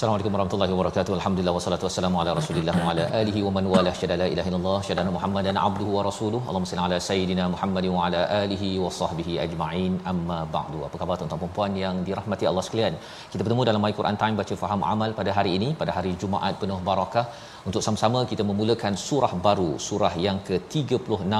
Assalamualaikum 0.00 0.34
warahmatullahi 0.34 0.72
wabarakatuh. 0.74 1.12
Alhamdulillah 1.16 1.52
wassalatu 1.56 1.84
wassalamu 1.86 2.16
ala 2.20 2.30
Rasulillah 2.38 2.74
wa 2.82 2.92
ala 2.92 3.02
alihi 3.18 3.40
wa 3.46 3.50
man 3.56 3.64
wala 3.72 3.90
syada 3.98 4.16
la 4.20 4.26
ilaha 4.34 4.48
illallah 4.50 4.78
syada 4.86 5.02
Muhammadan 5.16 5.56
abduhu 5.64 5.90
wa 5.96 6.02
rasuluhu. 6.06 6.40
Allahumma 6.50 6.68
salli 6.70 6.84
ala 6.86 6.98
sayidina 7.08 7.44
Muhammad 7.54 7.86
wa 7.96 8.06
ala 8.06 8.20
alihi 8.38 8.70
wa 8.84 8.92
sahbihi 9.00 9.34
ajma'in. 9.44 9.92
Amma 10.12 10.38
ba'du. 10.54 10.78
Apa 10.86 10.96
khabar 11.02 11.16
tuan-tuan 11.20 11.42
dan 11.42 11.52
puan 11.58 11.74
yang 11.82 11.98
dirahmati 12.06 12.48
Allah 12.50 12.64
sekalian? 12.68 12.96
Kita 13.32 13.42
bertemu 13.44 13.68
dalam 13.70 13.82
My 13.86 13.92
Quran 13.98 14.16
Time 14.22 14.40
baca 14.40 14.56
faham 14.62 14.80
amal 14.94 15.12
pada 15.20 15.36
hari 15.38 15.52
ini 15.58 15.68
pada 15.82 15.92
hari 15.98 16.14
Jumaat 16.22 16.56
penuh 16.62 16.80
barakah 16.88 17.26
untuk 17.68 17.82
sama-sama 17.86 18.20
kita 18.32 18.42
memulakan 18.50 18.94
surah 19.06 19.32
baru, 19.46 19.70
surah 19.86 20.12
yang 20.26 20.38
ke-36, 20.48 21.34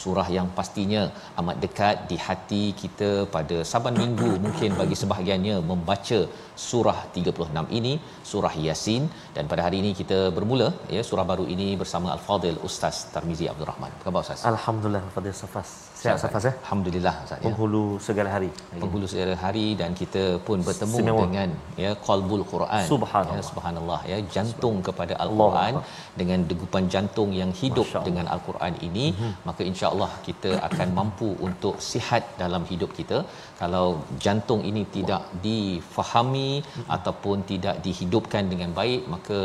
surah 0.00 0.28
yang 0.36 0.48
pastinya 0.58 1.02
amat 1.40 1.56
dekat 1.64 1.96
di 2.10 2.16
hati 2.26 2.64
kita 2.82 3.10
pada 3.36 3.58
saban 3.72 3.96
minggu 4.02 4.30
mungkin 4.46 4.72
bagi 4.80 4.98
sebahagiannya 5.02 5.56
membaca 5.70 6.20
surah 6.68 6.98
36 7.16 7.78
ini 7.78 7.94
surah 8.32 8.54
Yasin 8.66 9.04
dan 9.36 9.44
pada 9.52 9.62
hari 9.66 9.78
ini 9.82 9.92
kita 10.00 10.18
bermula 10.36 10.68
ya 10.96 11.02
surah 11.10 11.26
baru 11.32 11.46
ini 11.54 11.68
bersama 11.82 12.10
Al-Fadil 12.16 12.60
Ustaz 12.68 12.98
Tarmizi 13.14 13.48
Abdul 13.54 13.70
Rahman. 13.72 13.92
Apa 13.96 14.04
khabar 14.08 14.22
Ustaz? 14.26 14.42
Alhamdulillah 14.54 15.04
Fadil 15.16 15.36
Safas. 15.42 15.91
Sihat 16.02 16.18
Safas 16.22 16.44
ya? 16.48 16.52
Alhamdulillah 16.62 17.14
Ustaz 17.24 17.38
ya. 17.38 17.44
Penghulu 17.46 17.82
segala 18.06 18.28
hari. 18.34 18.50
Penghulu 18.82 19.06
segala 19.12 19.34
hari 19.42 19.66
dan 19.80 19.90
kita 20.00 20.22
pun 20.46 20.58
bertemu 20.68 20.96
Istimewa. 20.98 21.22
dengan 21.24 21.48
ya 21.84 21.90
qalbul 22.06 22.44
Quran. 22.52 22.84
Subhanallah. 22.92 23.38
Ya, 23.40 23.44
subhanallah 23.50 24.00
ya 24.12 24.18
jantung 24.36 24.76
kepada 24.88 25.14
Al-Quran 25.24 25.74
dengan 26.20 26.40
degupan 26.50 26.86
jantung 26.94 27.30
yang 27.40 27.52
hidup 27.60 27.88
dengan 28.08 28.26
Al-Quran 28.34 28.74
ini 28.88 29.06
maka 29.48 29.62
insya-Allah 29.70 30.10
kita 30.28 30.50
akan 30.68 30.88
mampu 30.98 31.28
untuk 31.48 31.76
sihat 31.90 32.24
dalam 32.42 32.64
hidup 32.72 32.90
kita 32.98 33.20
kalau 33.62 33.86
jantung 34.24 34.62
ini 34.70 34.82
tidak 34.96 35.22
difahami 35.46 36.50
ataupun 36.96 37.46
tidak 37.52 37.78
dihidupkan 37.86 38.50
dengan 38.52 38.72
baik 38.80 39.02
maka 39.14 39.38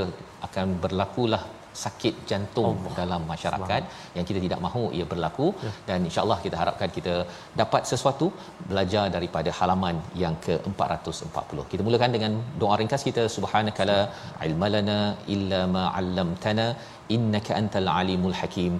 akan 0.47 0.67
berlakulah 0.83 1.43
sakit 1.83 2.15
jantung 2.29 2.75
Allah. 2.79 2.95
dalam 2.99 3.21
masyarakat 3.31 3.81
yang 4.17 4.25
kita 4.29 4.39
tidak 4.45 4.59
mahu 4.65 4.83
ia 4.97 5.05
berlaku 5.13 5.47
ya. 5.65 5.71
dan 5.89 5.99
insyaallah 6.09 6.39
kita 6.45 6.55
harapkan 6.61 6.89
kita 6.97 7.15
dapat 7.61 7.81
sesuatu 7.91 8.27
belajar 8.69 9.05
daripada 9.15 9.51
halaman 9.59 9.97
yang 10.23 10.35
ke-440. 10.45 11.57
Kita 11.73 11.81
mulakan 11.87 12.13
dengan 12.17 12.33
doa 12.63 12.77
ringkas 12.81 13.03
kita 13.09 13.25
subhanakala 13.37 13.99
ilmalana 14.47 14.99
illa 15.35 15.61
ma 15.75 15.85
'allamtana 15.99 16.67
innaka 17.15 17.53
antal 17.61 17.89
alimul 17.99 18.37
hakim 18.41 18.73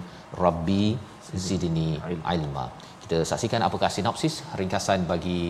rabbi 0.44 0.84
zidni 1.46 1.90
ilma. 2.36 2.66
Kita 3.02 3.18
saksikan 3.30 3.62
apakah 3.68 3.90
sinopsis 3.96 4.34
ringkasan 4.60 5.02
bagi 5.12 5.40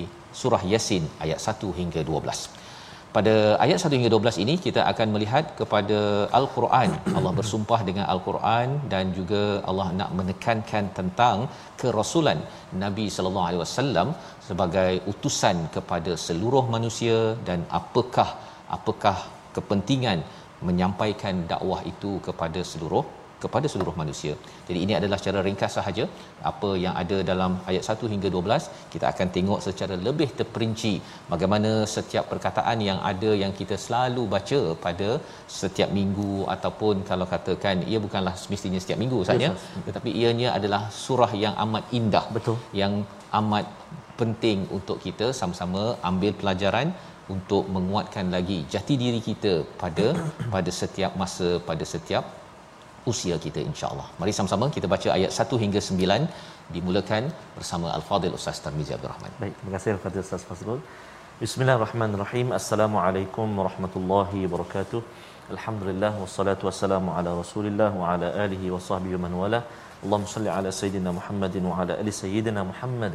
surah 0.40 0.62
Yasin 0.72 1.04
ayat 1.24 1.38
1 1.52 1.78
hingga 1.78 2.00
12. 2.10 2.67
Pada 3.16 3.34
ayat 3.64 3.78
1 3.88 3.96
hingga 3.96 4.10
12 4.14 4.42
ini 4.44 4.54
kita 4.64 4.80
akan 4.90 5.08
melihat 5.14 5.44
kepada 5.60 5.98
Al-Quran. 6.38 6.90
Allah 7.18 7.32
bersumpah 7.38 7.80
dengan 7.88 8.04
Al-Quran 8.12 8.68
dan 8.92 9.04
juga 9.18 9.42
Allah 9.70 9.86
nak 10.00 10.10
menekankan 10.18 10.84
tentang 10.98 11.36
kerasulan 11.80 12.40
Nabi 12.84 13.06
sallallahu 13.14 13.48
alaihi 13.48 13.62
wasallam 13.64 14.08
sebagai 14.48 14.92
utusan 15.12 15.56
kepada 15.76 16.14
seluruh 16.26 16.64
manusia 16.76 17.18
dan 17.48 17.62
apakah 17.80 18.28
apakah 18.76 19.16
kepentingan 19.56 20.20
menyampaikan 20.68 21.34
dakwah 21.52 21.80
itu 21.92 22.12
kepada 22.28 22.60
seluruh 22.72 23.04
kepada 23.42 23.66
seluruh 23.72 23.94
manusia. 24.00 24.32
Jadi 24.68 24.78
ini 24.84 24.94
adalah 24.98 25.16
secara 25.20 25.40
ringkas 25.46 25.74
sahaja 25.78 26.04
apa 26.50 26.70
yang 26.84 26.94
ada 27.02 27.18
dalam 27.30 27.52
ayat 27.70 27.84
1 27.94 28.12
hingga 28.12 28.28
12. 28.36 28.68
Kita 28.94 29.06
akan 29.12 29.28
tengok 29.36 29.60
secara 29.66 29.96
lebih 30.08 30.28
terperinci 30.38 30.94
bagaimana 31.32 31.72
setiap 31.96 32.26
perkataan 32.32 32.78
yang 32.88 32.98
ada 33.12 33.32
yang 33.42 33.52
kita 33.60 33.78
selalu 33.84 34.24
baca 34.34 34.60
pada 34.86 35.10
setiap 35.60 35.92
minggu 35.98 36.32
ataupun 36.54 37.04
kalau 37.10 37.28
katakan 37.34 37.84
ia 37.92 37.98
bukanlah 38.06 38.34
semestinya 38.42 38.80
setiap 38.84 39.00
minggu 39.04 39.20
saja 39.30 39.48
Yes, 39.48 39.64
tetapi 39.86 40.10
ianya 40.20 40.48
adalah 40.58 40.82
surah 41.02 41.32
yang 41.44 41.54
amat 41.64 41.84
indah 41.98 42.24
Betul. 42.36 42.56
yang 42.80 42.94
amat 43.40 43.66
penting 44.20 44.58
untuk 44.76 44.98
kita 45.04 45.26
sama-sama 45.40 45.82
ambil 46.10 46.32
pelajaran 46.40 46.88
untuk 47.34 47.64
menguatkan 47.74 48.26
lagi 48.34 48.58
jati 48.72 48.94
diri 49.02 49.20
kita 49.28 49.52
pada 49.82 50.06
pada 50.54 50.70
setiap 50.80 51.12
masa 51.22 51.48
pada 51.68 51.84
setiap 51.94 52.24
usia 53.10 53.36
kita 53.44 53.60
insya-Allah. 53.70 54.06
Mari 54.20 54.32
sama-sama 54.38 54.66
kita 54.76 54.86
baca 54.94 55.08
ayat 55.16 55.30
1 55.44 55.62
hingga 55.64 55.80
9 55.88 56.74
dimulakan 56.74 57.24
bersama 57.56 57.86
Al-Fadil 57.98 58.34
Ustaz 58.38 58.58
Tarmizi 58.64 58.92
Abdul 58.96 59.10
Rahman. 59.14 59.32
Baik, 59.42 59.54
terima 59.58 59.72
kasih 59.76 59.90
Al-Fadhil 59.96 60.24
Ustaz 60.26 60.44
Fazrul. 60.48 60.80
Bismillahirrahmanirrahim. 61.42 62.48
Assalamualaikum 62.60 63.48
warahmatullahi 63.60 64.40
wabarakatuh. 64.46 65.00
Alhamdulillah 65.54 66.12
wassalatu 66.22 66.66
wassalamu 66.68 67.14
ala 67.18 67.30
Rasulillah 67.42 67.90
wa 68.00 68.12
ala 68.12 68.28
alihi 68.44 68.72
wa 68.74 68.80
sahbihi 68.88 69.20
man 69.24 69.32
wala. 69.42 69.60
Allahumma 70.04 70.30
salli 70.34 70.50
ala 70.56 70.70
sayidina 70.80 71.10
Muhammadin 71.18 71.64
wa 71.70 71.76
ala 71.82 71.94
ali 72.00 72.12
sayyidina 72.22 72.62
Muhammad. 72.70 73.14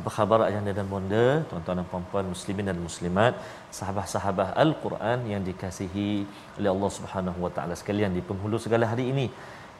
Apa 0.00 0.10
khabar 0.16 0.38
ayahanda 0.48 0.72
dan 0.76 0.86
bonda, 0.92 1.24
tuan-tuan 1.48 1.76
dan 1.78 1.86
puan-puan 1.92 2.26
muslimin 2.34 2.66
dan 2.70 2.78
muslimat, 2.84 3.32
sahabat-sahabat 3.78 4.56
Al-Quran 4.62 5.18
yang 5.32 5.42
dikasihi 5.48 6.10
oleh 6.58 6.70
Allah 6.74 6.90
Subhanahu 6.96 7.38
wa 7.44 7.50
taala 7.56 7.74
sekalian 7.80 8.16
di 8.16 8.22
penghulu 8.28 8.56
segala 8.66 8.88
hari 8.92 9.04
ini. 9.12 9.26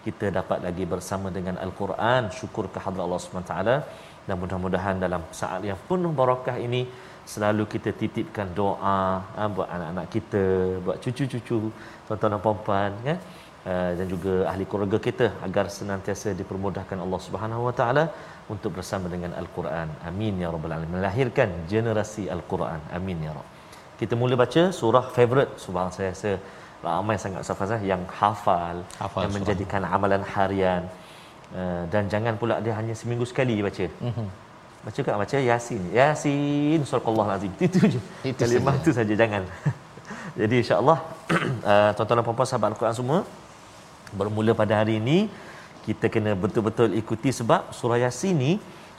Kita 0.07 0.27
dapat 0.39 0.59
lagi 0.67 0.85
bersama 0.93 1.33
dengan 1.37 1.57
Al-Quran, 1.65 2.29
syukur 2.39 2.69
kehadrat 2.75 3.05
Allah 3.07 3.21
Subhanahu 3.25 3.51
taala 3.53 3.77
dan 4.27 4.37
mudah-mudahan 4.43 5.01
dalam 5.05 5.25
saat 5.41 5.65
yang 5.71 5.81
penuh 5.89 6.13
barakah 6.21 6.57
ini 6.67 6.83
selalu 7.33 7.65
kita 7.73 7.91
titipkan 8.01 8.49
doa 8.61 8.99
ha, 9.37 9.49
buat 9.57 9.69
anak-anak 9.77 10.07
kita, 10.15 10.45
buat 10.85 10.97
cucu-cucu, 11.05 11.59
tuan-tuan 12.07 12.33
dan 12.37 12.43
puan-puan 12.45 12.93
ya. 13.09 13.17
Uh, 13.61 13.93
dan 13.93 14.07
juga 14.09 14.35
ahli 14.51 14.65
keluarga 14.65 14.97
kita 15.07 15.27
agar 15.47 15.69
senantiasa 15.69 16.33
dipermudahkan 16.33 16.97
Allah 17.05 17.21
Subhanahu 17.21 17.69
Wa 17.69 17.75
Taala 17.77 18.05
untuk 18.49 18.71
bersama 18.77 19.07
dengan 19.13 19.37
Al-Quran. 19.41 19.89
Amin 20.11 20.41
ya 20.43 20.49
rabbal 20.55 20.73
alamin. 20.77 20.97
Melahirkan 20.97 21.69
generasi 21.73 22.25
Al-Quran. 22.35 22.81
Amin 22.99 23.21
ya 23.27 23.33
rabb. 23.37 23.49
Kita 24.01 24.17
mula 24.17 24.33
baca 24.43 24.63
surah 24.73 25.05
favorite 25.17 25.61
subhan 25.65 25.93
saya 25.97 26.17
rasa 26.17 26.31
ramai 26.81 27.17
sangat 27.21 27.45
safazah 27.49 27.81
yang 27.91 28.03
hafal, 28.21 28.81
Hafal 28.97 29.29
yang 29.29 29.29
surah. 29.29 29.37
menjadikan 29.37 29.83
amalan 29.85 30.25
harian. 30.25 30.83
Uh, 31.53 31.85
dan 31.93 32.09
jangan 32.09 32.41
pula 32.41 32.65
dia 32.65 32.73
hanya 32.81 32.97
seminggu 32.97 33.29
sekali 33.29 33.61
baca. 33.61 33.87
Mhm. 34.09 34.27
Baca 34.89 35.01
kat 35.05 35.17
baca 35.21 35.37
Yasin. 35.51 35.83
Yasin 35.93 36.81
surah 36.89 37.37
azim. 37.37 37.53
Itu 37.61 37.79
je. 37.93 38.01
Itu 38.25 38.41
Kalimah 38.41 38.75
itu 38.81 38.91
saja 38.97 39.13
jangan. 39.23 39.45
Jadi 40.41 40.55
insya-Allah 40.65 40.99
uh, 41.61 41.91
tuan-tuan 41.99 42.17
dan 42.19 42.25
puan-puan 42.25 42.49
sahabat 42.49 42.73
Al-Quran 42.73 42.97
semua 42.97 43.21
bermula 44.19 44.53
pada 44.63 44.75
hari 44.81 44.97
ini 45.03 45.19
kita 45.87 46.07
kena 46.15 46.33
betul-betul 46.43 46.93
ikuti 47.01 47.31
sebab 47.41 47.73
surah 47.79 47.99
Yasin 48.05 48.37
ni 48.45 48.53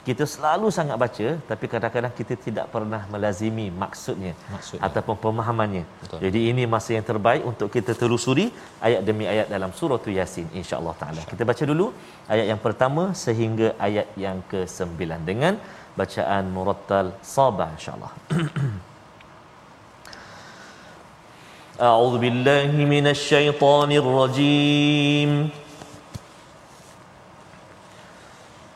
kita 0.06 0.24
selalu 0.32 0.66
sangat 0.76 0.96
baca 1.02 1.26
tapi 1.50 1.64
kadang-kadang 1.72 2.12
kita 2.18 2.34
tidak 2.46 2.66
pernah 2.74 3.02
melazimi 3.12 3.66
maksudnya, 3.82 4.34
Maksudnya. 4.54 4.82
ataupun 4.86 5.16
pemahamannya. 5.24 5.84
Betul. 6.02 6.18
Jadi 6.26 6.40
ini 6.50 6.62
masa 6.74 6.90
yang 6.98 7.06
terbaik 7.10 7.42
untuk 7.50 7.70
kita 7.76 7.94
telusuri 7.94 8.46
ayat 8.82 9.00
demi 9.08 9.30
ayat 9.32 9.46
dalam 9.54 9.70
surah 9.70 10.02
Yasin 10.18 10.50
insya-Allah 10.60 10.94
taala. 11.02 11.22
Kita 11.32 11.46
baca 11.50 11.64
dulu 11.72 11.86
ayat 12.34 12.46
yang 12.50 12.60
pertama 12.66 13.04
sehingga 13.24 13.78
ayat 13.88 14.08
yang 14.24 14.40
ke-9 14.50 14.98
dengan 15.30 15.54
bacaan 16.00 16.44
murattal 16.56 17.14
sabah 17.34 17.70
insya-Allah. 17.78 18.12
أعوذ 21.82 22.18
بالله 22.18 22.84
من 22.84 23.06
الشيطان 23.06 23.92
الرجيم. 23.92 25.48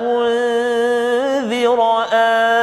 أنذر 0.00 1.80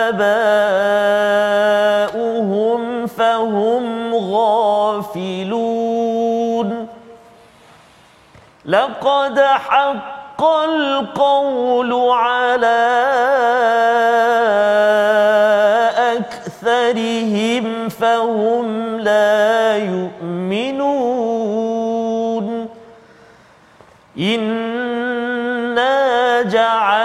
آباؤهم 0.07 3.07
فهم 3.07 4.16
غافلون 4.16 5.68
لقد 8.66 9.39
حق 9.39 10.44
القول 10.44 11.94
على 12.12 13.07
أكثرهم 16.18 17.90
فهم 17.90 19.00
لا 19.00 19.78
يؤمنون 19.78 21.07
إنا 24.19 24.67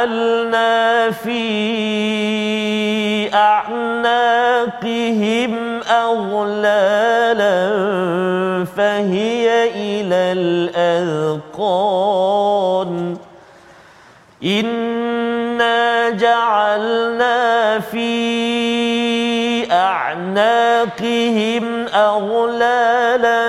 جعلنا 0.03 1.11
في 1.11 1.35
أعناقهم 3.35 4.73
أغلالا 5.91 7.55
فهي 8.77 9.71
إلى 9.71 10.33
الأذقان. 11.53 13.17
إنا 14.45 16.11
جعلنا 16.11 17.81
في 17.81 18.92
أعناقهم 19.73 21.65
أغلالا 21.95 23.43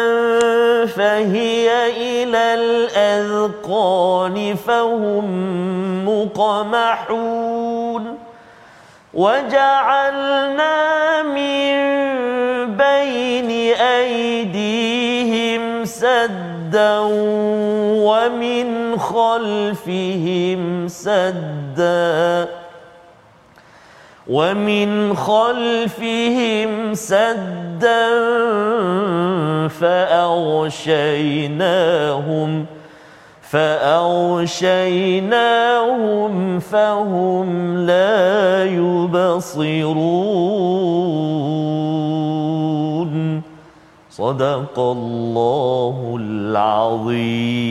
فهي 0.87 1.87
إلى 2.23 2.53
الأذقان 2.53 4.55
فهم 4.55 5.25
مقمحون. 6.09 8.17
وجعلنا 9.13 10.73
من 11.23 11.73
بين 12.77 13.49
أيديهم 13.77 15.85
سدا 15.85 16.99
ومن 18.09 18.99
خلفهم 18.99 20.87
سدا. 20.87 22.62
ومن 24.27 25.15
خلفهم 25.15 26.93
سدا 26.93 28.07
فأغشيناهم 29.67 31.15
فأغشيناهم 33.41 34.63
فهم 36.59 37.77
لا 37.77 38.65
يبصرون. 38.65 39.83
صدق 44.09 44.79
الله 44.79 46.17
العظيم. 46.19 47.63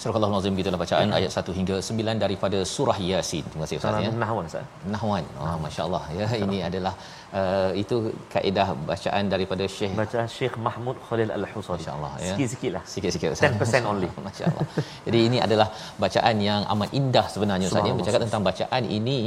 Surah 0.00 0.16
Al-Azim 0.16 0.56
kita 0.56 0.72
bacaan 0.72 1.12
Ya. 1.12 1.16
ayat 1.20 1.28
1 1.28 1.52
hingga 1.52 1.76
9 1.84 2.16
daripada 2.24 2.58
surah 2.64 2.96
Yasin. 2.96 3.44
Terima 3.52 3.68
kasih 3.68 3.76
Ustaz 3.84 4.00
ya. 4.00 4.08
Nahwan 4.08 4.44
Ustaz. 4.48 4.64
Nahwan. 4.88 5.24
Oh, 5.36 5.60
masya-Allah 5.60 6.02
ya. 6.16 6.26
Ini 6.40 6.58
adalah 6.72 6.96
uh, 7.40 7.70
itu 7.82 7.96
kaedah 8.34 8.68
bacaan 8.90 9.24
daripada 9.32 9.64
Syekh 9.76 9.92
Baca 10.00 10.20
Syekh 10.36 10.54
Mahmud 10.66 10.96
Khalil 11.06 11.30
Al-Husari. 11.38 11.80
Masya-Allah, 11.82 12.12
ya. 12.26 12.28
Sikit-sikit 12.30 12.70
lah. 12.76 12.82
sikit-sikit 12.92 13.28
Ustaz. 13.36 13.54
10% 13.84 13.90
only. 13.92 14.08
Masya-Allah. 14.26 14.66
Jadi 15.06 15.18
ini 15.28 15.38
adalah 15.46 15.68
bacaan 16.04 16.36
yang 16.48 16.62
amat 16.74 16.90
indah 17.00 17.26
sebenarnya 17.34 17.66
Ustaz 17.70 17.88
ya. 17.90 17.94
Bercakap 18.00 18.22
tentang 18.26 18.42
bacaan 18.48 18.82
ini 18.98 19.18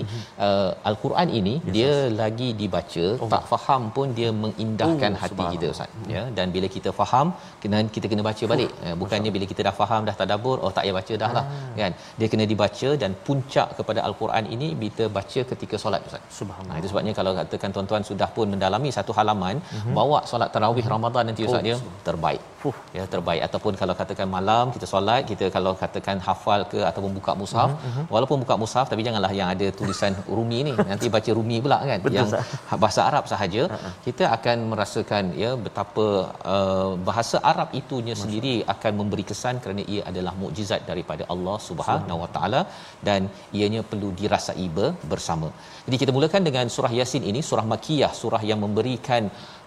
uh, 0.47 0.71
Al-Quran 0.91 1.29
ini 1.39 1.55
dia 1.77 1.93
lagi 2.21 2.49
dibaca 2.63 3.05
Oh. 3.23 3.27
tak 3.33 3.43
faham 3.51 3.81
pun 3.95 4.07
dia 4.17 4.29
mengindahkan 4.43 5.11
Oh, 5.15 5.21
hati 5.23 5.43
kita. 5.55 5.67
Ustaz 5.75 5.89
ya. 6.15 6.23
Dan 6.37 6.47
bila 6.55 6.67
kita 6.75 6.89
faham 6.99 7.27
kena 7.63 7.77
kita 7.95 8.05
kena 8.11 8.23
baca 8.29 8.43
balik. 8.53 8.71
Uh, 8.85 8.95
bukannya 9.01 9.31
bila 9.35 9.45
kita 9.51 9.61
dah 9.67 9.75
faham 9.81 10.01
dah 10.09 10.15
tadabbur 10.21 10.57
oh 10.63 10.71
tak 10.75 10.83
payah 10.85 10.95
baca 10.99 11.13
dah 11.23 11.31
lah 11.37 11.45
kan. 11.81 11.91
Dia 12.19 12.27
kena 12.33 12.45
dibaca 12.51 12.89
dan 13.03 13.11
puncak 13.27 13.67
kepada 13.79 13.99
Al-Quran 14.07 14.45
ini 14.55 14.67
kita 14.83 15.05
baca 15.17 15.41
ketika 15.51 15.75
solat 15.83 16.01
Ustaz. 16.09 16.21
Subhanallah. 16.39 16.73
Nah, 16.73 16.79
itu 16.81 16.87
sebabnya 16.91 17.13
kalau 17.19 17.31
katakan 17.39 17.71
tuan-tuan 17.93 18.09
sudah 18.09 18.29
pun 18.33 18.49
mendalami 18.49 18.89
satu 18.89 19.13
halaman, 19.13 19.61
mm-hmm. 19.61 19.93
bawa 19.93 20.25
solat 20.25 20.49
tarawih 20.49 20.81
Ramadan 20.81 21.29
nanti 21.29 21.45
ustaz 21.45 21.61
Oh, 21.61 21.61
dia 21.61 21.77
terbaik. 22.01 22.41
Fuh. 22.63 22.75
Ya 22.97 23.03
terbaik 23.13 23.41
ataupun 23.47 23.73
kalau 23.81 23.93
katakan 24.01 24.27
malam 24.35 24.65
kita 24.75 24.87
solat, 24.91 25.21
kita 25.31 25.45
kalau 25.55 25.71
katakan 25.81 26.17
hafal 26.27 26.61
ke 26.73 26.79
ataupun 26.89 27.11
buka 27.17 27.31
mushaf, 27.39 27.69
mm-hmm. 27.73 28.05
walaupun 28.13 28.37
buka 28.43 28.55
mushaf 28.61 28.85
tapi 28.91 29.01
janganlah 29.07 29.31
yang 29.39 29.49
ada 29.53 29.67
tulisan 29.79 30.13
Rumi 30.37 30.59
ni, 30.67 30.73
nanti 30.91 31.07
baca 31.15 31.31
Rumi 31.37 31.57
pula 31.65 31.77
kan 31.89 31.99
Betul, 32.05 32.17
yang 32.17 32.29
Ustaz. 32.29 32.77
bahasa 32.83 33.01
Arab 33.09 33.25
sahaja, 33.31 33.63
kita 34.07 34.25
akan 34.37 34.57
merasakan 34.73 35.23
ya 35.43 35.51
betapa 35.65 36.05
uh, 36.53 36.91
bahasa 37.09 37.39
Arab 37.51 37.75
itunya 37.81 38.15
sendiri 38.21 38.55
akan 38.75 38.91
memberi 39.01 39.25
kesan 39.31 39.57
kerana 39.65 39.83
ia 39.95 40.03
adalah 40.11 40.33
mukjizat 40.43 40.81
daripada 40.91 41.25
Allah 41.35 41.57
Subhanahu 41.69 42.21
Wa 42.23 42.29
Taala 42.37 42.61
dan 43.09 43.21
ianya 43.59 43.83
perlu 43.91 44.11
dirasai 44.21 44.67
ber- 44.77 44.95
bersama. 45.13 45.49
Jadi 45.87 45.97
kita 46.03 46.11
mulakan 46.17 46.43
dengan 46.47 46.65
surah 46.77 46.93
Yasin 46.99 47.23
ini 47.31 47.41
surah 47.49 47.67
Makkiyah, 47.73 48.11
surah 48.21 48.41
yang 48.51 48.61
memberikan 48.65 49.23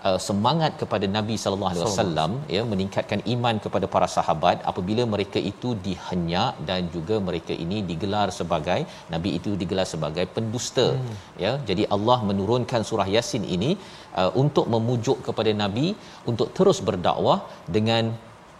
uh, 0.08 0.18
semangat 0.26 0.72
kepada 0.82 1.06
Nabi 1.16 1.36
sallallahu 1.42 1.72
alaihi 1.72 1.86
wasallam 1.88 2.32
ya 2.56 2.62
meningkatkan 2.72 3.20
iman 3.34 3.56
kepada 3.64 3.86
para 3.94 4.08
sahabat 4.16 4.58
apabila 4.70 5.04
mereka 5.14 5.40
itu 5.52 5.70
dihenyak 5.86 6.52
dan 6.68 6.90
juga 6.96 7.18
mereka 7.28 7.52
ini 7.64 7.78
digelar 7.90 8.28
sebagai 8.38 8.80
nabi 9.14 9.30
itu 9.38 9.50
digelar 9.62 9.86
sebagai 9.94 10.24
pendusta 10.36 10.86
hmm. 10.92 11.16
ya 11.44 11.52
jadi 11.70 11.84
Allah 11.96 12.18
menurunkan 12.30 12.82
surah 12.90 13.08
Yasin 13.16 13.44
ini 13.56 13.70
uh, 14.20 14.30
untuk 14.42 14.68
memujuk 14.74 15.18
kepada 15.28 15.52
nabi 15.62 15.88
untuk 16.32 16.50
terus 16.58 16.80
berdakwah 16.88 17.38
dengan 17.76 18.04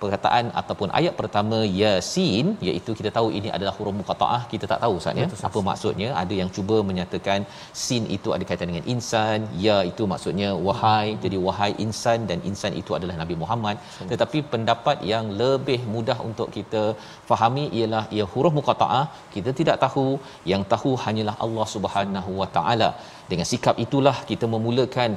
perkataan 0.03 0.45
ataupun 0.61 0.89
ayat 0.99 1.15
pertama 1.21 1.59
yasin 1.81 2.47
iaitu 2.69 2.91
kita 2.99 3.11
tahu 3.17 3.29
ini 3.39 3.49
adalah 3.57 3.73
huruf 3.79 3.95
muqataah 4.01 4.43
kita 4.53 4.65
tak 4.73 4.81
tahu 4.85 4.95
Ustaz 5.01 5.21
ya? 5.23 5.27
Apa 5.49 5.61
maksudnya? 5.69 6.09
Ada 6.23 6.35
yang 6.41 6.51
cuba 6.57 6.77
menyatakan 6.91 7.41
sin 7.85 8.05
itu 8.17 8.31
ada 8.37 8.45
kaitan 8.49 8.71
dengan 8.73 8.87
insan 8.95 9.39
ya 9.67 9.77
itu 9.91 10.05
maksudnya 10.13 10.51
wahai. 10.69 11.07
Jadi 11.25 11.39
wahai 11.47 11.71
insan 11.87 12.29
dan 12.31 12.41
insan 12.51 12.75
itu 12.83 12.93
adalah 12.99 13.17
Nabi 13.23 13.37
Muhammad. 13.43 13.79
Tetapi 14.13 14.41
pendapat 14.55 14.99
yang 15.13 15.27
lebih 15.43 15.81
mudah 15.95 16.19
untuk 16.29 16.51
kita 16.59 16.85
fahami 17.31 17.67
ialah 17.81 18.05
ia 18.19 18.27
huruf 18.35 18.55
muqataah 18.61 19.05
kita 19.37 19.53
tidak 19.61 19.79
tahu. 19.87 20.07
Yang 20.53 20.63
tahu 20.75 20.93
hanyalah 21.07 21.37
Allah 21.47 21.67
Subhanahu 21.77 22.33
wa 22.43 22.49
taala. 22.59 22.91
Dengan 23.31 23.47
sikap 23.53 23.77
itulah 23.85 24.17
kita 24.31 24.47
memulakan 24.55 25.11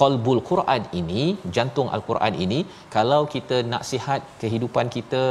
qalbul 0.00 0.40
Quran 0.50 0.82
ini 1.00 1.22
jantung 1.56 1.88
al-Quran 1.96 2.34
ini 2.44 2.58
kalau 2.96 3.22
kita 3.34 3.56
nak 3.72 3.84
sihat 3.90 4.20
kehidupan 4.42 4.86
kita 4.96 5.22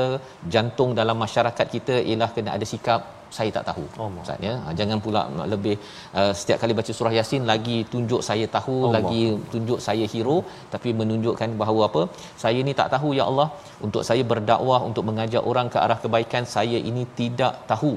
jantung 0.55 0.91
dalam 1.01 1.19
masyarakat 1.25 1.67
kita 1.75 1.95
ialah 2.09 2.29
kena 2.37 2.51
ada 2.57 2.67
sikap 2.73 3.01
saya 3.35 3.49
tak 3.55 3.65
tahu. 3.69 3.85
Ustaz 4.23 4.45
ya? 4.47 4.53
Ha, 4.63 4.73
jangan 4.79 4.97
pula 5.05 5.21
lebih 5.53 5.75
uh, 6.19 6.31
setiap 6.39 6.57
kali 6.61 6.73
baca 6.79 6.91
surah 6.97 7.13
yasin 7.19 7.43
lagi 7.51 7.77
tunjuk 7.93 8.21
saya 8.29 8.45
tahu 8.57 8.77
Allah. 8.79 8.93
lagi 8.97 9.21
tunjuk 9.53 9.79
saya 9.87 10.05
hero 10.13 10.37
tapi 10.73 10.91
menunjukkan 10.99 11.57
bahawa 11.61 11.81
apa? 11.89 12.03
Saya 12.43 12.61
ni 12.67 12.75
tak 12.81 12.91
tahu 12.95 13.11
ya 13.19 13.25
Allah. 13.31 13.49
Untuk 13.87 14.03
saya 14.09 14.25
berdakwah 14.33 14.81
untuk 14.89 15.05
mengajak 15.09 15.43
orang 15.51 15.69
ke 15.73 15.79
arah 15.85 15.99
kebaikan 16.05 16.45
saya 16.55 16.79
ini 16.91 17.03
tidak 17.21 17.55
tahu 17.71 17.93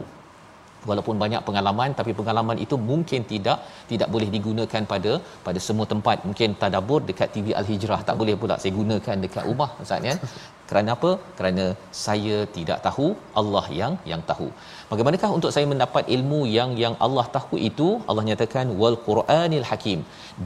walaupun 0.89 1.17
banyak 1.23 1.43
pengalaman 1.49 1.91
tapi 1.99 2.13
pengalaman 2.21 2.59
itu 2.65 2.77
mungkin 2.91 3.21
tidak 3.33 3.59
tidak 3.91 4.09
boleh 4.15 4.29
digunakan 4.37 4.83
pada 4.93 5.13
pada 5.47 5.61
semua 5.67 5.87
tempat. 5.93 6.19
Mungkin 6.29 6.57
tadabbur 6.63 7.01
dekat 7.11 7.29
TV 7.37 7.57
Al 7.61 7.69
Hijrah 7.71 8.01
tak 8.09 8.19
boleh 8.23 8.35
pula 8.43 8.57
saya 8.63 8.73
gunakan 8.81 9.17
dekat 9.27 9.45
rumah 9.51 9.71
ustaz 9.85 10.09
ya. 10.11 10.17
Kerana 10.71 10.91
apa? 10.97 11.11
Kerana 11.39 11.65
saya 12.05 12.37
tidak 12.57 12.79
tahu 12.87 13.07
Allah 13.41 13.65
yang 13.79 13.95
yang 14.11 14.21
tahu. 14.29 14.49
Bagaimanakah 14.91 15.31
untuk 15.39 15.51
saya 15.55 15.67
mendapat 15.73 16.05
ilmu 16.17 16.41
yang 16.57 16.73
yang 16.83 16.95
Allah 17.07 17.27
tahu 17.37 17.59
itu? 17.71 17.89
Allah 18.11 18.25
nyatakan 18.29 18.69
wal 18.83 18.99
Quranil 19.09 19.67
Hakim. 19.71 20.03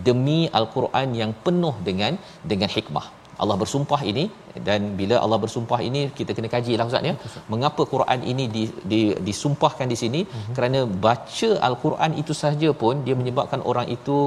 Demi 0.07 0.41
Al-Quran 0.61 1.11
yang 1.21 1.35
penuh 1.45 1.75
dengan 1.88 2.14
dengan 2.53 2.71
hikmah 2.76 3.07
Allah 3.43 3.57
bersumpah 3.62 4.00
ini 4.11 4.25
dan 4.69 4.81
bila 5.00 5.17
Allah 5.25 5.38
bersumpah 5.45 5.81
ini 5.88 6.03
kita 6.19 6.33
kena 6.37 6.49
kaji 6.55 6.73
lah 6.79 6.87
ustaz 6.91 7.09
ya 7.11 7.14
mengapa 7.53 7.83
Quran 7.93 8.21
ini 8.33 8.45
di, 8.57 8.62
di 8.93 9.00
disumpahkan 9.29 9.88
di 9.93 9.99
sini 10.03 10.21
uh-huh. 10.26 10.55
kerana 10.57 10.81
baca 11.07 11.50
al-Quran 11.69 12.12
itu 12.23 12.35
sahaja 12.43 12.71
pun 12.83 13.05
dia 13.09 13.17
menyebabkan 13.21 13.62
orang 13.73 13.88
itu 13.97 14.19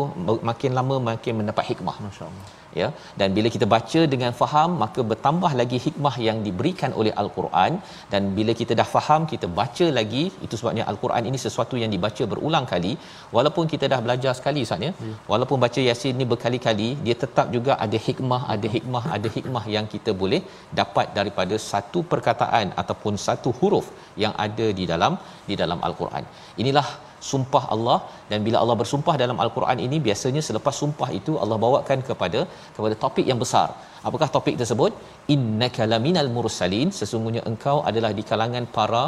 makin 0.52 0.74
lama 0.80 0.98
makin 1.12 1.36
mendapat 1.42 1.66
hikmah 1.72 1.98
Masya-Allah. 2.06 2.48
Ya. 2.82 2.88
Dan 3.20 3.36
bila 3.38 3.48
kita 3.56 3.66
baca 3.74 4.02
dengan 4.14 4.32
faham 4.42 4.70
maka 4.84 5.02
bertambah 5.12 5.52
lagi 5.62 5.78
hikmah 5.86 6.16
yang 6.28 6.38
diberikan 6.48 6.92
oleh 7.00 7.14
al-Quran. 7.22 7.74
Dan 8.14 8.32
bila 8.38 8.54
kita 8.62 8.76
dah 8.82 8.88
faham 8.96 9.24
kita 9.34 9.50
baca 9.60 9.88
lagi 10.00 10.24
itu 10.48 10.56
sebabnya 10.62 10.86
al-Quran 10.92 11.26
ini 11.32 11.40
sesuatu 11.46 11.78
yang 11.84 11.92
dibaca 11.96 12.24
berulang 12.34 12.68
kali. 12.74 12.94
Walaupun 13.38 13.66
kita 13.74 13.88
dah 13.94 14.00
belajar 14.08 14.34
sekali 14.40 14.62
ustaz 14.68 14.88
ya. 14.88 14.92
Walaupun 15.32 15.60
baca 15.66 15.82
yasin 15.90 16.16
ni 16.22 16.28
berkali-kali 16.34 16.90
dia 17.08 17.18
tetap 17.24 17.50
juga 17.58 17.74
ada 17.86 18.00
hikmah 18.08 18.42
ada 18.56 18.68
hikmah 18.76 19.04
ada 19.18 19.30
hikmah 19.38 19.66
yang 19.76 19.88
kita 19.96 20.14
boleh 20.22 20.42
dapat 20.82 21.08
daripada 21.18 21.58
satu 21.72 22.02
perkataan 22.14 22.68
ataupun 22.84 23.14
satu 23.28 23.52
huruf 23.60 23.88
yang 24.24 24.34
ada 24.48 24.68
di 24.80 24.86
dalam 24.94 25.14
di 25.50 25.56
dalam 25.62 25.80
al-Quran. 25.90 26.24
Inilah 26.64 26.88
sumpah 27.32 27.64
Allah 27.76 27.98
dan 28.32 28.40
bila 28.46 28.58
Allah 28.64 28.76
bersumpah 28.82 29.16
dalam 29.24 29.38
al-Quran 29.46 29.80
ini 29.86 29.98
biasanya 30.08 30.42
selepas 30.48 30.76
sumpah 30.82 31.10
itu 31.20 31.34
Allah 31.44 31.58
bawakan 31.66 32.02
kepada 32.10 32.42
kepada 32.76 32.96
topik 33.04 33.26
yang 33.32 33.40
besar 33.44 33.68
apakah 34.10 34.30
topik 34.36 34.56
tersebut 34.62 34.94
innaka 35.36 35.86
laminal 35.94 36.32
mursalin 36.38 36.92
sesungguhnya 37.00 37.44
engkau 37.52 37.78
adalah 37.92 38.12
di 38.20 38.26
kalangan 38.32 38.68
para 38.78 39.06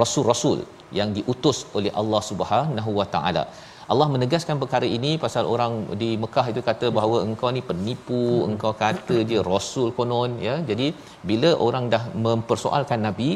rasul-rasul 0.00 0.58
yang 0.98 1.10
diutus 1.18 1.60
oleh 1.78 1.92
Allah 2.02 2.22
Subhanahu 2.30 2.90
wa 3.00 3.06
taala 3.14 3.44
Allah 3.92 4.06
menegaskan 4.12 4.56
perkara 4.62 4.86
ini 4.96 5.10
pasal 5.24 5.44
orang 5.54 5.72
di 6.02 6.10
Mekah 6.22 6.46
itu 6.52 6.60
kata 6.68 6.86
bahawa 6.98 7.16
engkau 7.26 7.48
ni 7.56 7.62
penipu, 7.70 8.22
hmm. 8.28 8.46
engkau 8.50 8.72
kata 8.84 9.16
je 9.30 9.38
rasul 9.48 9.88
konon 9.98 10.32
ya. 10.46 10.54
Jadi 10.70 10.86
bila 11.30 11.50
orang 11.66 11.84
dah 11.94 12.02
mempersoalkan 12.26 13.00
nabi 13.06 13.30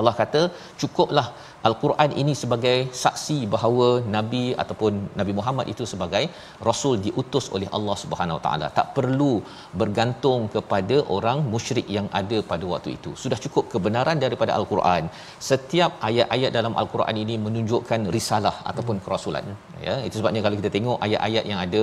Allah 0.00 0.14
kata 0.20 0.40
cukuplah 0.80 1.26
al-Quran 1.68 2.10
ini 2.22 2.32
sebagai 2.42 2.76
saksi 3.02 3.38
bahawa 3.54 3.88
nabi 4.16 4.44
ataupun 4.62 4.92
Nabi 5.20 5.32
Muhammad 5.38 5.66
itu 5.72 5.84
sebagai 5.92 6.24
rasul 6.68 6.94
diutus 7.06 7.46
oleh 7.56 7.68
Allah 7.76 7.96
Subhanahu 8.02 8.38
Wa 8.38 8.42
Taala. 8.46 8.66
Tak 8.78 8.86
perlu 8.96 9.32
bergantung 9.80 10.40
kepada 10.54 10.96
orang 11.16 11.38
musyrik 11.54 11.86
yang 11.96 12.08
ada 12.20 12.38
pada 12.50 12.64
waktu 12.72 12.90
itu. 12.96 13.12
Sudah 13.24 13.38
cukup 13.44 13.64
kebenaran 13.74 14.18
daripada 14.24 14.52
al-Quran. 14.58 15.04
Setiap 15.50 15.92
ayat-ayat 16.10 16.50
dalam 16.58 16.74
al-Quran 16.82 17.16
ini 17.24 17.36
menunjukkan 17.46 18.00
risalah 18.16 18.54
ataupun 18.72 18.98
kerasulan. 19.04 19.46
Ya, 19.86 19.94
itu 20.06 20.16
sebabnya 20.20 20.42
kalau 20.46 20.56
kita 20.60 20.70
tengok 20.76 20.98
ayat-ayat 21.06 21.44
yang 21.50 21.60
ada 21.66 21.82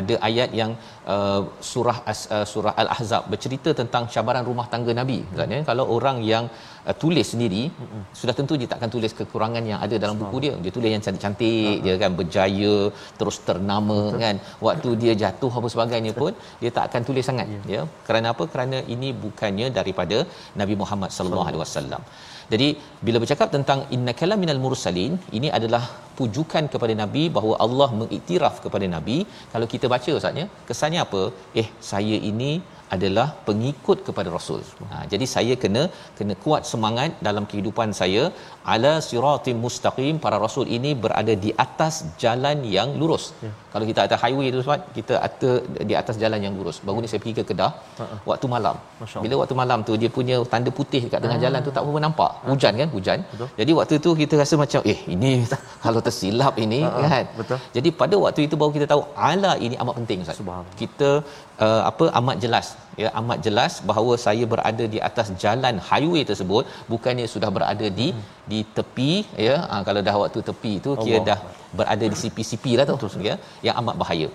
ada 0.00 0.14
ayat 0.28 0.50
yang 0.60 0.72
uh, 1.14 1.40
surah 1.70 1.96
uh, 2.12 2.46
surah 2.52 2.74
al-Ahzab 2.82 3.22
bercerita 3.32 3.70
tentang 3.80 4.04
cabaran 4.14 4.44
rumah 4.50 4.66
tangga 4.74 4.92
nabi. 5.00 5.18
Maksudnya 5.30 5.60
kalau 5.70 5.84
orang 5.96 6.18
yang 6.32 6.44
uh, 6.88 6.94
tulis 7.02 7.26
sendiri 7.32 7.62
mm-hmm. 7.70 8.02
sudah 8.20 8.34
tentu 8.40 8.54
dia 8.60 8.70
takkan 8.72 8.92
tulis 8.96 9.14
kekurangan 9.20 9.64
yang 9.70 9.80
ada 9.86 9.96
dalam 10.04 10.16
buku 10.22 10.38
dia. 10.44 10.54
Dia 10.64 10.72
tulis 10.76 10.90
yang 10.94 11.04
cantik-cantik 11.06 11.70
uh-huh. 11.70 11.84
dia 11.86 11.94
kan 12.02 12.12
berjaya 12.20 12.74
terus 13.20 13.38
ternama 13.48 14.00
Betul. 14.00 14.22
kan. 14.24 14.36
Waktu 14.66 14.90
dia 15.02 15.14
jatuh 15.22 15.52
apa 15.60 15.70
sebagainya 15.74 16.14
pun 16.22 16.32
dia 16.62 16.72
tak 16.78 16.86
akan 16.90 17.04
tulis 17.10 17.26
sangat 17.30 17.46
yeah. 17.52 17.70
ya. 17.74 17.82
Kerana 18.08 18.28
apa? 18.34 18.46
Kerana 18.54 18.80
ini 18.96 19.10
bukannya 19.24 19.68
daripada 19.78 20.18
Nabi 20.62 20.76
Muhammad 20.82 21.12
sallallahu 21.16 21.48
alaihi 21.50 21.62
wasallam. 21.64 22.04
Jadi 22.52 22.68
bila 23.06 23.18
bercakap 23.22 23.48
tentang 23.56 23.80
innakala 23.94 24.34
minal 24.42 24.60
mursalin 24.64 25.12
ini 25.38 25.48
adalah 25.58 25.82
pujukan 26.18 26.64
kepada 26.72 26.94
nabi 27.02 27.22
bahawa 27.36 27.54
Allah 27.64 27.88
mengiktiraf 28.00 28.56
kepada 28.64 28.86
nabi. 28.96 29.18
Kalau 29.52 29.66
kita 29.74 29.86
baca 29.94 30.10
ustaznya 30.18 30.46
kesannya 30.68 31.00
apa? 31.06 31.22
Eh 31.62 31.68
saya 31.90 32.16
ini 32.30 32.52
adalah 32.96 33.26
pengikut 33.48 33.98
kepada 34.06 34.28
rasul. 34.36 34.60
Ha, 34.90 34.96
jadi 35.12 35.26
saya 35.34 35.54
kena 35.62 35.82
kena 36.18 36.34
kuat 36.44 36.62
semangat 36.70 37.10
dalam 37.26 37.44
kehidupan 37.50 37.90
saya 38.00 38.22
ala 38.74 38.92
siratim 39.08 39.58
mustaqim 39.64 40.14
para 40.24 40.36
rasul 40.44 40.66
ini 40.76 40.90
berada 41.04 41.34
di 41.44 41.50
atas 41.64 41.94
jalan 42.22 42.58
yang 42.76 42.90
lurus. 43.00 43.24
Ya. 43.44 43.52
Kalau 43.72 43.84
kita 43.90 44.00
ada 44.06 44.16
highway 44.22 44.48
tu 44.54 44.60
sebab 44.66 44.80
kita 44.96 45.14
ada 45.26 45.50
di 45.88 45.94
atas 46.00 46.16
jalan 46.22 46.40
yang 46.46 46.54
lurus. 46.58 46.78
Baru 46.86 46.98
ni 47.02 47.08
saya 47.10 47.20
pergi 47.22 47.34
ke 47.38 47.44
Kedah 47.50 47.70
uh-uh. 48.04 48.18
waktu 48.30 48.46
malam. 48.54 48.76
Bila 49.24 49.34
waktu 49.42 49.54
malam 49.62 49.78
tu 49.88 49.94
dia 50.02 50.10
punya 50.18 50.36
tanda 50.54 50.72
putih 50.80 51.02
dekat 51.06 51.20
tengah 51.24 51.38
uh 51.38 51.44
jalan 51.44 51.60
tu 51.66 51.72
tak 51.74 51.82
apa 51.90 52.00
nampak. 52.04 52.30
Hujan 52.48 52.72
kan? 52.80 52.88
Hujan. 52.94 53.18
Betul. 53.32 53.48
Jadi 53.60 53.72
waktu 53.78 53.94
tu 54.06 54.10
kita 54.22 54.34
rasa 54.42 54.54
macam 54.62 54.80
eh 54.92 54.98
ini 55.14 55.30
kalau 55.84 56.00
tersilap 56.06 56.54
ini 56.64 56.80
uh-uh. 56.88 57.04
kan. 57.12 57.24
Betul. 57.40 57.58
Jadi 57.76 57.88
pada 58.02 58.16
waktu 58.24 58.40
itu 58.48 58.54
baru 58.60 58.72
kita 58.76 58.86
tahu 58.92 59.02
ala 59.30 59.52
ini 59.66 59.78
amat 59.84 59.94
penting 60.00 60.26
Ustaz. 60.26 60.42
Kita 60.82 61.10
uh, 61.66 61.82
apa? 61.90 62.04
Amat 62.20 62.36
jelas. 62.44 62.66
Ya 63.02 63.08
amat 63.20 63.38
jelas 63.46 63.72
bahawa 63.90 64.14
saya 64.26 64.44
berada 64.52 64.84
di 64.94 64.98
atas 65.08 65.28
jalan 65.42 65.74
highway 65.90 66.22
tersebut. 66.30 66.64
Bukannya 66.92 67.26
sudah 67.34 67.50
berada 67.56 67.86
di 68.00 68.08
hmm. 68.12 68.22
di 68.52 68.60
tepi 68.76 69.12
ya. 69.48 69.56
Ha, 69.70 69.82
kalau 69.88 70.00
dah 70.08 70.16
waktu 70.22 70.40
tepi 70.50 70.72
tu 70.86 70.92
kira 71.02 71.20
dah 71.30 71.40
berada 71.78 72.04
di 72.12 72.16
CP-CP 72.22 72.64
lah 72.78 72.86
tu. 72.90 72.96
Betul, 73.00 73.28
ya 73.30 73.36
yang 73.66 73.76
amat 73.82 73.96
bahaya. 74.02 74.30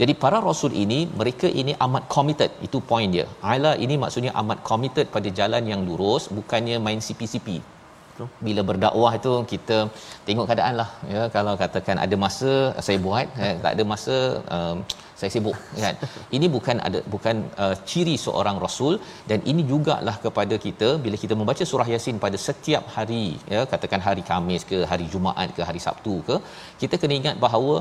Jadi 0.00 0.12
para 0.22 0.38
rasul 0.48 0.72
ini 0.82 0.98
mereka 1.20 1.48
ini 1.60 1.72
amat 1.86 2.04
committed. 2.14 2.50
Itu 2.66 2.78
point 2.90 3.10
dia. 3.16 3.26
Ala 3.54 3.72
ini 3.84 3.94
maksudnya 4.04 4.32
amat 4.42 4.60
committed 4.70 5.06
pada 5.16 5.28
jalan 5.40 5.64
yang 5.72 5.82
lurus 5.88 6.26
bukannya 6.38 6.78
main 6.86 7.02
CP-CP 7.06 7.48
bila 8.46 8.60
berdakwah 8.68 9.12
itu 9.18 9.32
kita 9.52 9.76
tengok 10.26 10.46
keadaan 10.50 10.74
lah. 10.80 10.90
Ya 11.14 11.22
kalau 11.36 11.54
katakan 11.62 11.96
ada 12.04 12.16
masa 12.24 12.52
saya 12.86 12.98
buat 13.06 13.26
ya, 13.42 13.50
tak 13.64 13.72
ada 13.76 13.84
masa 13.92 14.16
um, 14.56 14.76
saya 15.20 15.30
sibuk 15.34 15.56
kan 15.84 15.96
ini 16.36 16.46
bukan 16.56 16.76
ada 16.86 16.98
bukan 17.14 17.36
uh, 17.64 17.74
ciri 17.90 18.16
seorang 18.24 18.56
rasul 18.64 18.94
dan 19.30 19.40
ini 19.50 19.62
jugalah 19.70 20.16
kepada 20.24 20.56
kita 20.66 20.88
bila 21.04 21.16
kita 21.22 21.34
membaca 21.40 21.64
surah 21.70 21.88
yasin 21.94 22.18
pada 22.24 22.38
setiap 22.46 22.84
hari 22.96 23.24
ya 23.54 23.62
katakan 23.72 24.02
hari 24.08 24.22
Khamis 24.28 24.64
ke 24.70 24.78
hari 24.92 25.06
Jumaat 25.14 25.50
ke 25.56 25.64
hari 25.68 25.82
Sabtu 25.86 26.14
ke 26.28 26.36
kita 26.82 26.94
kena 27.02 27.16
ingat 27.20 27.36
bahawa 27.46 27.74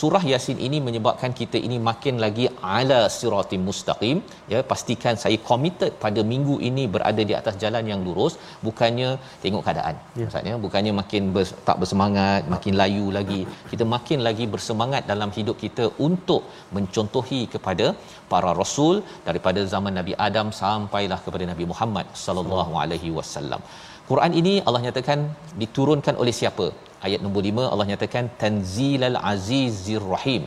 surah 0.00 0.22
yasin 0.30 0.58
ini 0.66 0.78
menyebabkan 0.86 1.32
kita 1.40 1.58
ini 1.66 1.76
makin 1.90 2.16
lagi 2.24 2.46
ala 2.78 3.00
siratim 3.18 3.62
mustaqim 3.68 4.16
ya 4.52 4.60
pastikan 4.72 5.14
saya 5.24 5.38
committed 5.50 5.92
pada 6.04 6.22
minggu 6.32 6.56
ini 6.70 6.84
berada 6.94 7.22
di 7.30 7.36
atas 7.40 7.54
jalan 7.62 7.84
yang 7.92 8.00
lurus 8.06 8.34
bukannya 8.66 9.10
tengok 9.44 9.62
keadaan 9.66 9.94
ya. 10.20 10.24
maksudnya 10.26 10.56
bukannya 10.64 10.92
makin 11.00 11.22
bers, 11.36 11.52
tak 11.68 11.76
bersemangat 11.82 12.42
makin 12.54 12.74
layu 12.82 13.06
lagi 13.18 13.40
kita 13.72 13.86
makin 13.94 14.20
lagi 14.28 14.46
bersemangat 14.54 15.04
dalam 15.12 15.32
hidup 15.38 15.56
kita 15.64 15.86
untuk 16.08 16.42
mencontohi 16.78 17.40
kepada 17.54 17.86
para 18.32 18.50
rasul 18.62 18.94
daripada 19.28 19.62
zaman 19.74 19.94
Nabi 20.00 20.14
Adam 20.28 20.48
sampailah 20.62 21.20
kepada 21.26 21.46
Nabi 21.52 21.66
Muhammad 21.72 22.06
sallallahu 22.24 22.74
alaihi 22.82 23.12
wasallam. 23.18 23.62
Quran 24.10 24.32
ini 24.40 24.54
Allah 24.66 24.82
nyatakan 24.86 25.18
diturunkan 25.62 26.14
oleh 26.22 26.34
siapa? 26.40 26.66
Ayat 27.06 27.20
nombor 27.24 27.42
5 27.50 27.72
Allah 27.72 27.86
nyatakan 27.92 28.24
Tanzilal 28.42 29.18
Azizir 29.32 30.04
Rahim. 30.14 30.44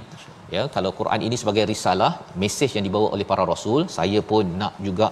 Ya, 0.55 0.63
kalau 0.75 0.89
Quran 0.99 1.21
ini 1.27 1.35
sebagai 1.41 1.63
risalah, 1.73 2.11
mesej 2.41 2.71
yang 2.75 2.85
dibawa 2.87 3.07
oleh 3.15 3.25
para 3.29 3.43
rasul, 3.51 3.81
saya 3.97 4.19
pun 4.31 4.45
nak 4.61 4.73
juga 4.87 5.07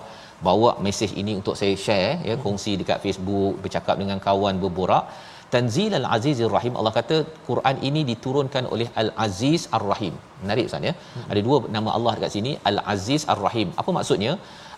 bawa 0.48 0.70
mesej 0.86 1.12
ini 1.22 1.34
untuk 1.40 1.56
saya 1.60 1.76
share 1.86 2.12
ya, 2.30 2.36
kongsi 2.46 2.72
dekat 2.82 3.00
Facebook, 3.06 3.54
bercakap 3.64 3.96
dengan 4.02 4.18
kawan 4.26 4.56
berborak 4.64 5.06
Tanzil 5.54 5.94
al-Azizir 6.00 6.52
Rahim 6.56 6.74
Allah 6.80 6.94
kata 7.00 7.18
Quran 7.50 7.78
ini 7.90 8.02
diturunkan 8.12 8.66
oleh 8.74 8.88
Al-Aziz 9.02 9.62
Ar-Rahim. 9.78 10.16
Menarik 10.44 10.68
Ustaz 10.70 10.90
ya. 10.90 10.94
Hmm. 10.98 11.28
Ada 11.32 11.42
dua 11.48 11.58
nama 11.76 11.90
Allah 11.98 12.12
dekat 12.18 12.34
sini, 12.38 12.52
Al-Aziz 12.72 13.24
Ar-Rahim. 13.34 13.70
Apa 13.82 13.92
maksudnya? 13.98 14.34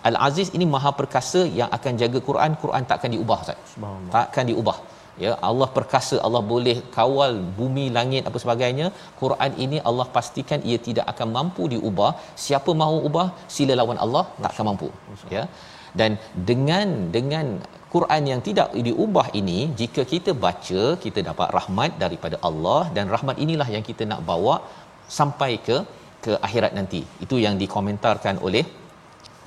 Al-Aziz 0.09 0.47
ini 0.57 0.65
Maha 0.75 0.91
Perkasa 0.99 1.41
yang 1.59 1.69
akan 1.77 1.93
jaga 2.01 2.19
Quran, 2.29 2.51
Quran 2.63 2.85
takkan 2.91 3.11
diubah 3.15 3.39
Ustaz. 3.45 3.75
Takkan 4.17 4.47
diubah. 4.51 4.77
ya 5.23 5.31
Allah 5.47 5.67
perkasa 5.77 6.15
Allah 6.25 6.41
boleh 6.51 6.75
kawal 6.95 7.33
bumi 7.57 7.85
langit 7.97 8.27
apa 8.29 8.37
sebagainya 8.43 8.85
Quran 9.21 9.51
ini 9.63 9.77
Allah 9.89 10.05
pastikan 10.15 10.59
ia 10.69 10.77
tidak 10.87 11.05
akan 11.13 11.27
mampu 11.37 11.63
diubah 11.73 12.11
siapa 12.45 12.73
mahu 12.81 12.97
ubah 13.09 13.27
sila 13.55 13.75
lawan 13.81 13.99
Allah 14.05 14.23
tak 14.43 14.51
akan 14.53 14.65
mampu 14.69 14.89
ya 15.35 15.43
dan 15.99 16.11
dengan 16.49 16.89
dengan 17.15 17.47
Quran 17.93 18.23
yang 18.31 18.41
tidak 18.47 18.69
diubah 18.87 19.27
ini 19.39 19.59
jika 19.79 20.01
kita 20.11 20.31
baca 20.43 20.83
kita 21.05 21.19
dapat 21.29 21.49
rahmat 21.57 21.91
daripada 22.03 22.37
Allah 22.49 22.81
dan 22.95 23.05
rahmat 23.15 23.37
inilah 23.45 23.67
yang 23.75 23.83
kita 23.89 24.03
nak 24.11 24.21
bawa 24.29 24.55
sampai 25.19 25.51
ke 25.67 25.77
ke 26.25 26.33
akhirat 26.47 26.71
nanti. 26.77 27.01
Itu 27.25 27.35
yang 27.45 27.55
dikomentarkan 27.61 28.35
oleh 28.47 28.63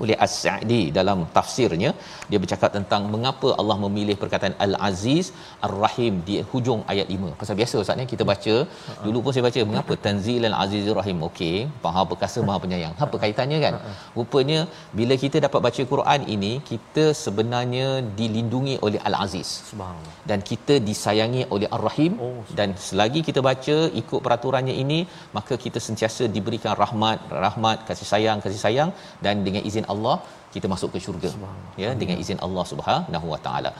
oleh 0.02 0.16
As-Sa'di 0.26 0.82
dalam 0.98 1.18
tafsirnya 1.36 1.90
dia 2.30 2.38
bercakap 2.42 2.70
tentang 2.76 3.02
mengapa 3.14 3.48
Allah 3.60 3.76
memilih 3.84 4.16
perkataan 4.22 4.54
Al-Aziz 4.66 5.26
Ar-Rahim 5.68 6.14
di 6.28 6.36
hujung 6.52 6.80
ayat 6.92 7.08
5. 7.16 7.38
Pasal 7.40 7.56
biasa 7.60 7.74
ustaz 7.82 7.98
ni 8.00 8.06
kita 8.12 8.26
baca 8.32 8.54
dulu 9.06 9.18
pun 9.24 9.32
saya 9.34 9.44
baca 9.48 9.60
mengapa 9.70 9.94
Tanzilal 10.06 10.56
Azizur 10.62 10.96
Rahim. 11.00 11.18
Okey, 11.28 11.56
Maha 11.84 12.02
Perkasa 12.12 12.40
Maha 12.48 12.58
Penyayang. 12.64 12.94
Apa 13.06 13.16
kaitannya 13.24 13.58
kan? 13.66 13.74
Rupanya 14.18 14.60
bila 15.00 15.16
kita 15.24 15.36
dapat 15.46 15.60
baca 15.68 15.82
Quran 15.92 16.20
ini 16.36 16.52
kita 16.70 17.04
sebenarnya 17.24 17.88
dilindungi 18.20 18.76
oleh 18.86 19.00
Al-Aziz. 19.10 19.50
Subhanallah. 19.70 20.14
Dan 20.30 20.40
kita 20.50 20.76
disayangi 20.90 21.44
oleh 21.56 21.70
Ar-Rahim 21.78 22.12
Oh, 22.24 22.40
dan 22.58 22.68
selagi 22.86 23.20
kita 23.28 23.40
baca 23.48 23.76
ikut 24.00 24.20
peraturannya 24.24 24.74
ini 24.82 24.98
maka 25.36 25.54
kita 25.64 25.78
sentiasa 25.86 26.24
diberikan 26.36 26.72
rahmat, 26.82 27.18
rahmat, 27.44 27.78
kasih 27.88 28.08
sayang, 28.12 28.38
kasih 28.44 28.60
sayang 28.64 28.90
dan 29.24 29.44
dengan 29.46 29.62
izin 29.68 29.83
Allah 29.94 30.16
kita 30.54 30.66
masuk 30.72 30.90
ke 30.94 30.98
syurga 31.04 31.30
ya 31.82 31.90
dengan 32.00 32.16
izin 32.24 32.40
Allah 32.46 32.64
Subhanahu 32.72 33.28
Wa 33.34 33.40
Taala. 33.46 33.72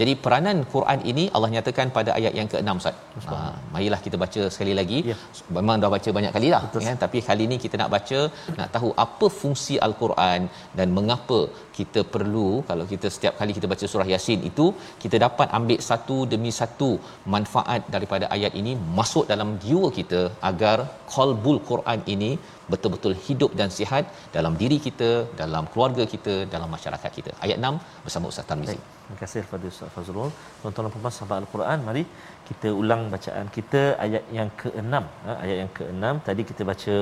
Jadi 0.00 0.12
peranan 0.24 0.58
Quran 0.74 1.00
ini 1.10 1.24
Allah 1.36 1.48
nyatakan 1.54 1.88
pada 1.96 2.10
ayat 2.18 2.32
yang 2.38 2.48
ke-6 2.52 2.80
Ustaz. 2.80 2.96
Ha, 3.32 3.36
marilah 3.74 3.98
kita 4.04 4.16
baca 4.22 4.42
sekali 4.54 4.74
lagi. 4.78 4.98
Ya. 5.10 5.16
Memang 5.56 5.82
dah 5.82 5.90
baca 5.94 6.10
banyak 6.18 6.32
kali 6.36 6.48
dah 6.54 6.62
kan 6.86 6.96
tapi 7.04 7.18
kali 7.28 7.44
ini 7.48 7.56
kita 7.64 7.76
nak 7.80 7.90
baca 7.96 8.20
nak 8.58 8.68
tahu 8.76 8.90
apa 9.04 9.26
fungsi 9.40 9.74
al-Quran 9.86 10.40
dan 10.78 10.88
mengapa 10.98 11.40
kita 11.78 12.00
perlu 12.14 12.48
kalau 12.70 12.84
kita 12.92 13.08
setiap 13.14 13.36
kali 13.40 13.52
kita 13.58 13.68
baca 13.72 13.84
surah 13.92 14.08
Yasin 14.12 14.40
itu 14.50 14.66
kita 15.04 15.18
dapat 15.26 15.48
ambil 15.58 15.78
satu 15.90 16.18
demi 16.32 16.52
satu 16.60 16.90
manfaat 17.34 17.82
daripada 17.94 18.26
ayat 18.36 18.54
ini 18.62 18.74
masuk 18.98 19.26
dalam 19.32 19.50
jiwa 19.64 19.88
kita 19.98 20.22
agar 20.50 20.76
qalbul 21.14 21.60
Quran 21.70 22.00
ini 22.16 22.32
betul-betul 22.72 23.12
hidup 23.26 23.50
dan 23.60 23.68
sihat 23.76 24.04
dalam 24.36 24.54
diri 24.60 24.78
kita, 24.86 25.10
dalam 25.40 25.64
keluarga 25.72 26.04
kita, 26.14 26.34
dalam 26.54 26.68
masyarakat 26.76 27.10
kita. 27.18 27.32
Ayat 27.44 27.58
6 27.70 28.04
bersama 28.04 28.30
Ustaz 28.32 28.46
Tarmizi. 28.50 28.70
Baik. 28.72 28.82
Terima 29.02 29.18
kasih 29.22 29.40
kepada 29.46 29.66
Ustaz 29.72 29.90
Fazrul. 29.94 30.30
Tuan-tuan 30.60 30.86
dan 30.86 30.92
puan 30.94 31.14
sahabat 31.18 31.36
Al-Quran, 31.42 31.78
mari 31.88 32.04
kita 32.48 32.68
ulang 32.80 33.02
bacaan 33.14 33.46
kita 33.56 33.82
ayat 34.04 34.22
yang 34.38 34.50
ke-6. 34.60 34.94
Ha, 35.26 35.32
ayat 35.44 35.56
yang 35.62 35.72
ke-6 35.78 36.04
tadi 36.28 36.42
kita 36.50 36.62
baca 36.70 36.94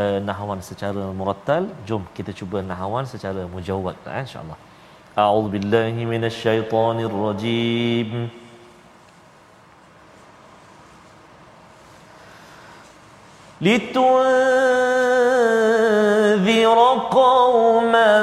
uh, 0.00 0.18
nahawan 0.28 0.60
secara 0.70 1.04
murattal. 1.20 1.64
Jom 1.88 2.04
kita 2.18 2.32
cuba 2.40 2.60
nahawan 2.72 3.06
secara 3.14 3.44
mujawwad 3.54 3.96
insya-Allah. 4.22 4.58
A'udzu 5.24 5.52
billahi 5.54 6.04
minasyaitonir 6.12 7.16
rajim. 7.26 8.41
لتنذر 13.62 14.22
قوما 17.10 18.22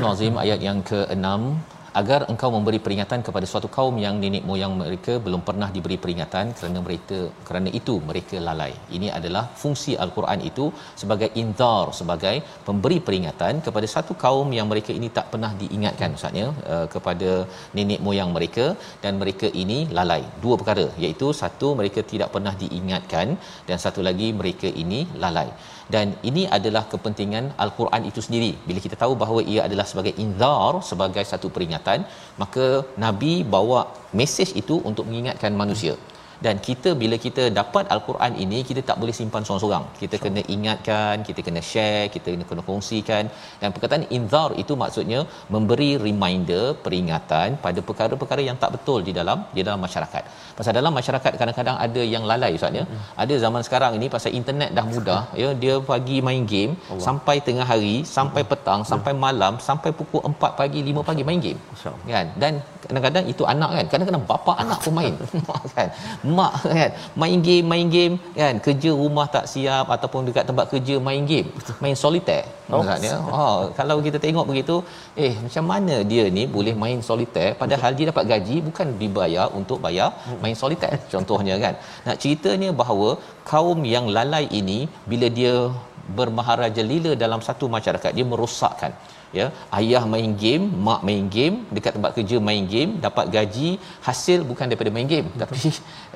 Surah 0.00 0.16
Al-Azim 0.16 0.40
ayat 0.40 0.64
yang 0.64 0.80
ke-6 0.80 1.28
agar 2.00 2.20
engkau 2.32 2.48
memberi 2.54 2.78
peringatan 2.84 3.20
kepada 3.26 3.46
suatu 3.50 3.68
kaum 3.76 3.96
yang 4.04 4.14
nenek 4.22 4.44
moyang 4.50 4.74
mereka 4.80 5.12
belum 5.26 5.42
pernah 5.48 5.68
diberi 5.76 5.96
peringatan 6.04 6.46
kerana 6.58 6.78
mereka 6.86 7.18
kerana 7.48 7.68
itu 7.80 7.94
mereka 8.10 8.36
lalai. 8.48 8.72
Ini 8.96 9.08
adalah 9.18 9.44
fungsi 9.62 9.94
al-Quran 10.04 10.40
itu 10.50 10.66
sebagai 11.02 11.30
inzar 11.42 11.86
sebagai 12.00 12.36
pemberi 12.68 12.98
peringatan 13.08 13.62
kepada 13.66 13.88
satu 13.94 14.14
kaum 14.24 14.48
yang 14.58 14.68
mereka 14.72 14.92
ini 14.98 15.10
tak 15.18 15.26
pernah 15.32 15.52
diingatkan 15.62 16.16
ustaznya 16.18 16.46
uh, 16.74 16.86
kepada 16.94 17.30
nenek 17.78 18.00
moyang 18.06 18.32
mereka 18.36 18.66
dan 19.04 19.14
mereka 19.22 19.48
ini 19.64 19.80
lalai. 19.98 20.22
Dua 20.44 20.56
perkara 20.62 20.86
iaitu 21.04 21.28
satu 21.42 21.68
mereka 21.80 22.00
tidak 22.14 22.30
pernah 22.36 22.54
diingatkan 22.62 23.28
dan 23.68 23.78
satu 23.86 24.00
lagi 24.08 24.30
mereka 24.40 24.70
ini 24.84 25.02
lalai 25.24 25.50
dan 25.94 26.06
ini 26.28 26.42
adalah 26.56 26.82
kepentingan 26.92 27.44
al-Quran 27.64 28.02
itu 28.10 28.20
sendiri 28.26 28.50
bila 28.68 28.80
kita 28.86 28.96
tahu 29.02 29.12
bahawa 29.22 29.40
ia 29.52 29.60
adalah 29.66 29.86
sebagai 29.90 30.14
inzar 30.24 30.72
sebagai 30.90 31.24
satu 31.32 31.48
peringatan 31.54 31.89
maka 32.42 32.66
nabi 33.04 33.32
bawa 33.54 33.80
mesej 34.18 34.50
itu 34.62 34.78
untuk 34.90 35.04
mengingatkan 35.10 35.52
manusia 35.62 35.94
dan 36.44 36.56
kita 36.66 36.90
bila 37.02 37.16
kita 37.24 37.42
dapat 37.58 37.84
al-Quran 37.94 38.32
ini 38.44 38.58
kita 38.68 38.80
tak 38.88 38.96
boleh 39.00 39.14
simpan 39.18 39.44
seorang-seorang 39.46 39.84
kita 40.02 40.16
so. 40.18 40.22
kena 40.24 40.42
ingatkan 40.54 41.14
kita 41.28 41.40
kena 41.46 41.62
share 41.70 42.04
kita 42.14 42.28
kena, 42.32 42.44
kena 42.50 42.62
kongsikan 42.68 43.24
dan 43.60 43.68
perkataan 43.74 44.04
inzar 44.16 44.50
itu 44.62 44.74
maksudnya 44.82 45.20
memberi 45.54 45.90
reminder 46.06 46.64
peringatan 46.84 47.58
pada 47.64 47.80
perkara-perkara 47.88 48.44
yang 48.48 48.58
tak 48.62 48.72
betul 48.76 49.00
di 49.08 49.14
dalam 49.18 49.38
di 49.56 49.62
dalam 49.68 49.80
masyarakat 49.86 50.24
pasal 50.58 50.74
dalam 50.80 50.94
masyarakat 51.00 51.32
kadang-kadang 51.40 51.76
ada 51.86 52.02
yang 52.14 52.24
lalai 52.30 52.52
ustaz 52.58 52.78
ya 52.80 52.84
hmm. 52.86 53.04
ada 53.24 53.34
zaman 53.44 53.62
sekarang 53.68 53.92
ini 54.00 54.08
pasal 54.16 54.32
internet 54.40 54.72
dah 54.78 54.86
mudah 54.94 55.22
ya 55.42 55.50
dia 55.62 55.76
pagi 55.92 56.18
main 56.28 56.44
game 56.52 56.72
Allah. 56.78 57.04
sampai 57.06 57.36
tengah 57.48 57.68
hari 57.72 57.94
sampai 58.16 58.42
hmm. 58.44 58.50
petang 58.52 58.80
hmm. 58.82 58.90
sampai 58.92 59.14
malam 59.26 59.54
sampai 59.68 59.92
pukul 60.00 60.22
4 60.32 60.60
pagi 60.60 60.80
5 60.88 61.08
pagi 61.10 61.24
main 61.30 61.40
game 61.46 61.60
kan 62.14 62.28
dan 62.44 62.54
kadang-kadang 62.90 63.26
itu 63.32 63.42
anak 63.52 63.70
kan 63.76 63.86
kadang-kadang 63.92 64.24
bapa 64.30 64.52
anak 64.62 64.78
pun 64.84 64.92
main. 64.98 65.14
Kan 65.76 65.88
mak 66.36 66.54
kan 66.78 66.90
main 67.22 67.38
game 67.46 67.66
main 67.72 67.86
game 67.94 68.14
kan. 68.40 68.54
Kerja 68.66 68.90
rumah 69.00 69.26
tak 69.34 69.44
siap 69.52 69.86
ataupun 69.96 70.26
dekat 70.28 70.44
tempat 70.48 70.66
kerja 70.72 70.94
main 71.08 71.22
game 71.30 71.48
main 71.82 71.96
solitaire. 72.02 72.48
Oh. 72.74 72.82
ya 73.06 73.14
oh, 73.38 73.58
kalau 73.78 73.96
kita 74.06 74.18
tengok 74.24 74.46
begitu 74.50 74.76
eh 75.24 75.32
macam 75.44 75.64
mana 75.72 75.96
dia 76.10 76.24
ni 76.36 76.44
boleh 76.56 76.74
main 76.82 76.98
solitaire? 77.08 77.54
Padahal 77.62 77.92
dia 77.98 78.06
dapat 78.10 78.24
gaji 78.32 78.56
bukan 78.68 78.88
dibayar 79.02 79.46
untuk 79.60 79.78
bayar 79.86 80.10
main 80.42 80.56
solitaire 80.62 81.00
contohnya 81.14 81.56
kan. 81.64 81.74
Nak 82.08 82.18
ceritanya 82.24 82.70
bahawa 82.82 83.10
kaum 83.52 83.80
yang 83.94 84.08
lalai 84.18 84.44
ini 84.60 84.80
bila 85.12 85.28
dia 85.38 85.54
bermaharaja 86.18 86.82
lila 86.92 87.12
dalam 87.24 87.40
satu 87.48 87.66
masyarakat 87.76 88.10
dia 88.18 88.26
merosakkan 88.32 88.92
ya 89.38 89.46
ayah 89.78 90.02
main 90.12 90.32
game 90.42 90.64
mak 90.86 91.00
main 91.08 91.24
game 91.36 91.56
dekat 91.76 91.92
tempat 91.96 92.12
kerja 92.16 92.36
main 92.48 92.64
game 92.72 92.92
dapat 93.04 93.26
gaji 93.36 93.68
hasil 94.08 94.40
bukan 94.50 94.66
daripada 94.70 94.92
main 94.96 95.08
game. 95.14 95.28
Tapi 95.42 95.60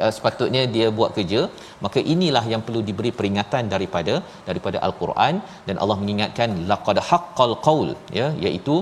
uh, 0.03 0.13
sepatutnya 0.17 0.65
dia 0.77 0.89
buat 0.99 1.13
kerja. 1.19 1.43
Maka 1.85 2.01
inilah 2.15 2.45
yang 2.53 2.65
perlu 2.67 2.83
diberi 2.91 3.13
peringatan 3.21 3.73
daripada 3.75 4.17
daripada 4.51 4.81
al-Quran. 4.89 5.37
Dan 5.69 5.77
Allah 5.85 5.99
mengingatkan 6.03 6.51
laqad 6.73 7.01
haqqal 7.11 7.55
qaul 7.69 7.91
ya 8.21 8.29
iaitu 8.47 8.77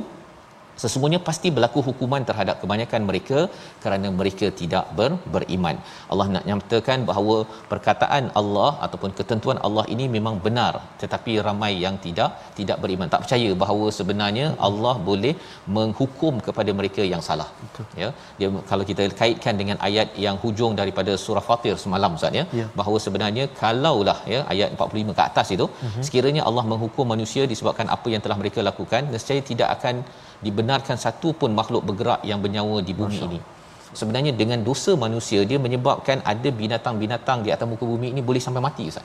sesungguhnya 0.82 1.20
pasti 1.28 1.48
berlaku 1.56 1.80
hukuman 1.88 2.22
terhadap 2.28 2.56
kebanyakan 2.62 3.02
mereka 3.10 3.38
kerana 3.82 4.08
mereka 4.20 4.46
tidak 4.60 4.84
ber, 4.98 5.10
beriman. 5.34 5.76
Allah 6.12 6.26
nak 6.34 6.44
nyatakan 6.50 7.00
bahawa 7.10 7.36
perkataan 7.72 8.24
Allah 8.40 8.70
ataupun 8.86 9.12
ketentuan 9.18 9.60
Allah 9.66 9.84
ini 9.94 10.06
memang 10.16 10.36
benar 10.46 10.72
tetapi 11.02 11.32
ramai 11.48 11.72
yang 11.84 11.96
tidak 12.06 12.30
tidak 12.58 12.78
beriman 12.84 13.10
tak 13.14 13.22
percaya 13.24 13.50
bahawa 13.62 13.86
sebenarnya 13.98 14.46
Allah 14.68 14.94
boleh 15.10 15.34
menghukum 15.76 16.34
kepada 16.46 16.70
mereka 16.80 17.02
yang 17.12 17.22
salah. 17.28 17.48
Betul. 17.62 17.86
Ya. 18.02 18.10
Dia 18.38 18.48
kalau 18.70 18.84
kita 18.90 19.04
kaitkan 19.20 19.56
dengan 19.60 19.78
ayat 19.88 20.08
yang 20.26 20.36
hujung 20.44 20.72
daripada 20.80 21.14
surah 21.24 21.44
Fatir 21.48 21.76
semalam 21.84 22.18
Ustaz 22.18 22.38
ya, 22.40 22.44
ya. 22.60 22.66
bahawa 22.80 22.98
sebenarnya 23.06 23.44
kalaulah 23.60 24.18
ya 24.34 24.40
ayat 24.52 24.68
45 24.76 25.18
ke 25.18 25.22
atas 25.28 25.48
itu 25.56 25.66
uh-huh. 25.68 26.02
sekiranya 26.06 26.42
Allah 26.48 26.64
menghukum 26.72 27.06
manusia 27.14 27.44
disebabkan 27.52 27.88
apa 27.96 28.08
yang 28.14 28.22
telah 28.24 28.38
mereka 28.42 28.60
lakukan 28.70 29.02
nescaya 29.14 29.42
tidak 29.50 29.68
akan 29.76 29.96
dibenarkan 30.46 30.96
satu 31.06 31.30
pun 31.40 31.50
makhluk 31.60 31.82
bergerak 31.88 32.20
yang 32.30 32.38
bernyawa 32.44 32.78
di 32.88 32.92
bumi 33.00 33.18
Masya. 33.18 33.28
ini 33.30 33.40
sebenarnya 34.00 34.32
dengan 34.40 34.60
dosa 34.68 34.92
manusia 35.04 35.40
dia 35.50 35.58
menyebabkan 35.64 36.18
ada 36.32 36.48
binatang-binatang 36.60 37.38
di 37.46 37.50
atas 37.54 37.66
muka 37.72 37.84
bumi 37.92 38.08
ini 38.14 38.22
boleh 38.28 38.42
sampai 38.46 38.62
mati 38.66 38.84
Ustaz. 38.90 39.04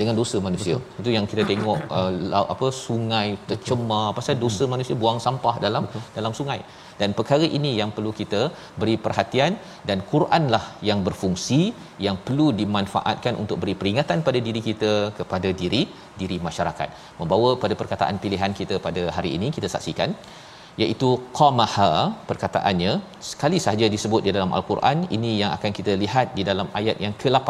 Dengan 0.00 0.14
dosa 0.20 0.36
manusia. 0.46 0.76
Betul. 0.80 1.00
Itu 1.00 1.10
yang 1.16 1.26
kita 1.32 1.44
tengok 1.50 1.78
uh, 1.98 2.44
apa 2.54 2.68
sungai 2.84 3.26
tercemar 3.50 4.06
Betul. 4.06 4.16
pasal 4.18 4.34
dosa 4.44 4.66
manusia 4.74 4.96
buang 5.02 5.20
sampah 5.26 5.54
dalam 5.66 5.84
Betul. 5.88 6.04
dalam 6.18 6.34
sungai. 6.40 6.60
Dan 7.00 7.10
perkara 7.18 7.46
ini 7.58 7.70
yang 7.80 7.90
perlu 7.96 8.10
kita 8.20 8.40
beri 8.80 8.96
perhatian 9.04 9.52
dan 9.88 9.98
Quranlah 10.10 10.64
yang 10.88 11.00
berfungsi 11.06 11.60
yang 12.06 12.16
perlu 12.26 12.46
dimanfaatkan 12.60 13.34
untuk 13.42 13.56
beri 13.62 13.74
peringatan 13.80 14.18
pada 14.28 14.38
diri 14.46 14.60
kita 14.68 14.92
kepada 15.18 15.50
diri 15.62 15.82
diri 16.20 16.38
masyarakat. 16.48 16.88
Membawa 17.20 17.50
pada 17.64 17.74
perkataan 17.80 18.16
pilihan 18.24 18.54
kita 18.60 18.76
pada 18.86 19.04
hari 19.16 19.32
ini 19.38 19.48
kita 19.56 19.70
saksikan 19.74 20.10
iaitu 20.80 21.08
qamaha 21.38 21.92
perkataannya 22.30 22.92
sekali 23.30 23.58
sahaja 23.64 23.86
disebut 23.94 24.20
di 24.26 24.32
dalam 24.36 24.52
al-Quran 24.58 24.98
ini 25.16 25.32
yang 25.40 25.50
akan 25.56 25.72
kita 25.78 25.94
lihat 26.02 26.28
di 26.38 26.44
dalam 26.50 26.68
ayat 26.80 26.96
yang 27.04 27.14
ke-8 27.22 27.48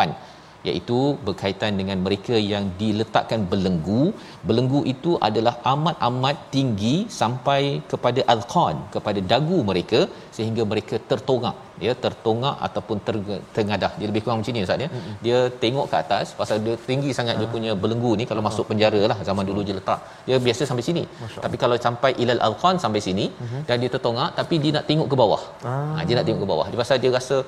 iaitu 0.68 0.98
berkaitan 1.26 1.72
dengan 1.80 1.98
mereka 2.06 2.36
yang 2.52 2.64
diletakkan 2.80 3.40
belenggu. 3.52 4.02
Belenggu 4.48 4.80
itu 4.94 5.12
adalah 5.28 5.54
amat-amat 5.72 6.36
tinggi 6.54 6.94
sampai 7.20 7.62
kepada 7.92 8.22
alqan 8.34 8.76
kepada 8.96 9.22
dagu 9.32 9.58
mereka 9.70 10.00
sehingga 10.36 10.64
mereka 10.72 10.98
tertongak 11.10 11.56
ya 11.86 11.92
tertongak 12.04 12.54
ataupun 12.66 12.96
ter, 13.06 13.14
tengadah 13.56 13.90
dia 13.98 14.06
lebih 14.10 14.22
kurang 14.24 14.38
macam 14.40 14.54
ni 14.56 14.62
ustaz 14.66 14.84
ya. 14.84 14.88
Mm-hmm. 14.90 15.14
dia 15.24 15.38
tengok 15.62 15.86
ke 15.92 15.96
atas 16.02 16.26
pasal 16.40 16.56
dia 16.64 16.74
tinggi 16.88 17.10
sangat 17.18 17.34
uh. 17.36 17.40
dia 17.40 17.48
punya 17.54 17.72
belenggu 17.82 18.12
ni 18.20 18.24
kalau 18.30 18.42
masuk 18.48 18.64
penjara 18.70 19.02
lah 19.10 19.18
zaman 19.28 19.44
dulu 19.50 19.62
dia 19.68 19.76
letak. 19.80 20.00
Dia 20.28 20.38
biasa 20.46 20.62
sampai 20.70 20.84
sini. 20.88 21.04
Masya 21.22 21.42
tapi 21.44 21.56
kalau 21.62 21.76
sampai 21.86 22.12
ilal 22.22 22.42
alqan 22.48 22.76
sampai 22.84 23.02
sini 23.06 23.26
uh-huh. 23.28 23.62
dan 23.68 23.76
dia 23.84 23.90
tertongak 23.94 24.30
tapi 24.40 24.54
dia 24.64 24.72
nak 24.78 24.86
tengok 24.90 25.08
ke 25.12 25.18
bawah. 25.22 25.42
Uh. 25.66 25.74
ha, 25.96 26.04
dia 26.06 26.16
nak 26.18 26.26
tengok 26.28 26.42
ke 26.44 26.48
bawah. 26.52 26.66
Dia 26.72 26.78
pasal 26.82 26.98
dia 27.04 27.12
rasa 27.18 27.38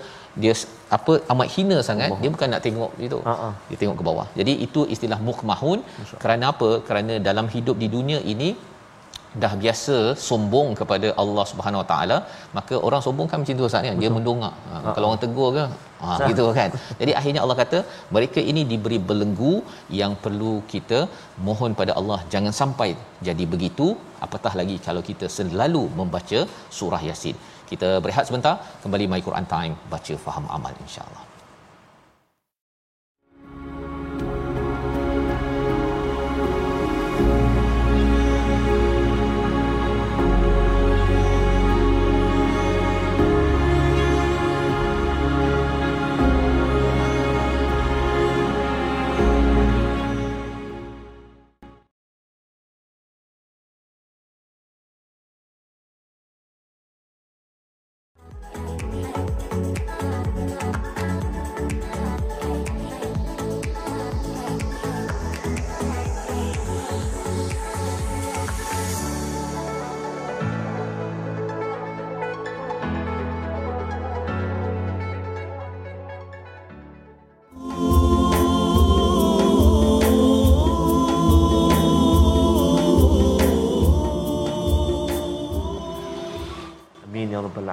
dia 0.42 0.54
apa 0.96 1.12
amat 1.32 1.48
hina 1.54 1.78
sangat 1.88 2.08
Allah. 2.10 2.20
dia 2.22 2.30
bukan 2.34 2.48
nak 2.54 2.62
tengok 2.66 2.92
itu 3.08 3.18
uh-huh. 3.32 3.52
dia 3.70 3.78
tengok 3.82 3.96
ke 4.02 4.06
bawah. 4.10 4.26
Jadi 4.38 4.54
itu 4.66 4.82
istilah 4.96 5.20
mukmahun 5.30 5.80
kerana 6.22 6.44
apa? 6.52 6.70
Kerana 6.88 7.16
dalam 7.30 7.48
hidup 7.56 7.76
di 7.82 7.90
dunia 7.96 8.20
ini 8.34 8.50
dah 9.42 9.52
biasa 9.62 9.96
sombong 10.28 10.68
kepada 10.80 11.08
Allah 11.22 11.44
Subhanahu 11.50 11.80
Wa 11.82 11.88
Taala 11.92 12.16
maka 12.56 12.74
orang 12.86 13.02
sombong 13.06 13.28
kan 13.30 13.38
macam 13.42 13.58
tu 13.60 13.66
Ustaz 13.70 13.86
kan? 13.88 13.98
Dia 14.02 14.10
mendongak. 14.16 14.54
Ha, 14.70 14.92
kalau 14.94 15.06
orang 15.10 15.22
tegur 15.24 15.48
ke? 15.56 15.64
Ha 16.04 16.28
gitu 16.30 16.46
kan? 16.58 16.70
Jadi 17.00 17.12
akhirnya 17.20 17.40
Allah 17.44 17.58
kata 17.62 17.78
mereka 18.16 18.40
ini 18.52 18.64
diberi 18.72 18.98
belenggu 19.10 19.54
yang 20.00 20.14
perlu 20.24 20.54
kita 20.72 21.00
mohon 21.48 21.74
pada 21.80 21.94
Allah 22.00 22.20
jangan 22.34 22.54
sampai 22.62 22.90
jadi 23.28 23.46
begitu. 23.54 23.88
Apatah 24.26 24.54
lagi 24.60 24.78
kalau 24.88 25.04
kita 25.10 25.28
selalu 25.38 25.84
membaca 26.00 26.40
surah 26.78 27.02
yasin. 27.10 27.38
Kita 27.70 27.90
berehat 28.06 28.26
sebentar 28.30 28.56
kembali 28.82 29.06
my 29.14 29.22
Quran 29.28 29.46
time 29.54 29.76
baca 29.94 30.16
faham 30.26 30.46
amal 30.56 30.74
insyaallah 30.86 31.33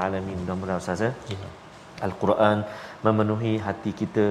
alamin 0.06 0.38
mudah-mudahan 0.42 0.80
ustaz 0.84 1.02
ya. 1.08 1.12
ya. 1.34 1.50
Al-Quran 2.08 2.58
memenuhi 3.06 3.54
hati 3.68 3.92
kita. 4.02 4.26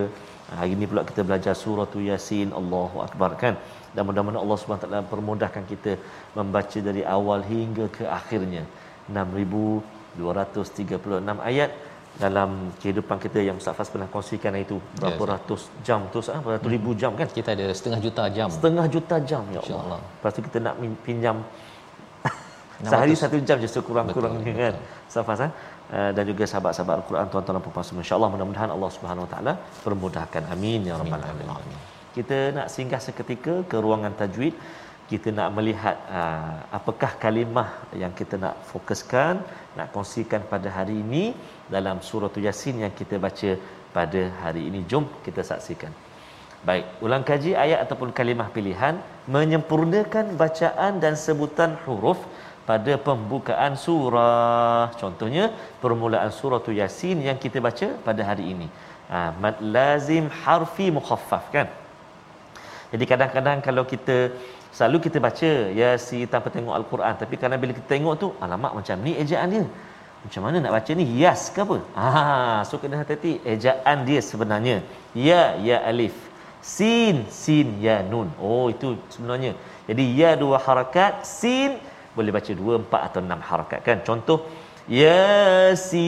Hari 0.58 0.70
ini 0.76 0.84
pula 0.90 1.02
kita 1.10 1.22
belajar 1.28 1.54
surah 1.62 1.88
Yasin. 2.08 2.48
Allahu 2.60 2.96
akbar 3.06 3.30
kan. 3.42 3.54
Dan 3.94 4.02
mudah-mudahan 4.08 4.42
Allah 4.44 4.58
Subhanahu 4.60 4.84
taala 4.84 5.00
permudahkan 5.12 5.64
kita 5.72 5.92
membaca 6.38 6.78
dari 6.88 7.02
awal 7.16 7.40
hingga 7.52 7.84
ke 7.96 8.04
akhirnya. 8.18 8.62
6236 9.18 11.48
ayat 11.50 11.70
dalam 12.24 12.50
kehidupan 12.82 13.16
kita 13.24 13.38
yang 13.48 13.56
Ustaz 13.60 13.74
Fas 13.78 13.88
pernah 13.92 14.08
kongsikan 14.14 14.54
itu 14.64 14.76
berapa 14.98 15.22
yes. 15.24 15.30
ratus 15.32 15.60
jam 15.86 16.00
tu 16.12 16.18
ah 16.34 16.40
berapa 16.46 16.66
hmm. 16.66 16.74
ribu 16.74 16.90
jam 17.00 17.12
kan 17.20 17.28
kita 17.38 17.50
ada 17.56 17.66
setengah 17.78 18.00
juta 18.06 18.22
jam 18.36 18.48
setengah 18.56 18.86
juta 18.94 19.16
jam 19.30 19.42
ya 19.54 19.60
Allah. 19.80 20.00
Lepas 20.02 20.30
tu 20.36 20.40
kita 20.48 20.58
nak 20.66 20.74
pinjam 21.06 21.36
sehari 22.88 23.14
satu 23.22 23.36
jam 23.48 23.58
je 23.62 23.68
sekurang-kurangnya 23.76 24.52
kan? 24.62 24.74
Safas 25.14 25.40
eh? 25.46 25.52
Uh, 25.90 26.10
dan 26.16 26.24
juga 26.30 26.44
sahabat-sahabat 26.50 26.94
Al-Quran 27.00 27.26
tuan-tuan 27.32 27.54
dan 27.56 27.62
puan-puan 27.64 27.86
semua. 27.88 28.02
Insyaallah 28.04 28.30
mudah-mudahan 28.32 28.70
Allah 28.76 28.90
Subhanahu 28.96 29.24
Wa 29.26 29.30
Taala 29.32 29.52
permudahkan. 29.86 30.42
Amin 30.54 30.86
ya 30.88 30.94
rabbal 31.00 31.24
alamin. 31.30 31.48
kita 32.16 32.38
nak 32.56 32.68
singgah 32.74 33.00
seketika 33.06 33.54
ke 33.70 33.76
ruangan 33.86 34.14
tajwid. 34.20 34.54
Kita 35.10 35.28
nak 35.34 35.48
melihat 35.56 35.96
uh, 36.18 36.62
apakah 36.78 37.18
kalimah 37.24 37.68
yang 38.02 38.12
kita 38.14 38.38
nak 38.44 38.54
fokuskan 38.70 39.42
nak 39.78 39.88
kongsikan 39.94 40.42
pada 40.52 40.70
hari 40.76 40.96
ini 41.04 41.24
dalam 41.74 41.98
surah 42.08 42.30
yasin 42.46 42.86
yang 42.86 42.94
kita 43.00 43.18
baca 43.18 43.50
pada 43.96 44.22
hari 44.42 44.62
ini. 44.70 44.86
Jom 44.90 45.06
kita 45.26 45.42
saksikan. 45.50 45.90
Baik, 46.68 46.86
ulang 47.04 47.24
kaji 47.24 47.56
ayat 47.64 47.78
ataupun 47.84 48.12
kalimah 48.18 48.48
pilihan. 48.56 48.94
Menyempurnakan 49.34 50.36
bacaan 50.42 51.00
dan 51.02 51.14
sebutan 51.16 51.72
huruf 51.84 52.20
pada 52.70 52.92
pembukaan 53.08 53.72
surah. 53.84 54.94
Contohnya 55.02 55.44
permulaan 55.82 56.30
surah 56.38 56.60
tu 56.66 56.72
Yasin 56.80 57.18
yang 57.28 57.38
kita 57.44 57.58
baca 57.66 57.88
pada 58.06 58.22
hari 58.30 58.44
ini. 58.54 58.68
Ha, 59.10 59.18
mad 59.42 59.56
lazim 59.76 60.24
harfi 60.42 60.86
mukhaffaf 60.98 61.44
kan? 61.54 61.66
Jadi 62.92 63.04
kadang-kadang 63.10 63.58
kalau 63.68 63.84
kita 63.92 64.16
selalu 64.76 64.98
kita 65.06 65.18
baca 65.26 65.50
Yasin 65.80 66.30
tanpa 66.32 66.48
tengok 66.56 66.74
Al-Quran 66.80 67.14
tapi 67.22 67.34
kadang 67.42 67.58
bila 67.62 67.72
kita 67.78 67.88
tengok 67.94 68.14
tu 68.22 68.28
alamak 68.44 68.72
macam 68.78 68.96
ni 69.06 69.14
ejaan 69.24 69.50
dia. 69.54 69.66
Macam 70.24 70.42
mana 70.46 70.56
nak 70.62 70.72
baca 70.76 70.90
ni? 71.00 71.04
Yas 71.22 71.42
ke 71.54 71.60
apa? 71.64 71.76
Ah, 72.06 72.60
so 72.68 72.76
kena 72.82 73.00
hati-hati 73.02 73.32
ejaan 73.52 73.98
dia 74.08 74.20
sebenarnya. 74.30 74.76
Ya, 75.28 75.42
ya 75.68 75.78
alif. 75.90 76.12
Sin, 76.60 77.24
sin, 77.42 77.68
ya 77.86 77.96
nun. 78.10 78.28
Oh, 78.36 78.66
itu 78.74 78.88
sebenarnya. 79.14 79.52
Jadi 79.88 80.04
ya 80.20 80.36
dua 80.42 80.60
harakat, 80.66 81.24
sin 81.24 81.80
boleh 82.16 82.32
baca 82.34 82.52
dua, 82.54 82.74
empat 82.82 83.02
atau 83.10 83.20
enam 83.22 83.40
harakat 83.40 83.80
kan? 83.86 83.98
Contoh 84.02 84.38
yasin. 84.90 86.00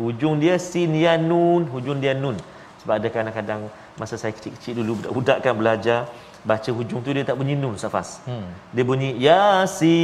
Hujung 0.00 0.40
dia 0.42 0.56
sin 0.58 0.96
ya 0.96 1.14
nun 1.20 1.68
hujung 1.68 2.00
dia 2.02 2.14
nun. 2.16 2.36
Sebab 2.82 2.94
ada 2.98 3.08
kadang-kadang 3.12 3.70
masa 4.00 4.16
saya 4.18 4.32
kecil-kecil 4.34 4.82
dulu 4.82 4.98
budak-budak 4.98 5.38
kan 5.44 5.54
belajar 5.54 6.10
baca 6.42 6.70
hujung 6.74 6.98
tu 7.06 7.14
dia 7.14 7.22
tak 7.22 7.38
bunyi 7.38 7.54
nun 7.54 7.78
safas 7.78 8.18
hmm. 8.26 8.74
dia 8.74 8.82
bunyi 8.82 9.14
yasin. 9.22 10.02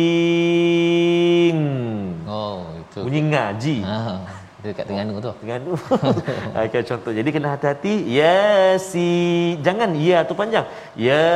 Oh 2.29 2.63
itu. 2.79 3.03
Bunyi 3.03 3.21
ngaji. 3.35 3.83
Ha. 3.83 4.38
Dekat 4.63 4.85
Terengganu 4.91 5.23
tu 5.23 5.31
Terengganu. 5.39 5.73
Okey 6.67 6.83
contoh. 6.83 7.13
Jadi 7.15 7.29
kena 7.31 7.49
hati-hati. 7.55 7.95
Yasin. 8.11 9.63
Jangan 9.63 9.91
ya 9.95 10.27
tu 10.27 10.35
panjang. 10.35 10.67
Yasin. 10.99 11.27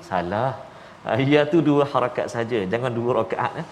Salah. 0.00 0.56
Ah, 1.02 1.18
Ya 1.18 1.42
tu 1.42 1.58
dua 1.58 1.82
harakat 1.82 2.30
saja. 2.30 2.62
Jangan 2.62 2.94
dua 2.94 3.26
rakaat. 3.26 3.52
Eh. 3.60 3.66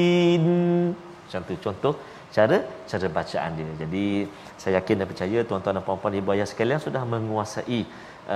Yasin. 0.00 0.94
Contoh 1.30 1.56
contoh 1.62 1.94
cara 2.36 2.58
cara 2.90 3.06
bacaan 3.18 3.50
dia. 3.58 3.72
Jadi 3.82 4.04
saya 4.60 4.72
yakin 4.78 4.96
dan 5.02 5.06
percaya 5.12 5.38
tuan-tuan 5.48 5.74
dan 5.78 5.84
puan-puan 5.88 6.14
ibu 6.20 6.30
ayah 6.36 6.48
sekalian 6.52 6.80
sudah 6.86 7.02
menguasai 7.12 7.80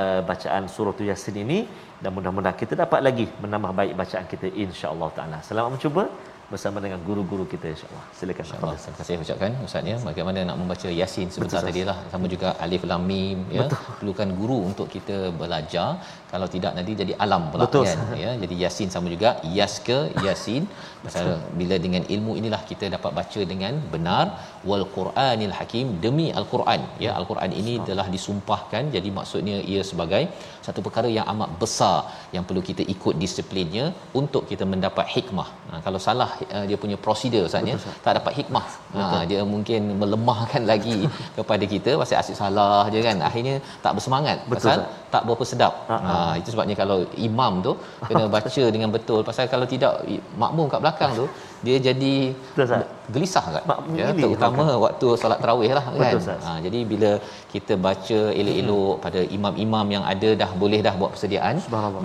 uh, 0.01 0.21
bacaan 0.31 0.65
surah 0.75 0.95
Yasin 1.11 1.37
ini 1.45 1.59
dan 2.03 2.11
mudah-mudahan 2.17 2.59
kita 2.63 2.75
dapat 2.85 3.01
lagi 3.09 3.27
menambah 3.43 3.73
baik 3.81 3.93
bacaan 4.03 4.27
kita 4.33 4.47
insya-Allah 4.67 5.11
taala. 5.19 5.39
Selamat 5.49 5.71
mencuba 5.77 6.05
bersama 6.53 6.79
dengan 6.85 7.01
guru-guru 7.09 7.45
kita 7.53 7.67
insya-Allah. 7.75 8.05
Silakan 8.19 8.45
InsyaAllah. 8.45 8.75
Fadil. 8.75 8.85
Terima 8.85 8.99
kasih 9.01 9.15
ucapkan 9.25 9.53
Ustaz 9.67 9.91
ya. 9.93 9.97
Bagaimana 10.09 10.39
nak 10.49 10.57
membaca 10.61 10.89
Yasin 11.01 11.29
sebentar 11.35 11.61
Betul, 11.61 11.69
tadi 11.69 11.83
lah. 11.89 11.99
Sama 12.13 12.27
juga 12.35 12.49
Alif 12.65 12.83
Lam 12.91 13.03
Mim 13.11 13.39
ya. 13.57 13.67
Perlukan 13.99 14.29
guru 14.41 14.59
untuk 14.71 14.87
kita 14.97 15.17
belajar. 15.43 15.89
Kalau 16.35 16.47
tidak 16.55 16.73
nanti 16.77 16.93
jadi 17.01 17.13
alam 17.25 17.43
pula 17.51 17.63
Betul, 17.65 17.85
kan. 17.89 17.99
Ya. 18.23 18.31
Jadi 18.43 18.55
Yasin 18.63 18.89
sama 18.95 19.09
juga 19.15 19.31
Yas 19.57 19.75
ke 19.89 19.99
Yasin. 20.25 20.65
Pasal 21.05 21.27
bila 21.59 21.77
dengan 21.85 22.03
ilmu 22.15 22.33
inilah 22.41 22.61
kita 22.71 22.87
dapat 22.95 23.11
baca 23.19 23.41
dengan 23.51 23.75
benar 23.93 24.25
wal 24.69 24.85
Quranil 24.95 25.55
Hakim 25.59 25.87
demi 26.05 26.27
Al-Quran. 26.41 26.81
Ya, 27.05 27.13
Al-Quran 27.19 27.53
ini 27.61 27.75
telah 27.89 28.07
disumpahkan. 28.15 28.83
Jadi 28.97 29.11
maksudnya 29.19 29.57
ia 29.73 29.83
sebagai 29.91 30.23
satu 30.67 30.81
perkara 30.87 31.09
yang 31.17 31.27
amat 31.33 31.51
besar 31.63 31.97
yang 32.35 32.45
perlu 32.49 32.63
kita 32.71 32.83
ikut 32.95 33.15
disiplinnya 33.25 33.87
untuk 34.21 34.43
kita 34.51 34.67
mendapat 34.73 35.07
hikmah. 35.15 35.49
Ha, 35.71 35.81
kalau 35.87 36.01
salah 36.07 36.31
uh, 36.57 36.65
dia 36.71 36.79
punya 36.85 36.97
prosedur 37.05 37.45
Ustaz 37.51 37.71
ya, 37.71 37.77
tak 38.07 38.13
dapat 38.19 38.33
hikmah. 38.41 38.67
Ha, 38.97 39.23
dia 39.31 39.41
mungkin 39.55 39.83
melemahkan 40.03 40.65
lagi 40.73 40.99
kepada 41.39 41.65
kita 41.75 41.93
pasal 42.03 42.19
asyik 42.23 42.39
salah 42.43 42.85
je 42.95 43.03
kan. 43.09 43.19
Akhirnya 43.31 43.57
tak 43.87 43.95
bersemangat 43.99 44.39
Betul, 44.51 44.57
pasal. 44.57 44.81
Tak 45.15 45.23
berapa 45.27 45.45
sedap. 45.53 45.75
Ha, 45.91 45.97
Ha, 46.09 46.15
itu 46.41 46.49
sebabnya 46.55 46.77
kalau 46.83 46.99
imam 47.29 47.53
tu 47.67 47.73
kena 48.09 48.25
baca 48.35 48.65
dengan 48.75 48.91
betul 48.97 49.21
pasal 49.29 49.47
kalau 49.55 49.67
tidak 49.75 49.95
makmum 50.43 50.67
kat 50.73 50.81
belakang 50.85 51.11
tu 51.21 51.27
dia 51.67 51.77
jadi 51.89 52.15
Betul, 52.59 52.85
gelisah 53.15 53.45
kan. 53.55 53.65
Ya, 54.01 54.09
terutama 54.23 54.65
waktu 54.85 55.07
solat 55.23 55.39
tarawih 55.43 55.71
lah 55.79 55.85
kan. 55.89 55.99
Betul. 56.01 56.37
Ha, 56.47 56.51
jadi 56.67 56.79
bila 56.93 57.11
kita 57.55 57.75
baca 57.87 58.19
elok-elok 58.41 58.95
pada 59.05 59.21
imam-imam 59.37 59.87
yang 59.95 60.05
ada 60.13 60.31
dah 60.43 60.51
boleh 60.63 60.81
dah 60.87 60.95
buat 61.01 61.11
persediaan 61.15 61.57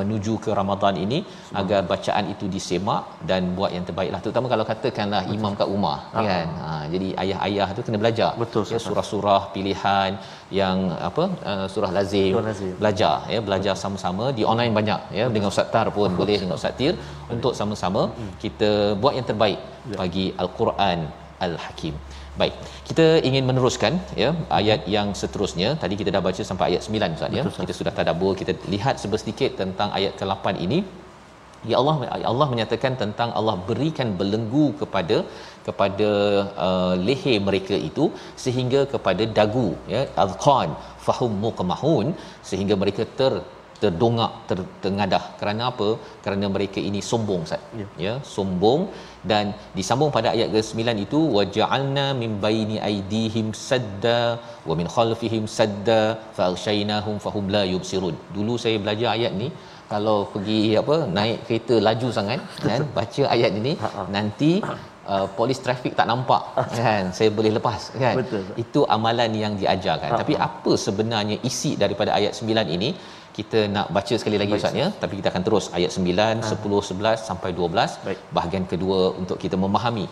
menuju 0.02 0.34
ke 0.46 0.50
Ramadan 0.60 0.96
ini 1.06 1.20
agar 1.62 1.80
bacaan 1.94 2.26
itu 2.34 2.48
disemak 2.56 3.04
dan 3.30 3.42
buat 3.60 3.72
yang 3.76 3.86
terbaiklah 3.90 4.22
terutama 4.26 4.48
kalau 4.54 4.66
katakanlah 4.72 5.24
imam 5.38 5.54
kat 5.62 5.68
rumah 5.74 6.00
kan. 6.28 6.48
Ha, 6.66 6.74
jadi 6.94 7.08
ayah-ayah 7.24 7.68
tu 7.78 7.84
kena 7.88 8.00
belajar. 8.04 8.32
Betul, 8.44 8.66
ya 8.74 8.82
surah-surah 8.88 9.42
pilihan 9.56 10.12
yang 10.60 10.78
apa 11.08 11.24
uh, 11.52 11.66
surah 11.74 11.92
lazim, 11.98 12.32
Surah 12.36 12.46
lazim. 12.50 12.72
belajar 12.82 13.16
ya 13.34 13.40
belajar 13.48 13.74
sama-sama. 13.84 14.26
Di 14.38 14.44
online 14.52 14.74
banyak 14.80 15.02
ya 15.20 15.26
dengan 15.36 15.50
Ustaz 15.54 15.68
Tar 15.74 15.88
pun 15.98 16.12
boleh 16.22 16.38
dengan 16.44 16.56
Ustaz 16.60 16.76
Tir. 16.80 16.94
Untuk 17.34 17.54
sama-sama 17.60 18.02
kita 18.44 18.70
buat 19.02 19.14
yang 19.18 19.28
terbaik 19.32 19.49
bagi 20.02 20.26
al-Quran 20.44 21.02
al-Hakim. 21.48 21.96
Baik, 22.40 22.56
kita 22.88 23.06
ingin 23.28 23.44
meneruskan 23.50 23.94
ya 24.22 24.30
ayat 24.60 24.82
yang 24.96 25.08
seterusnya. 25.22 25.70
Tadi 25.82 25.96
kita 26.02 26.10
dah 26.16 26.24
baca 26.28 26.44
sampai 26.50 26.66
ayat 26.72 26.82
9 26.88 27.18
Ustaz 27.18 27.38
ya. 27.38 27.44
Kita 27.64 27.74
sudah 27.80 27.94
tadabbur, 28.00 28.34
kita 28.42 28.54
lihat 28.74 28.96
sedikit 29.04 29.52
tentang 29.62 29.92
ayat 30.00 30.14
ke-8 30.22 30.56
ini. 30.68 30.80
Ya 31.70 31.76
Allah 31.82 31.96
Allah 32.32 32.48
menyatakan 32.52 32.94
tentang 33.02 33.30
Allah 33.40 33.56
berikan 33.70 34.10
belenggu 34.20 34.66
kepada 34.82 35.18
kepada 35.68 36.10
uh, 36.66 36.94
leher 37.08 37.38
mereka 37.48 37.76
itu 37.90 38.06
sehingga 38.44 38.82
kepada 38.94 39.24
dagu 39.40 39.70
ya 39.94 40.02
azqan 40.26 40.70
fahum 41.08 41.34
muqmahun 41.46 42.08
sehingga 42.50 42.78
mereka 42.84 43.06
ter 43.20 43.34
terdongak 43.82 44.32
ter, 44.48 44.60
tengadah 44.86 45.24
kerana 45.40 45.64
apa 45.72 45.90
kerana 46.24 46.46
mereka 46.56 46.80
ini 46.90 47.02
sombong 47.12 47.44
Ustaz 47.48 47.62
Ya. 47.82 47.88
ya 48.06 48.14
sombong 48.36 48.82
dan 49.32 49.46
disambung 49.78 50.12
pada 50.18 50.30
ayat 50.36 50.50
ke-9 50.56 50.82
itu 51.06 51.20
waja'alna 51.38 52.06
min 52.22 52.32
baini 52.46 52.78
aidihim 52.90 53.48
sadda 53.70 54.20
wa 54.70 54.76
min 54.80 54.88
khalfihim 54.96 55.44
sadda 55.58 56.02
fa'aghshaynahum 56.38 57.18
fahum 57.26 57.48
la 57.56 57.64
yubsirun. 57.74 58.16
Dulu 58.38 58.56
saya 58.64 58.78
belajar 58.86 59.10
ayat 59.18 59.34
ni 59.42 59.50
kalau 59.94 60.18
pergi 60.34 60.60
apa 60.82 60.96
naik 61.18 61.38
kereta 61.48 61.76
laju 61.88 62.08
sangat 62.18 62.40
kan 62.70 62.82
baca 62.98 63.24
ayat 63.36 63.52
ini 63.60 63.74
Ha, 63.84 64.04
nanti 64.16 64.52
uh, 65.14 65.26
polis 65.38 65.60
trafik 65.66 65.94
tak 66.00 66.08
nampak 66.12 66.44
kan 66.80 67.04
saya 67.18 67.30
boleh 67.38 67.52
lepas 67.58 67.82
kan. 68.04 68.16
Betul. 68.22 68.44
itu 68.64 68.82
amalan 68.96 69.32
yang 69.44 69.54
diajarkan. 69.62 70.12
Tapi 70.22 70.34
apa 70.48 70.72
sebenarnya 70.86 71.38
isi 71.50 71.72
daripada 71.84 72.14
ayat 72.20 72.34
9 72.40 72.78
ini 72.78 72.92
kita 73.40 73.60
nak 73.76 73.88
baca 73.98 74.16
sekali 74.22 74.38
lagi 74.42 74.54
Baik, 74.54 74.62
Ustaz 74.64 74.82
ya 74.82 74.88
tapi 75.04 75.14
kita 75.20 75.30
akan 75.34 75.44
terus 75.48 75.68
ayat 75.78 75.92
9 76.00 76.48
10 76.54 76.82
11 76.92 77.30
sampai 77.30 77.52
12 77.60 78.08
Baik. 78.08 78.20
bahagian 78.38 78.66
kedua 78.74 79.00
untuk 79.22 79.38
kita 79.44 79.58
memahami 79.66 80.06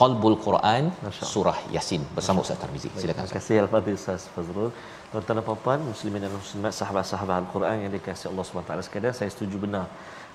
qalbul 0.00 0.36
Quran 0.46 0.84
surah 1.32 1.58
Yasin 1.74 2.02
bersama 2.16 2.38
Ustaz 2.44 2.58
Tarmizi 2.62 2.88
silakan 2.88 3.02
Terima 3.02 3.28
Ustaz 3.28 3.36
kasih 3.38 3.56
Al-Fadhil 3.64 3.98
Ustaz 4.00 4.22
Fazrul. 4.34 4.70
Tuan-tuan 5.10 5.36
dan 5.42 5.56
puan 5.64 5.80
muslimin 5.90 6.20
dan 6.24 6.30
muslimat, 6.30 6.72
sahabat-sahabat 6.80 7.36
Al-Quran 7.42 7.76
yang 7.82 7.92
dikasihi 7.94 8.28
Allah 8.30 8.44
SWT 8.46 8.86
sekalian, 8.86 9.14
saya 9.20 9.30
setuju 9.34 9.56
benar. 9.64 9.84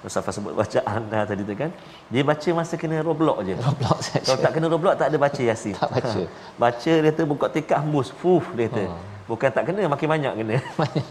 Ustaz 0.04 0.36
sebut 0.38 0.54
bacaan 0.62 1.02
dah 1.12 1.24
tadi 1.32 1.44
tu 1.50 1.56
kan. 1.62 1.72
Dia 2.14 2.24
baca 2.32 2.50
masa 2.60 2.76
kena 2.82 3.00
roblok 3.08 3.38
je. 3.48 3.56
Roblox 3.68 4.00
saja. 4.12 4.26
Kalau 4.28 4.40
tak 4.46 4.52
kena 4.56 4.68
roblok 4.74 4.96
tak 5.02 5.08
ada 5.10 5.18
baca 5.26 5.42
Yasin. 5.50 5.74
Tak 5.80 5.92
baca. 5.96 6.22
baca 6.64 6.94
dia 7.04 7.12
tu 7.18 7.24
buka 7.34 7.48
tikar 7.56 7.80
hembus. 7.82 8.10
Fuh 8.22 8.46
dia 8.58 8.68
tu. 8.78 8.86
Bukan 9.30 9.50
tak 9.56 9.64
kena 9.68 9.90
makin 9.94 10.10
banyak 10.14 10.34
kena. 10.40 10.56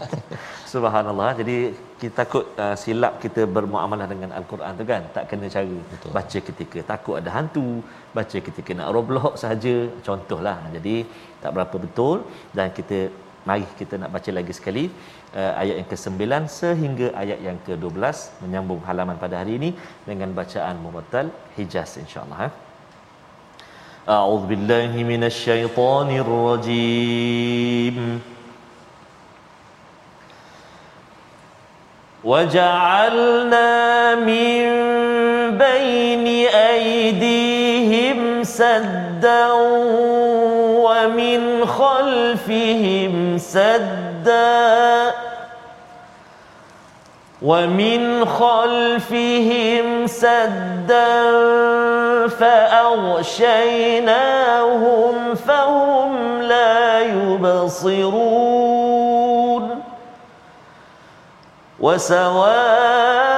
Subhanallah. 0.73 1.31
Jadi 1.39 1.57
kita 1.99 2.13
takut 2.21 2.45
uh, 2.63 2.75
silap 2.81 3.13
kita 3.23 3.43
bermuamalah 3.55 4.07
dengan 4.13 4.29
Al-Quran 4.39 4.71
tu 4.79 4.85
kan. 4.91 5.03
Tak 5.15 5.25
kena 5.31 5.51
cara. 5.55 5.77
Betul. 5.91 6.11
Baca 6.17 6.39
ketika 6.47 6.79
takut 6.91 7.15
ada 7.19 7.29
hantu, 7.35 7.67
baca 8.17 8.37
ketika 8.47 8.71
nak 8.79 8.91
roblok 8.95 9.35
saja. 9.43 9.75
Contohlah. 10.07 10.57
Jadi 10.75 10.95
tak 11.43 11.51
berapa 11.57 11.75
betul 11.85 12.23
dan 12.57 12.71
kita 12.77 12.99
mari 13.49 13.67
kita 13.79 13.95
nak 14.01 14.11
baca 14.15 14.31
lagi 14.37 14.53
sekali 14.59 14.85
uh, 15.39 15.53
ayat 15.61 15.75
yang 15.79 15.89
ke-9 15.91 16.23
sehingga 16.59 17.07
ayat 17.23 17.39
yang 17.47 17.57
ke-12 17.67 18.17
menyambung 18.43 18.81
halaman 18.87 19.19
pada 19.23 19.35
hari 19.41 19.55
ini 19.59 19.69
dengan 20.09 20.31
bacaan 20.39 20.81
murattal 20.85 21.29
Hijaz 21.57 21.93
insya-Allah 22.03 22.39
eh. 22.49 22.53
أعوذ 24.09 24.45
بالله 24.45 25.03
من 25.03 25.23
الشيطان 25.23 26.17
الرجيم. 26.17 28.21
وجعلنا 32.23 34.15
من 34.15 34.61
بين 35.57 36.47
أيديهم 36.47 38.43
سدا 38.43 39.51
ومن 40.85 41.65
خلفهم 41.65 43.37
سدا. 43.37 45.13
ومن 47.45 48.25
خلفهم 48.25 50.07
سدا 50.07 51.21
فأغشيناهم 52.27 53.45
فهم 55.35 56.41
لا 56.41 56.99
يبصرون. 56.99 58.45
وسواء 61.79 63.34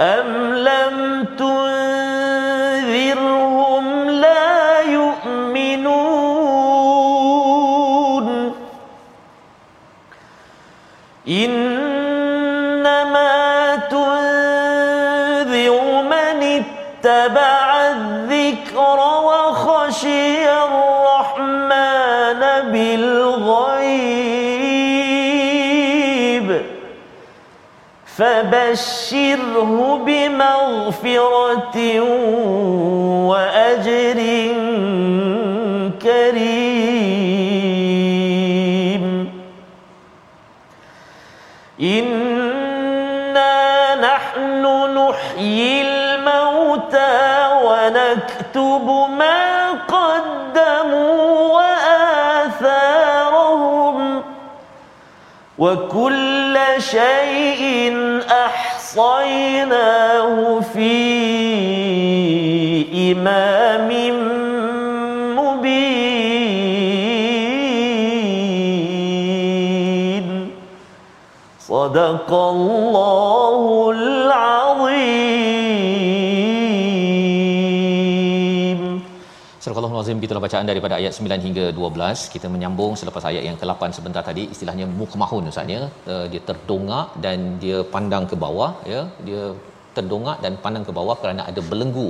أم 0.00 0.54
لم 0.54 1.24
تنذرهم 1.38 2.84
لا 4.10 4.80
يؤمنون 4.80 6.14
إنما 12.48 13.76
تنذر 13.90 15.22
من 16.02 16.42
اتبع 16.42 17.86
الذكر 17.90 18.98
وخشي 19.24 20.43
فبشره 28.16 29.72
بمغفرة 30.06 31.76
وأجر 33.30 34.20
كريم. 36.02 36.64
إنا 41.80 43.54
نحن 43.94 44.62
نحيي 44.98 45.82
الموتى 45.82 47.14
ونكتب 47.64 48.86
ما 49.18 49.70
قدموا 49.70 51.22
وآثارهم 52.44 53.16
وكل 55.58 56.43
شيء 56.78 57.92
أحصيناه 58.46 59.90
في 60.60 60.94
إمام 63.12 63.90
مبين. 65.36 65.84
صدق 71.60 72.30
الله 72.32 73.90
العظيم. 73.96 75.73
Surah 80.04 80.12
Al-Azim 80.12 80.26
itulah 80.26 80.42
bacaan 80.46 80.66
daripada 80.70 80.94
ayat 81.00 81.12
9 81.16 81.44
hingga 81.46 81.64
12. 81.76 82.32
Kita 82.32 82.46
menyambung 82.54 82.92
selepas 83.00 83.24
ayat 83.30 83.42
yang 83.48 83.56
ke-8 83.60 83.82
sebentar 83.96 84.22
tadi 84.28 84.42
istilahnya 84.54 84.86
mukmahun 85.00 85.48
Ustaz 85.50 85.70
ya. 85.74 85.82
Uh, 86.12 86.26
dia 86.32 86.40
terdongak 86.48 87.06
dan 87.24 87.38
dia 87.62 87.78
pandang 87.94 88.24
ke 88.30 88.36
bawah 88.44 88.70
ya. 88.92 89.00
Dia 89.28 89.42
terdongak 89.98 90.38
dan 90.44 90.52
pandang 90.64 90.86
ke 90.88 90.94
bawah 91.00 91.16
kerana 91.22 91.44
ada 91.50 91.62
belenggu. 91.70 92.08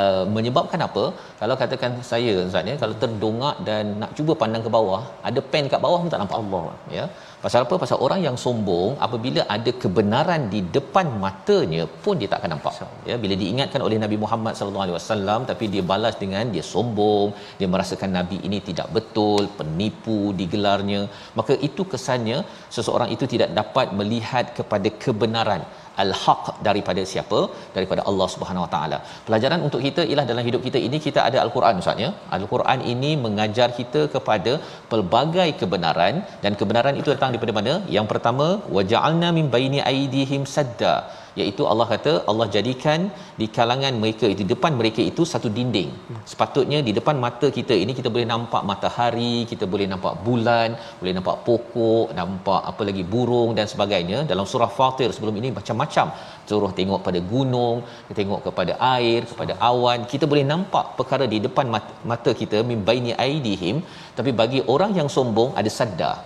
Uh, 0.00 0.24
menyebabkan 0.34 0.80
apa? 0.86 1.02
Kalau 1.40 1.54
katakan 1.62 1.92
saya 2.10 2.32
Ustaz 2.48 2.70
ya, 2.70 2.76
kalau 2.82 2.94
terdongak 3.02 3.56
dan 3.68 3.84
nak 4.02 4.12
cuba 4.18 4.32
pandang 4.42 4.62
ke 4.66 4.70
bawah, 4.76 5.02
ada 5.28 5.40
pen 5.52 5.66
kat 5.72 5.80
bawah 5.84 5.98
pun 6.02 6.10
tak 6.14 6.22
nampak 6.22 6.38
Allah 6.42 6.64
ya. 6.98 7.04
Pasal 7.44 7.60
apa? 7.64 7.74
Pasal 7.82 7.98
orang 8.06 8.20
yang 8.26 8.36
sombong 8.42 8.90
apabila 9.06 9.42
ada 9.54 9.70
kebenaran 9.82 10.42
di 10.52 10.60
depan 10.76 11.06
matanya 11.24 11.84
pun 12.04 12.14
dia 12.20 12.28
tak 12.32 12.38
akan 12.40 12.50
nampak. 12.54 12.74
Ya, 13.10 13.16
bila 13.22 13.34
diingatkan 13.40 13.80
oleh 13.86 13.98
Nabi 14.04 14.16
Muhammad 14.24 14.54
sallallahu 14.58 14.84
alaihi 14.86 14.96
wasallam 14.98 15.40
tapi 15.50 15.64
dia 15.74 15.84
balas 15.92 16.16
dengan 16.22 16.54
dia 16.54 16.64
sombong, 16.72 17.28
dia 17.58 17.68
merasakan 17.74 18.12
nabi 18.18 18.38
ini 18.48 18.60
tidak 18.68 18.88
betul, 18.96 19.42
penipu 19.58 20.18
digelarnya, 20.40 21.02
maka 21.40 21.56
itu 21.68 21.84
kesannya 21.94 22.38
seseorang 22.76 23.10
itu 23.16 23.26
tidak 23.34 23.50
dapat 23.60 23.88
melihat 24.00 24.46
kepada 24.58 24.88
kebenaran 25.04 25.64
al-haq 26.04 26.44
daripada 26.68 27.02
siapa 27.12 27.40
daripada 27.76 28.02
Allah 28.10 28.28
Subhanahu 28.34 28.64
Wa 28.66 28.70
Taala. 28.74 28.98
Pelajaran 29.28 29.60
untuk 29.68 29.80
kita 29.86 30.04
ialah 30.10 30.26
dalam 30.30 30.44
hidup 30.48 30.62
kita 30.66 30.80
ini 30.88 31.00
kita 31.06 31.20
ada 31.28 31.38
al-Quran 31.44 31.82
Ustaz 31.82 32.04
ya. 32.04 32.10
Al-Quran 32.38 32.80
ini 32.92 33.10
mengajar 33.24 33.68
kita 33.80 34.02
kepada 34.14 34.54
pelbagai 34.92 35.48
kebenaran 35.62 36.14
dan 36.44 36.54
kebenaran 36.60 36.96
itu 37.00 37.08
datang 37.14 37.32
daripada 37.34 37.54
mana? 37.60 37.74
Yang 37.96 38.06
pertama 38.12 38.46
waja'alna 38.76 39.30
min 39.38 39.48
baini 39.56 39.80
aidihim 39.92 40.44
sadda 40.56 40.94
iaitu 41.40 41.62
Allah 41.70 41.86
kata 41.92 42.12
Allah 42.30 42.46
jadikan 42.56 43.00
di 43.40 43.46
kalangan 43.56 43.94
mereka 44.02 44.28
di 44.40 44.44
depan 44.52 44.72
mereka 44.80 45.00
itu 45.10 45.22
satu 45.32 45.48
dinding. 45.56 45.90
Sepatutnya 46.32 46.78
di 46.88 46.92
depan 46.98 47.16
mata 47.24 47.48
kita 47.58 47.76
ini 47.84 47.92
kita 47.98 48.08
boleh 48.14 48.26
nampak 48.32 48.62
matahari, 48.70 49.36
kita 49.52 49.66
boleh 49.72 49.86
nampak 49.92 50.14
bulan, 50.26 50.68
boleh 51.00 51.14
nampak 51.18 51.36
pokok, 51.46 52.06
nampak 52.20 52.60
apa 52.72 52.82
lagi 52.88 53.04
burung 53.14 53.52
dan 53.58 53.66
sebagainya. 53.72 54.20
Dalam 54.32 54.46
surah 54.52 54.70
Fatir 54.78 55.10
sebelum 55.16 55.36
ini 55.42 55.50
macam-macam 55.58 56.08
suruh 56.48 56.72
tengok 56.78 57.00
pada 57.06 57.20
gunung, 57.32 57.76
tengok 58.18 58.40
kepada 58.46 58.72
air, 58.96 59.20
kepada 59.30 59.54
awan. 59.70 59.98
Kita 60.12 60.24
boleh 60.32 60.44
nampak 60.52 60.86
perkara 60.98 61.24
di 61.34 61.40
depan 61.46 61.66
mata 62.10 62.30
kita 62.40 62.60
min 62.70 62.80
baini 62.88 63.12
aidihim 63.26 63.78
tapi 64.18 64.30
bagi 64.40 64.60
orang 64.74 64.92
yang 64.98 65.08
sombong 65.16 65.50
ada 65.60 65.70
sadar, 65.78 66.16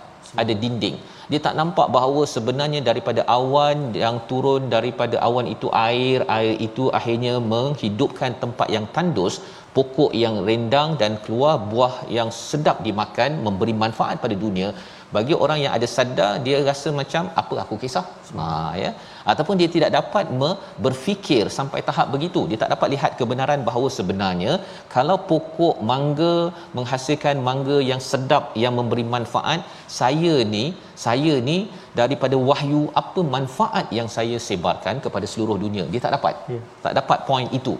ada 0.41 0.53
dinding. 0.63 0.97
Dia 1.31 1.39
tak 1.45 1.55
nampak 1.59 1.87
bahawa 1.95 2.21
sebenarnya 2.33 2.81
daripada 2.89 3.21
awan 3.37 3.77
yang 4.03 4.17
turun 4.29 4.63
daripada 4.75 5.15
awan 5.27 5.47
itu 5.55 5.67
air 5.87 6.19
air 6.37 6.55
itu 6.67 6.83
akhirnya 6.99 7.33
menghidupkan 7.53 8.33
tempat 8.43 8.67
yang 8.75 8.85
tandus 8.95 9.37
pokok 9.77 10.11
yang 10.23 10.35
rendang 10.49 10.91
dan 11.01 11.11
keluar 11.23 11.55
buah 11.71 11.95
yang 12.17 12.29
sedap 12.49 12.77
dimakan 12.85 13.31
memberi 13.47 13.73
manfaat 13.83 14.17
pada 14.23 14.37
dunia. 14.45 14.69
Bagi 15.15 15.33
orang 15.43 15.59
yang 15.63 15.73
ada 15.75 15.87
sadar 15.95 16.31
dia 16.45 16.55
rasa 16.69 16.89
macam 16.99 17.23
apa 17.41 17.55
aku 17.63 17.75
kisah? 17.81 18.03
Ha 18.39 18.47
ya. 18.81 18.89
Ataupun 19.31 19.55
dia 19.59 19.69
tidak 19.75 19.91
dapat 19.97 20.25
me- 20.39 20.57
berfikir 20.85 21.43
sampai 21.57 21.79
tahap 21.89 22.07
begitu. 22.15 22.41
Dia 22.49 22.59
tak 22.63 22.71
dapat 22.73 22.87
lihat 22.93 23.11
kebenaran 23.19 23.61
bahawa 23.69 23.87
sebenarnya 23.97 24.53
kalau 24.95 25.17
pokok 25.29 25.77
mangga 25.91 26.35
menghasilkan 26.77 27.37
mangga 27.49 27.77
yang 27.91 28.01
sedap 28.09 28.43
yang 28.63 28.75
memberi 28.79 29.05
manfaat 29.15 29.61
saya 29.99 30.35
ni 30.55 30.65
saya 31.05 31.35
ni 31.49 31.57
daripada 32.01 32.35
wahyu 32.49 32.81
apa 33.03 33.23
manfaat 33.37 33.87
yang 33.99 34.09
saya 34.17 34.39
sebarkan 34.49 34.97
kepada 35.05 35.27
seluruh 35.33 35.59
dunia? 35.65 35.85
Dia 35.93 36.03
tak 36.07 36.15
dapat. 36.17 36.35
Yeah. 36.55 36.65
tak 36.87 36.95
dapat 36.99 37.19
point 37.31 37.51
itu. 37.61 37.75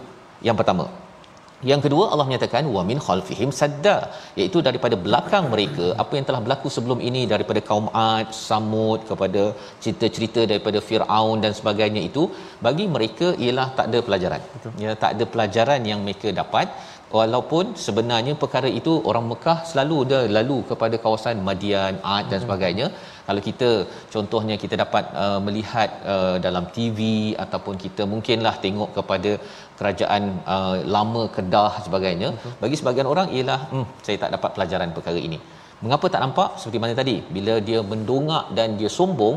Yang 0.48 0.58
pertama 0.62 0.86
yang 1.70 1.80
kedua 1.84 2.04
Allah 2.12 2.26
menyatakan 2.28 2.64
wa 2.74 2.82
min 2.88 2.98
khalfihim 3.06 3.50
sadda 3.60 3.96
iaitu 4.40 4.58
daripada 4.66 4.96
belakang 5.06 5.44
mereka 5.54 5.86
apa 6.02 6.12
yang 6.18 6.26
telah 6.28 6.40
berlaku 6.44 6.68
sebelum 6.76 7.00
ini 7.08 7.22
daripada 7.32 7.60
kaum 7.68 7.86
Ad, 8.08 8.28
Samud 8.48 9.00
kepada 9.10 9.42
cerita-cerita 9.82 10.42
daripada 10.52 10.80
Firaun 10.88 11.38
dan 11.44 11.54
sebagainya 11.60 12.02
itu 12.10 12.24
bagi 12.66 12.86
mereka 12.96 13.28
ialah 13.44 13.68
tak 13.78 13.88
ada 13.90 14.00
pelajaran. 14.08 14.42
Betul. 14.54 14.72
Ya 14.84 14.92
tak 15.02 15.10
ada 15.16 15.26
pelajaran 15.34 15.82
yang 15.90 16.02
mereka 16.06 16.30
dapat 16.42 16.68
walaupun 17.16 17.64
sebenarnya 17.84 18.32
perkara 18.42 18.68
itu 18.80 18.92
orang 19.10 19.24
Mekah 19.30 19.58
selalu 19.70 19.98
dia 20.10 20.20
lalu 20.38 20.56
kepada 20.70 20.96
kawasan 21.04 21.44
Madian, 21.48 21.94
Ad 22.16 22.26
dan 22.32 22.40
sebagainya. 22.44 22.86
Kalau 23.28 23.42
kita 23.48 23.68
contohnya 24.14 24.54
kita 24.62 24.74
dapat 24.82 25.04
uh, 25.24 25.38
melihat 25.46 25.90
uh, 26.14 26.36
dalam 26.46 26.64
TV 26.76 26.98
ataupun 27.44 27.74
kita 27.84 28.04
mungkinlah 28.12 28.54
tengok 28.64 28.90
kepada 28.98 29.32
kerajaan 29.78 30.22
uh, 30.54 30.76
lama 30.96 31.22
Kedah 31.36 31.72
sebagainya. 31.86 32.30
Betul. 32.36 32.56
Bagi 32.64 32.78
sebagian 32.80 33.08
orang 33.12 33.28
ialah 33.38 33.60
hmm 33.72 33.86
saya 34.06 34.18
tak 34.24 34.32
dapat 34.36 34.50
pelajaran 34.56 34.92
perkara 34.98 35.20
ini. 35.28 35.40
Mengapa 35.84 36.06
tak 36.14 36.22
nampak? 36.24 36.48
Seperti 36.60 36.78
mana 36.82 36.94
tadi, 37.00 37.16
bila 37.36 37.54
dia 37.68 37.80
mendongak 37.90 38.44
dan 38.56 38.68
dia 38.80 38.90
sombong, 38.98 39.36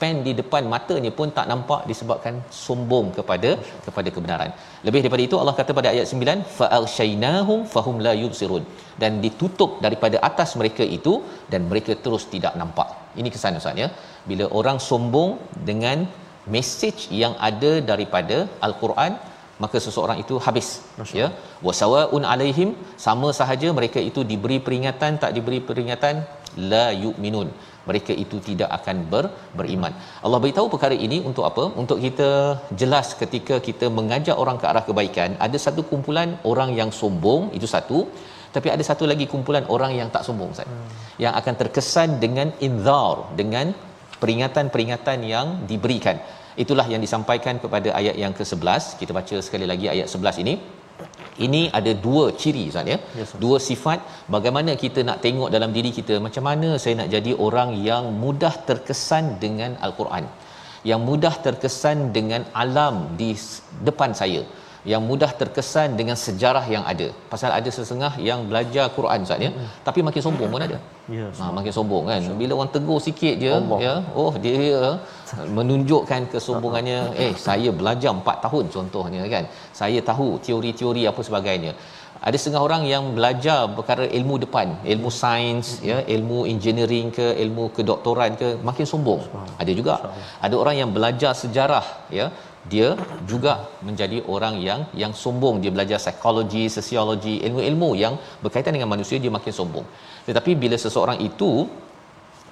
pen 0.00 0.16
di 0.26 0.32
depan 0.40 0.62
matanya 0.74 1.10
pun 1.18 1.28
tak 1.36 1.46
nampak 1.50 1.80
disebabkan 1.90 2.34
sombong 2.64 3.06
kepada 3.18 3.50
kepada 3.86 4.08
kebenaran. 4.16 4.50
Lebih 4.86 5.00
daripada 5.04 5.22
itu 5.28 5.36
Allah 5.40 5.54
kata 5.60 5.72
pada 5.78 5.88
ayat 5.94 6.06
9 6.12 6.44
fa'alshaynahum 6.58 7.60
fahum 7.74 7.96
la 8.06 8.12
yubsirun 8.22 8.64
dan 9.02 9.20
ditutup 9.24 9.72
daripada 9.86 10.18
atas 10.30 10.52
mereka 10.60 10.86
itu 10.98 11.14
dan 11.52 11.62
mereka 11.72 11.94
terus 12.04 12.24
tidak 12.34 12.54
nampak. 12.62 12.90
Ini 13.20 13.30
kesan 13.34 13.60
Ustaz 13.62 13.82
ya. 13.84 13.88
Bila 14.30 14.46
orang 14.60 14.78
sombong 14.90 15.32
dengan 15.70 15.98
message 16.56 17.00
yang 17.22 17.34
ada 17.48 17.72
daripada 17.90 18.38
al-Quran 18.68 19.12
maka 19.62 19.76
seseorang 19.84 20.18
itu 20.22 20.34
habis 20.46 20.68
ya 21.20 21.28
wasawaun 21.66 22.24
alaihim 22.32 22.70
sama 23.06 23.28
sahaja 23.38 23.68
mereka 23.78 24.00
itu 24.10 24.20
diberi 24.32 24.58
peringatan 24.66 25.18
tak 25.22 25.32
diberi 25.36 25.58
peringatan 25.68 26.14
la 26.72 26.86
yu'minun 27.04 27.50
mereka 27.88 28.12
itu 28.24 28.36
tidak 28.48 28.70
akan 28.78 28.96
ber, 29.12 29.24
beriman. 29.58 29.92
Allah 30.24 30.38
beritahu 30.44 30.66
perkara 30.74 30.96
ini 31.06 31.18
untuk 31.30 31.44
apa? 31.50 31.64
Untuk 31.82 31.98
kita 32.06 32.30
jelas 32.80 33.08
ketika 33.20 33.56
kita 33.68 33.86
mengajak 33.98 34.36
orang 34.42 34.56
ke 34.62 34.66
arah 34.70 34.84
kebaikan, 34.88 35.30
ada 35.46 35.58
satu 35.66 35.82
kumpulan 35.90 36.30
orang 36.52 36.72
yang 36.80 36.90
sombong, 37.00 37.44
itu 37.58 37.68
satu. 37.76 38.00
Tapi 38.56 38.68
ada 38.74 38.84
satu 38.90 39.04
lagi 39.12 39.24
kumpulan 39.32 39.64
orang 39.76 39.92
yang 39.98 40.08
tak 40.14 40.24
sombong, 40.28 40.50
Ustaz. 40.54 40.68
Hmm. 40.72 40.88
Yang 41.24 41.34
akan 41.40 41.54
terkesan 41.60 42.10
dengan 42.24 42.48
inzar, 42.68 43.16
dengan 43.40 43.66
peringatan-peringatan 44.22 45.18
yang 45.34 45.48
diberikan. 45.70 46.18
Itulah 46.62 46.86
yang 46.92 47.02
disampaikan 47.06 47.56
kepada 47.64 47.88
ayat 47.98 48.16
yang 48.22 48.32
ke-11. 48.38 48.98
Kita 49.00 49.12
baca 49.18 49.36
sekali 49.46 49.66
lagi 49.72 49.86
ayat 49.94 50.08
11 50.14 50.42
ini. 50.44 50.54
Ini 51.46 51.62
ada 51.78 51.92
dua 52.06 52.24
ciri 52.40 52.62
Ustaz 52.70 52.92
ya. 52.92 52.98
Yes, 53.20 53.32
dua 53.42 53.56
sifat 53.68 53.98
bagaimana 54.34 54.72
kita 54.84 55.00
nak 55.08 55.18
tengok 55.24 55.48
dalam 55.54 55.70
diri 55.76 55.90
kita 55.98 56.14
macam 56.26 56.44
mana 56.48 56.68
saya 56.82 56.94
nak 57.00 57.10
jadi 57.14 57.32
orang 57.46 57.70
yang 57.88 58.06
mudah 58.22 58.54
terkesan 58.68 59.26
dengan 59.44 59.74
al-Quran. 59.86 60.26
Yang 60.90 61.00
mudah 61.08 61.34
terkesan 61.46 61.98
dengan 62.16 62.42
alam 62.62 62.96
di 63.20 63.30
depan 63.88 64.10
saya 64.22 64.42
yang 64.92 65.02
mudah 65.10 65.30
terkesan 65.40 65.88
dengan 66.00 66.16
sejarah 66.24 66.64
yang 66.74 66.84
ada. 66.92 67.08
Pasal 67.32 67.50
ada 67.58 67.70
sesengah 67.78 68.12
yang 68.28 68.40
belajar 68.50 68.84
Quran 68.96 69.26
Ustaz 69.26 69.44
ya, 69.46 69.50
mm-hmm. 69.52 69.76
tapi 69.86 70.00
makin 70.08 70.22
sombong 70.26 70.50
pun 70.54 70.64
ada. 70.66 70.78
Ya, 71.16 71.26
ha, 71.40 71.50
makin 71.58 71.72
sombong 71.78 72.04
kan. 72.10 72.22
Bila 72.40 72.52
orang 72.58 72.72
tegur 72.76 72.98
sikit 73.08 73.34
je 73.44 73.52
Allah. 73.58 73.78
ya, 73.86 73.94
oh 74.22 74.32
dia 74.46 74.80
menunjukkan 75.58 76.20
kesombongannya, 76.32 76.98
eh 77.24 77.32
saya 77.46 77.70
belajar 77.80 78.10
4 78.16 78.44
tahun 78.46 78.64
contohnya 78.76 79.22
kan. 79.34 79.46
Saya 79.80 80.00
tahu 80.10 80.28
teori-teori 80.48 81.04
apa 81.12 81.22
sebagainya. 81.30 81.74
ada 82.26 82.36
setengah 82.40 82.62
orang 82.66 82.82
yang 82.92 83.04
belajar 83.16 83.58
perkara 83.78 84.04
ilmu 84.18 84.34
depan 84.44 84.68
ilmu 84.92 85.10
sains 85.20 85.68
ya 85.88 85.98
ilmu 86.14 86.38
engineering 86.52 87.08
ke 87.18 87.26
ilmu 87.44 87.64
kedoktoran 87.76 88.32
ke 88.40 88.48
makin 88.68 88.86
sombong 88.92 89.22
ada 89.62 89.72
juga 89.80 89.94
ada 90.46 90.54
orang 90.62 90.76
yang 90.82 90.90
belajar 90.96 91.32
sejarah 91.42 91.84
ya 92.18 92.26
dia 92.72 92.88
juga 93.30 93.52
menjadi 93.88 94.18
orang 94.34 94.54
yang 94.68 94.80
yang 95.02 95.12
sombong. 95.22 95.58
Dia 95.64 95.72
belajar 95.76 95.98
psikologi 96.04 96.64
sosiologi 96.76 97.34
ilmu-ilmu 97.48 97.90
yang 98.04 98.16
berkaitan 98.44 98.74
dengan 98.76 98.90
manusia 98.94 99.18
dia 99.24 99.32
makin 99.38 99.54
sombong. 99.60 99.86
Tetapi 100.28 100.52
bila 100.62 100.78
seseorang 100.84 101.20
itu 101.28 101.50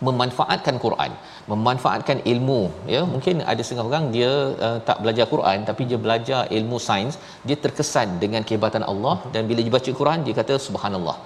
memanfaatkan 0.06 0.76
Quran 0.84 1.12
memanfaatkan 1.52 2.18
ilmu 2.32 2.60
ya 2.94 3.00
mungkin 3.12 3.36
ada 3.52 3.62
setengah 3.66 3.86
orang 3.90 4.06
dia 4.16 4.30
uh, 4.66 4.78
tak 4.88 4.98
belajar 5.02 5.26
Quran 5.34 5.58
tapi 5.68 5.82
dia 5.90 5.98
belajar 6.06 6.40
ilmu 6.58 6.78
sains 6.86 7.14
dia 7.48 7.56
terkesan 7.64 8.08
dengan 8.24 8.42
kehebatan 8.48 8.84
Allah 8.92 9.14
dan 9.34 9.42
bila 9.50 9.60
dia 9.66 9.74
baca 9.76 9.92
Quran 10.00 10.20
dia 10.26 10.34
kata 10.40 10.56
subhanallah. 10.66 11.16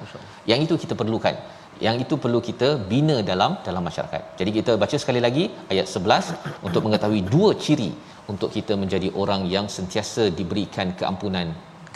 Yang 0.51 0.61
itu 0.67 0.77
kita 0.85 0.97
perlukan. 1.03 1.37
Yang 1.87 1.97
itu 2.05 2.15
perlu 2.23 2.39
kita 2.49 2.69
bina 2.91 3.17
dalam 3.29 3.53
dalam 3.67 3.83
masyarakat. 3.89 4.23
Jadi 4.39 4.51
kita 4.57 4.73
baca 4.83 4.97
sekali 5.03 5.21
lagi 5.27 5.45
ayat 5.73 5.87
11 5.89 6.67
untuk 6.67 6.83
mengetahui 6.87 7.21
dua 7.35 7.51
ciri 7.65 7.91
untuk 8.31 8.51
kita 8.57 8.75
menjadi 8.83 9.09
orang 9.23 9.43
yang 9.55 9.67
sentiasa 9.77 10.23
diberikan 10.39 10.89
keampunan 11.01 11.47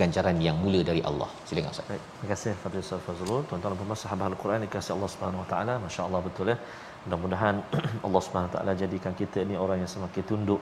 ganjaran 0.01 0.37
yang 0.47 0.57
mulia 0.63 0.83
dari 0.91 1.03
Allah. 1.11 1.29
Silakan 1.49 1.71
Ustaz. 1.75 1.87
Baik, 1.91 2.03
terima 2.15 2.29
kasih 2.33 2.53
Fadil 2.63 2.83
Ustaz 2.87 3.03
Fazrul. 3.07 3.41
Tuan-tuan 3.49 3.71
dan 3.75 3.79
puan 3.91 3.99
sahabat 4.05 4.27
Al-Quran 4.33 4.59
dikasihi 4.67 4.95
Allah 4.97 5.11
Subhanahu 5.15 5.43
Wa 5.45 5.49
Taala. 5.53 5.75
Masya-Allah 5.85 6.21
betul 6.27 6.51
ya. 6.53 6.57
Mudah-mudahan 7.05 7.57
Allah 8.07 8.21
Subhanahu 8.27 8.51
Wa 8.51 8.55
Taala 8.57 8.73
jadikan 8.83 9.13
kita 9.21 9.39
ini 9.47 9.55
orang 9.65 9.79
yang 9.83 9.91
semakin 9.95 10.23
tunduk 10.31 10.61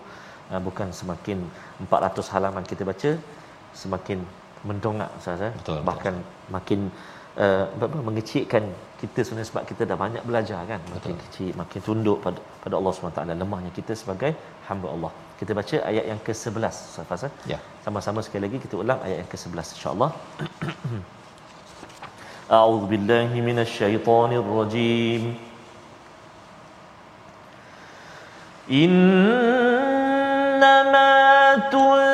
uh, 0.52 0.60
bukan 0.66 0.88
semakin 1.00 1.38
400 1.88 2.34
halaman 2.34 2.64
kita 2.72 2.84
baca 2.90 3.10
semakin 3.82 4.20
mendongak 4.68 5.10
Ustaz 5.20 5.40
ya. 5.46 5.50
Betul, 5.60 5.80
Bahkan 5.90 6.14
makin 6.56 6.80
uh, 7.44 7.66
mengecilkan 8.08 8.64
kita 9.02 9.20
sebenarnya 9.26 9.48
sebab 9.50 9.64
kita 9.70 9.82
dah 9.90 9.98
banyak 10.04 10.22
belajar 10.28 10.60
kan 10.72 10.80
makin 10.94 11.14
Betul. 11.16 11.22
kecil 11.24 11.50
makin 11.62 11.80
tunduk 11.88 12.18
pada 12.24 12.40
pada 12.62 12.74
Allah 12.78 12.92
SWT 12.94 13.22
lemahnya 13.42 13.70
kita 13.78 13.92
sebagai 14.02 14.30
hamba 14.68 14.88
Allah 14.94 15.12
kita 15.41 15.51
baca 15.59 15.77
ayat 15.89 16.05
yang 16.11 16.19
ke-11 16.25 16.75
Ustaz 16.89 17.23
ya 17.51 17.59
sama-sama 17.85 18.19
sekali 18.25 18.41
lagi 18.49 18.57
kita 18.65 18.75
ulang 18.83 18.99
ayat 19.05 19.17
yang 19.21 19.29
ke-11 19.33 19.67
insyaallah 19.77 20.11
A'udzu 22.57 22.87
billahi 22.91 23.37
minasyaitonir 23.49 24.47
rajim 24.57 25.23
Innama 28.81 29.11
tunzir 31.73 32.07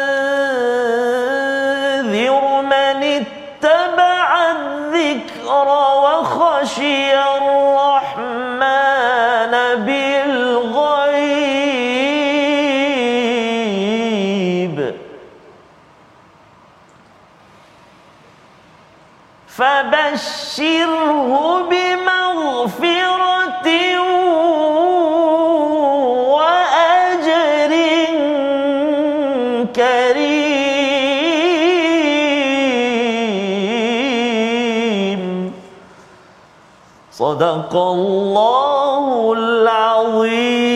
man 2.72 3.00
ittaba'a 3.18 4.14
الذكر 4.94 5.68
وخشي 6.04 7.07
فبشره 19.58 21.32
بمغفرة 21.70 23.68
وأجر 26.34 27.74
كريم 34.24 35.54
صدق 37.12 37.76
الله 37.76 39.34
العظيم 39.38 40.67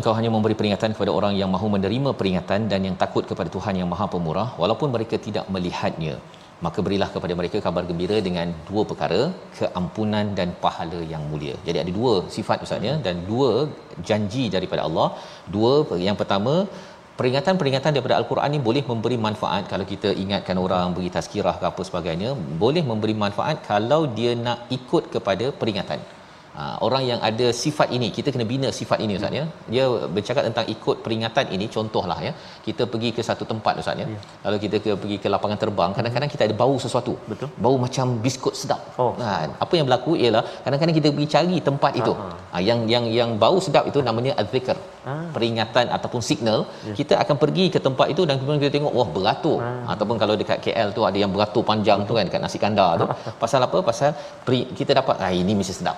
engkau 0.00 0.12
hanya 0.18 0.30
memberi 0.34 0.54
peringatan 0.58 0.90
kepada 0.96 1.12
orang 1.18 1.34
yang 1.40 1.50
mahu 1.54 1.68
menerima 1.76 2.10
peringatan 2.18 2.60
dan 2.72 2.80
yang 2.88 2.96
takut 3.02 3.24
kepada 3.30 3.48
Tuhan 3.56 3.74
yang 3.80 3.88
Maha 3.92 4.06
Pemurah 4.14 4.48
walaupun 4.62 4.90
mereka 4.96 5.16
tidak 5.26 5.46
melihatnya. 5.54 6.14
Maka 6.64 6.78
berilah 6.86 7.08
kepada 7.14 7.34
mereka 7.40 7.58
kabar 7.66 7.82
gembira 7.88 8.16
dengan 8.26 8.48
dua 8.68 8.82
perkara, 8.90 9.20
keampunan 9.58 10.26
dan 10.38 10.48
pahala 10.64 11.00
yang 11.12 11.22
mulia. 11.30 11.54
Jadi 11.66 11.78
ada 11.82 11.92
dua 11.98 12.12
sifat 12.36 12.64
ustaz 12.66 12.88
ya 12.88 12.94
dan 13.06 13.24
dua 13.30 13.50
janji 14.08 14.44
daripada 14.56 14.82
Allah. 14.88 15.08
Dua 15.54 15.72
yang 16.08 16.18
pertama 16.20 16.54
peringatan-peringatan 17.20 17.90
daripada 17.96 18.16
al-Quran 18.20 18.50
ni 18.54 18.60
boleh 18.68 18.82
memberi 18.90 19.16
manfaat 19.26 19.64
kalau 19.72 19.86
kita 19.92 20.10
ingatkan 20.22 20.56
orang 20.64 20.94
beri 20.96 21.10
tazkirah 21.16 21.56
ke 21.60 21.66
apa 21.70 21.82
sebagainya 21.88 22.30
boleh 22.62 22.82
memberi 22.90 23.14
manfaat 23.24 23.56
kalau 23.70 24.00
dia 24.18 24.32
nak 24.46 24.60
ikut 24.76 25.06
kepada 25.14 25.48
peringatan 25.60 26.00
Ha, 26.58 26.62
orang 26.86 27.02
yang 27.10 27.20
ada 27.28 27.46
sifat 27.62 27.88
ini 27.96 28.08
kita 28.16 28.28
kena 28.34 28.44
bina 28.52 28.68
sifat 28.78 28.98
ini 29.04 29.12
ustaz 29.18 29.36
ya. 29.38 29.44
Dia 29.72 29.84
bercakap 30.16 30.42
tentang 30.48 30.66
ikut 30.74 30.96
peringatan 31.04 31.46
ini 31.56 31.66
contohlah 31.76 32.18
ya. 32.26 32.32
Kita 32.66 32.84
pergi 32.92 33.10
ke 33.16 33.22
satu 33.28 33.44
tempat 33.52 33.74
ustaz 33.82 34.02
ya, 34.02 34.06
ya. 34.14 34.18
kalau 34.44 34.58
kita 34.64 34.76
ke 34.84 34.90
pergi 35.02 35.16
ke 35.24 35.28
lapangan 35.34 35.60
terbang 35.62 35.90
kadang-kadang 35.98 36.30
kita 36.34 36.42
ada 36.48 36.56
bau 36.62 36.76
sesuatu. 36.84 37.14
Betul. 37.32 37.50
Bau 37.66 37.76
macam 37.84 38.18
biskut 38.24 38.56
sedap. 38.62 38.82
Oh. 39.02 39.12
ha, 39.22 39.30
apa 39.64 39.72
yang 39.78 39.86
berlaku 39.88 40.14
ialah 40.22 40.42
kadang-kadang 40.64 40.96
kita 40.98 41.08
pergi 41.16 41.28
cari 41.36 41.58
tempat 41.68 41.92
itu. 42.02 42.14
Ha, 42.52 42.58
yang 42.68 42.82
yang 42.94 43.06
yang 43.18 43.32
bau 43.44 43.58
sedap 43.68 43.86
itu 43.92 44.02
namanya 44.10 44.34
azzikr 44.42 44.78
ha. 45.08 45.14
peringatan 45.34 45.86
ataupun 45.96 46.20
signal 46.28 46.58
ya. 46.88 46.94
kita 47.00 47.14
akan 47.22 47.36
pergi 47.42 47.66
ke 47.74 47.78
tempat 47.86 48.06
itu 48.14 48.22
dan 48.28 48.34
kemudian 48.40 48.60
kita 48.64 48.72
tengok 48.78 48.94
wah 48.98 49.08
beratur 49.16 49.58
ha. 49.64 49.70
ataupun 49.94 50.16
kalau 50.22 50.34
dekat 50.42 50.58
KL 50.66 50.88
tu 50.96 51.04
ada 51.08 51.18
yang 51.22 51.32
beratur 51.34 51.62
panjang 51.70 51.98
betul. 52.02 52.08
tu 52.08 52.18
kan 52.18 52.24
dekat 52.30 52.42
nasi 52.46 52.58
kandar 52.64 52.92
tu 53.02 53.06
pasal 53.42 53.60
apa 53.66 53.78
pasal 53.90 54.10
peri, 54.46 54.60
kita 54.80 54.92
dapat 55.00 55.16
ah 55.26 55.32
ini 55.42 55.54
mesti 55.60 55.74
sedap 55.80 55.96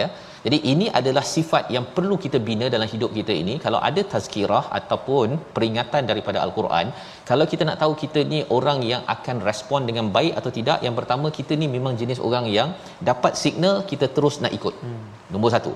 ya 0.00 0.08
jadi 0.46 0.58
ini 0.72 0.86
adalah 0.98 1.22
sifat 1.34 1.64
yang 1.74 1.84
perlu 1.94 2.16
kita 2.24 2.38
bina 2.48 2.66
dalam 2.74 2.88
hidup 2.92 3.10
kita 3.18 3.32
ini. 3.42 3.54
Kalau 3.64 3.78
ada 3.88 4.02
tazkirah 4.12 4.64
ataupun 4.78 5.28
peringatan 5.54 6.02
daripada 6.10 6.38
al-Quran 6.44 6.86
kalau 7.30 7.44
kita 7.52 7.62
nak 7.68 7.78
tahu 7.82 7.92
kita 8.02 8.20
ni 8.32 8.40
orang 8.56 8.80
yang 8.90 9.02
akan 9.14 9.36
respon 9.48 9.80
dengan 9.88 10.06
baik 10.16 10.34
atau 10.40 10.50
tidak 10.58 10.78
yang 10.86 10.94
pertama 10.98 11.26
kita 11.38 11.52
ni 11.62 11.66
memang 11.76 11.94
jenis 12.02 12.20
orang 12.28 12.44
yang 12.56 12.68
dapat 13.10 13.32
signal 13.42 13.76
kita 13.90 14.08
terus 14.16 14.36
nak 14.44 14.54
ikut. 14.58 14.74
Hmm. 14.84 15.04
nombor 15.32 15.50
satu. 15.54 15.72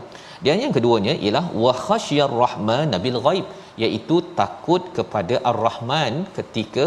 Dan 0.46 0.62
yang 0.64 0.72
keduanya 0.76 1.14
ialah 1.24 1.44
wa 1.62 1.72
khasyar 1.86 2.30
rahman 2.42 2.86
nabil 2.94 3.18
ghaib 3.26 3.46
iaitu 3.84 4.16
takut 4.40 4.82
kepada 4.98 5.34
ar-rahman 5.50 6.12
ketika 6.36 6.86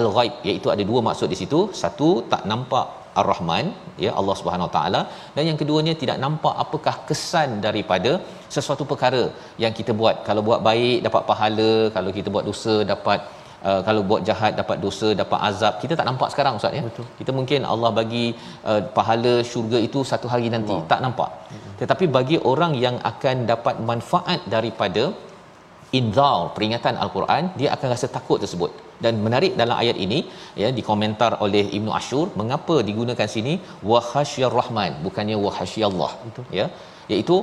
al-ghaib. 0.00 0.34
Iaitu 0.48 0.70
ada 0.74 0.84
dua 0.90 1.02
maksud 1.08 1.28
di 1.34 1.38
situ. 1.42 1.60
Satu 1.82 2.10
tak 2.32 2.44
nampak 2.52 2.86
Ar-Rahman 3.20 3.66
ya 4.04 4.12
Allah 4.20 4.34
Subhanahu 4.40 4.68
Wa 4.68 4.74
Taala. 4.76 5.00
Dan 5.36 5.44
yang 5.50 5.58
keduanya 5.62 5.94
tidak 6.02 6.18
nampak 6.24 6.54
apakah 6.64 6.94
kesan 7.08 7.50
daripada 7.66 8.12
sesuatu 8.56 8.86
perkara 8.92 9.24
yang 9.64 9.74
kita 9.78 9.94
buat. 10.00 10.18
Kalau 10.28 10.44
buat 10.48 10.62
baik 10.68 10.98
dapat 11.08 11.22
pahala. 11.32 11.72
Kalau 11.96 12.12
kita 12.18 12.30
buat 12.36 12.46
dosa 12.50 12.76
dapat 12.92 13.20
uh, 13.68 13.80
kalau 13.86 14.02
buat 14.10 14.22
jahat 14.28 14.52
dapat 14.60 14.78
dosa 14.86 15.08
dapat 15.22 15.38
azab. 15.48 15.74
Kita 15.82 15.94
tak 16.00 16.06
nampak 16.10 16.30
sekarang 16.34 16.58
ustaz 16.60 16.78
ya. 16.78 16.82
Betul. 16.88 17.06
kita 17.20 17.30
mungkin 17.38 17.60
Allah 17.72 17.90
bagi 18.00 18.26
uh, 18.70 18.80
pahala 18.98 19.34
syurga 19.52 19.80
itu 19.88 20.02
satu 20.12 20.28
hari 20.32 20.48
nanti 20.56 20.74
wow. 20.76 20.88
tak 20.92 21.02
nampak. 21.06 21.30
Betul. 21.52 21.78
tetapi 21.80 22.04
bagi 22.18 22.36
orang 22.52 22.74
yang 22.86 22.98
akan 23.12 23.36
dapat 23.52 23.76
manfaat 23.90 24.42
daripada 24.56 25.04
inzal 25.98 26.40
peringatan 26.56 26.94
al-Quran 27.04 27.44
dia 27.60 27.68
akan 27.76 27.88
rasa 27.94 28.06
takut 28.16 28.38
tersebut 28.44 28.70
dan 29.04 29.14
menarik 29.26 29.52
dalam 29.60 29.76
ayat 29.82 29.96
ini 30.06 30.18
ya 30.62 30.68
dikomentar 30.78 31.32
oleh 31.46 31.64
Ibnu 31.78 31.90
Ashur 32.00 32.26
mengapa 32.40 32.76
digunakan 32.88 33.28
sini? 33.36 33.54
Wa 33.90 34.00
khasyar 34.10 34.52
rahman 34.60 34.92
bukannya 35.06 35.38
wa 35.46 35.52
khasyallah 35.58 36.12
ya. 36.58 36.66
Iaitu 37.12 37.36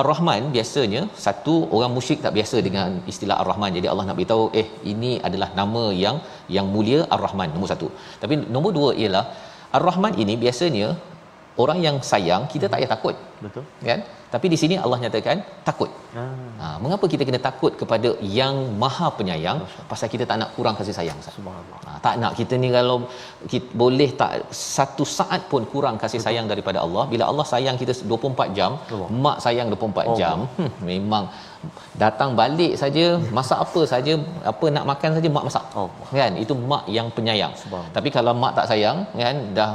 ar-rahman 0.00 0.42
biasanya 0.54 1.02
satu 1.24 1.54
orang 1.76 1.92
musyrik 1.96 2.20
tak 2.24 2.34
biasa 2.38 2.56
dengan 2.66 2.88
istilah 3.12 3.36
ar-rahman. 3.42 3.70
Jadi 3.78 3.86
Allah 3.92 4.04
nak 4.08 4.16
beritahu 4.18 4.44
eh 4.60 4.66
ini 4.92 5.12
adalah 5.28 5.48
nama 5.60 5.84
yang 6.04 6.16
yang 6.56 6.66
mulia 6.74 7.00
ar-rahman 7.16 7.48
nombor 7.54 7.70
satu. 7.74 7.88
Tapi 8.22 8.36
nombor 8.54 8.72
dua 8.78 8.90
ialah 9.02 9.24
ar-rahman 9.78 10.14
ini 10.24 10.36
biasanya 10.44 10.88
orang 11.64 11.78
yang 11.86 11.96
sayang 12.10 12.44
kita 12.52 12.66
tak 12.68 12.78
payah 12.80 12.90
takut. 12.94 13.16
Betul. 13.44 13.64
Kan 13.88 14.00
tapi 14.34 14.46
di 14.52 14.56
sini 14.62 14.74
Allah 14.84 14.98
nyatakan 15.04 15.38
takut. 15.68 15.90
Ha. 16.16 16.24
ha 16.60 16.66
mengapa 16.84 17.04
kita 17.12 17.22
kena 17.28 17.40
takut 17.48 17.72
kepada 17.80 18.10
yang 18.38 18.56
Maha 18.82 19.08
Penyayang? 19.18 19.58
Pasal 19.90 20.08
kita 20.14 20.24
tak 20.30 20.38
nak 20.42 20.50
kurang 20.56 20.74
kasih 20.80 20.94
sayang. 20.98 21.18
Subhanallah. 21.36 21.78
Ha, 21.86 21.98
tak 22.06 22.14
nak 22.22 22.32
kita 22.40 22.54
ni 22.62 22.70
kalau 22.76 22.96
kita 23.52 23.68
boleh 23.82 24.10
tak 24.20 24.32
satu 24.76 25.06
saat 25.18 25.42
pun 25.52 25.64
kurang 25.74 25.98
kasih 26.04 26.20
Betul. 26.20 26.26
sayang 26.28 26.46
daripada 26.52 26.80
Allah. 26.86 27.04
Bila 27.12 27.24
Allah 27.30 27.46
sayang 27.52 27.78
kita 27.82 27.94
24 28.14 28.58
jam, 28.58 28.72
Allah. 28.94 29.08
mak 29.26 29.38
sayang 29.46 29.68
24 29.72 30.10
oh. 30.12 30.16
jam, 30.22 30.38
hmm, 30.58 30.72
memang 30.90 31.26
datang 32.02 32.30
balik 32.40 32.72
saja 32.82 33.04
masak 33.38 33.58
apa 33.64 33.80
saja 33.92 34.12
apa 34.52 34.66
nak 34.76 34.84
makan 34.90 35.10
saja 35.16 35.28
mak 35.36 35.44
masak. 35.48 35.64
Oh. 35.80 35.88
kan? 36.20 36.32
Itu 36.44 36.52
mak 36.70 36.84
yang 36.96 37.08
penyayang. 37.16 37.54
Tapi 37.96 38.08
kalau 38.16 38.34
mak 38.42 38.52
tak 38.58 38.66
sayang 38.70 38.98
kan 39.24 39.36
dah 39.58 39.70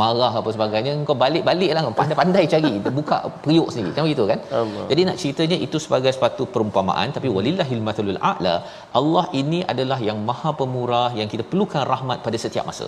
marah 0.00 0.32
apa 0.40 0.50
sebagainya 0.56 0.92
kau 1.08 1.16
balik-baliklah 1.24 1.84
pandai-pandai 2.00 2.44
cari 2.54 2.72
buka 2.98 3.18
periuk 3.44 3.68
sendiri. 3.74 3.92
Kan 3.96 4.04
begitu 4.08 4.26
kan? 4.32 4.40
Allah. 4.60 4.84
jadi 4.90 5.00
nak 5.08 5.16
ceritanya 5.22 5.56
itu 5.66 5.76
sebagai 5.84 6.12
suatu 6.18 6.44
perumpamaan 6.54 7.08
tapi 7.16 7.28
walillahil 7.36 7.82
mathalul 7.88 8.20
a'la 8.30 8.54
Allah 8.98 9.24
ini 9.40 9.60
adalah 9.72 9.98
yang 10.08 10.18
maha 10.28 10.52
pemurah 10.60 11.10
yang 11.20 11.28
kita 11.32 11.44
perlukan 11.50 11.84
rahmat 11.92 12.18
pada 12.26 12.38
setiap 12.44 12.66
masa 12.70 12.86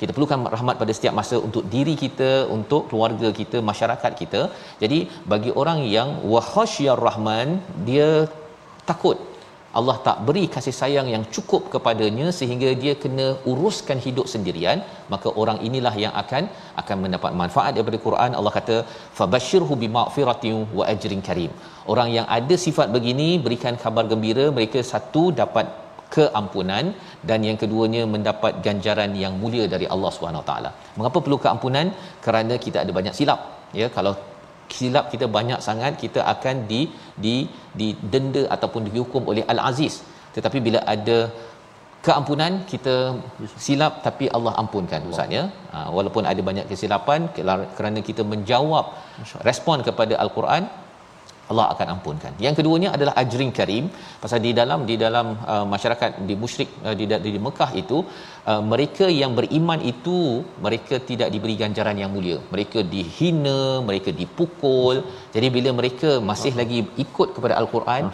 kita 0.00 0.10
perlukan 0.16 0.40
rahmat 0.54 0.76
pada 0.80 0.92
setiap 0.96 1.14
masa 1.20 1.36
untuk 1.46 1.64
diri 1.74 1.94
kita 2.02 2.30
untuk 2.56 2.82
keluarga 2.88 3.28
kita 3.40 3.60
masyarakat 3.70 4.12
kita. 4.22 4.42
Jadi 4.82 4.98
bagi 5.32 5.52
orang 5.62 5.80
yang 5.96 6.10
wahasyar 6.32 6.98
rahman 7.08 7.48
dia 7.88 8.10
takut. 8.90 9.18
Allah 9.78 9.94
tak 10.04 10.18
beri 10.26 10.42
kasih 10.54 10.74
sayang 10.80 11.08
yang 11.14 11.24
cukup 11.34 11.62
kepadanya 11.72 12.26
sehingga 12.38 12.68
dia 12.82 12.94
kena 13.02 13.26
uruskan 13.50 13.98
hidup 14.04 14.26
sendirian. 14.34 14.78
Maka 15.12 15.28
orang 15.40 15.58
inilah 15.68 15.94
yang 16.04 16.14
akan 16.22 16.44
akan 16.82 16.96
mendapat 17.04 17.32
manfaat 17.40 17.72
daripada 17.76 17.98
Quran. 18.06 18.36
Allah 18.38 18.52
kata 18.58 18.76
fabashirhu 19.18 19.76
bimaghfiratin 19.82 20.56
wa 20.78 20.86
ajrin 20.92 21.24
karim. 21.28 21.52
Orang 21.94 22.10
yang 22.16 22.28
ada 22.38 22.56
sifat 22.66 22.88
begini 22.96 23.28
berikan 23.46 23.76
kabar 23.84 24.06
gembira 24.12 24.46
mereka 24.58 24.80
satu 24.92 25.24
dapat 25.42 25.68
keampunan 26.14 26.94
dan 27.28 27.40
yang 27.48 27.58
keduanya 27.62 28.02
mendapat 28.14 28.62
ganjaran 28.66 29.12
yang 29.22 29.34
mulia 29.42 29.64
dari 29.74 29.86
Allah 29.94 30.10
Subhanahu 30.16 30.44
Taala. 30.48 30.70
Mengapa 30.98 31.18
perlu 31.24 31.38
keampunan? 31.44 31.88
Kerana 32.24 32.56
kita 32.64 32.78
ada 32.84 32.92
banyak 32.98 33.14
silap. 33.18 33.40
Ya, 33.80 33.86
kalau 33.96 34.14
silap 34.78 35.06
kita 35.14 35.26
banyak 35.36 35.60
sangat 35.66 35.92
kita 36.04 36.20
akan 36.34 36.56
di 36.70 36.80
di 37.24 37.34
didenda 37.80 38.42
ataupun 38.54 38.82
dihukum 38.88 39.22
oleh 39.32 39.44
Al-Aziz. 39.52 39.94
Tetapi 40.36 40.58
bila 40.66 40.80
ada 40.94 41.18
keampunan 42.06 42.52
kita 42.72 42.94
silap 43.66 43.92
tapi 44.06 44.24
Allah 44.36 44.52
ampunkan 44.62 45.06
ustaz 45.10 45.30
ya. 45.36 45.44
Ha, 45.74 45.78
walaupun 45.96 46.24
ada 46.32 46.40
banyak 46.48 46.66
kesilapan 46.70 47.20
kerana 47.76 48.00
kita 48.08 48.22
menjawab 48.32 48.86
respon 49.48 49.80
kepada 49.88 50.14
Al-Quran 50.24 50.64
Allah 51.50 51.66
akan 51.72 51.86
ampunkan. 51.94 52.32
Yang 52.44 52.54
keduanya 52.58 52.88
adalah 52.96 53.14
ajrin 53.22 53.50
karim. 53.58 53.84
Pasal 54.22 54.40
di 54.46 54.52
dalam 54.60 54.80
di 54.90 54.94
dalam 55.04 55.26
uh, 55.54 55.66
masyarakat 55.74 56.10
di 56.28 56.34
musyrik 56.42 56.70
uh, 56.86 56.94
di, 56.98 57.04
di 57.36 57.40
Mekah 57.46 57.70
itu 57.82 57.98
uh, 58.50 58.62
mereka 58.72 59.06
yang 59.20 59.34
beriman 59.38 59.82
itu 59.92 60.18
mereka 60.66 60.98
tidak 61.10 61.30
diberi 61.34 61.56
ganjaran 61.62 61.98
yang 62.02 62.10
mulia. 62.16 62.38
Mereka 62.54 62.82
dihina, 62.94 63.60
mereka 63.90 64.12
dipukul. 64.22 64.98
Jadi 65.36 65.48
bila 65.58 65.72
mereka 65.80 66.10
masih 66.32 66.54
lagi 66.62 66.80
ikut 67.06 67.30
kepada 67.38 67.56
al-Quran 67.62 68.04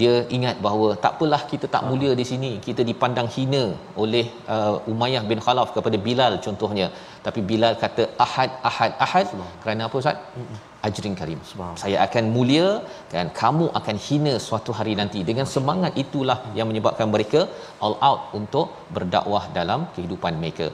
dia 0.00 0.14
ingat 0.36 0.56
bahawa 0.64 0.88
tak 1.04 1.12
apalah 1.16 1.40
kita 1.50 1.66
tak 1.74 1.82
mulia 1.88 2.12
di 2.20 2.24
sini. 2.30 2.50
Kita 2.66 2.82
dipandang 2.90 3.28
hina 3.34 3.64
oleh 4.02 4.24
uh, 4.54 4.90
Umayyah 4.92 5.24
bin 5.30 5.40
Khalaf 5.46 5.70
kepada 5.76 5.96
Bilal 6.06 6.34
contohnya. 6.46 6.86
Tapi 7.26 7.40
Bilal 7.50 7.74
kata 7.82 8.04
ahad 8.26 8.50
ahad 8.70 8.92
ahad. 9.06 9.26
Kerana 9.64 9.82
apa 9.88 9.96
ustaz 10.02 10.16
ajrin 10.86 11.14
karim. 11.20 11.40
Saya 11.82 11.96
akan 12.06 12.24
mulia 12.36 12.68
dan 13.12 13.28
kamu 13.40 13.66
akan 13.78 13.96
hina 14.06 14.34
suatu 14.46 14.72
hari 14.78 14.94
nanti. 15.00 15.20
Dengan 15.30 15.46
semangat 15.54 15.94
itulah 16.04 16.38
yang 16.58 16.68
menyebabkan 16.70 17.08
mereka 17.14 17.40
all 17.84 17.96
out 18.08 18.22
untuk 18.40 18.68
berdakwah 18.96 19.44
dalam 19.58 19.82
kehidupan 19.94 20.34
mereka. 20.42 20.68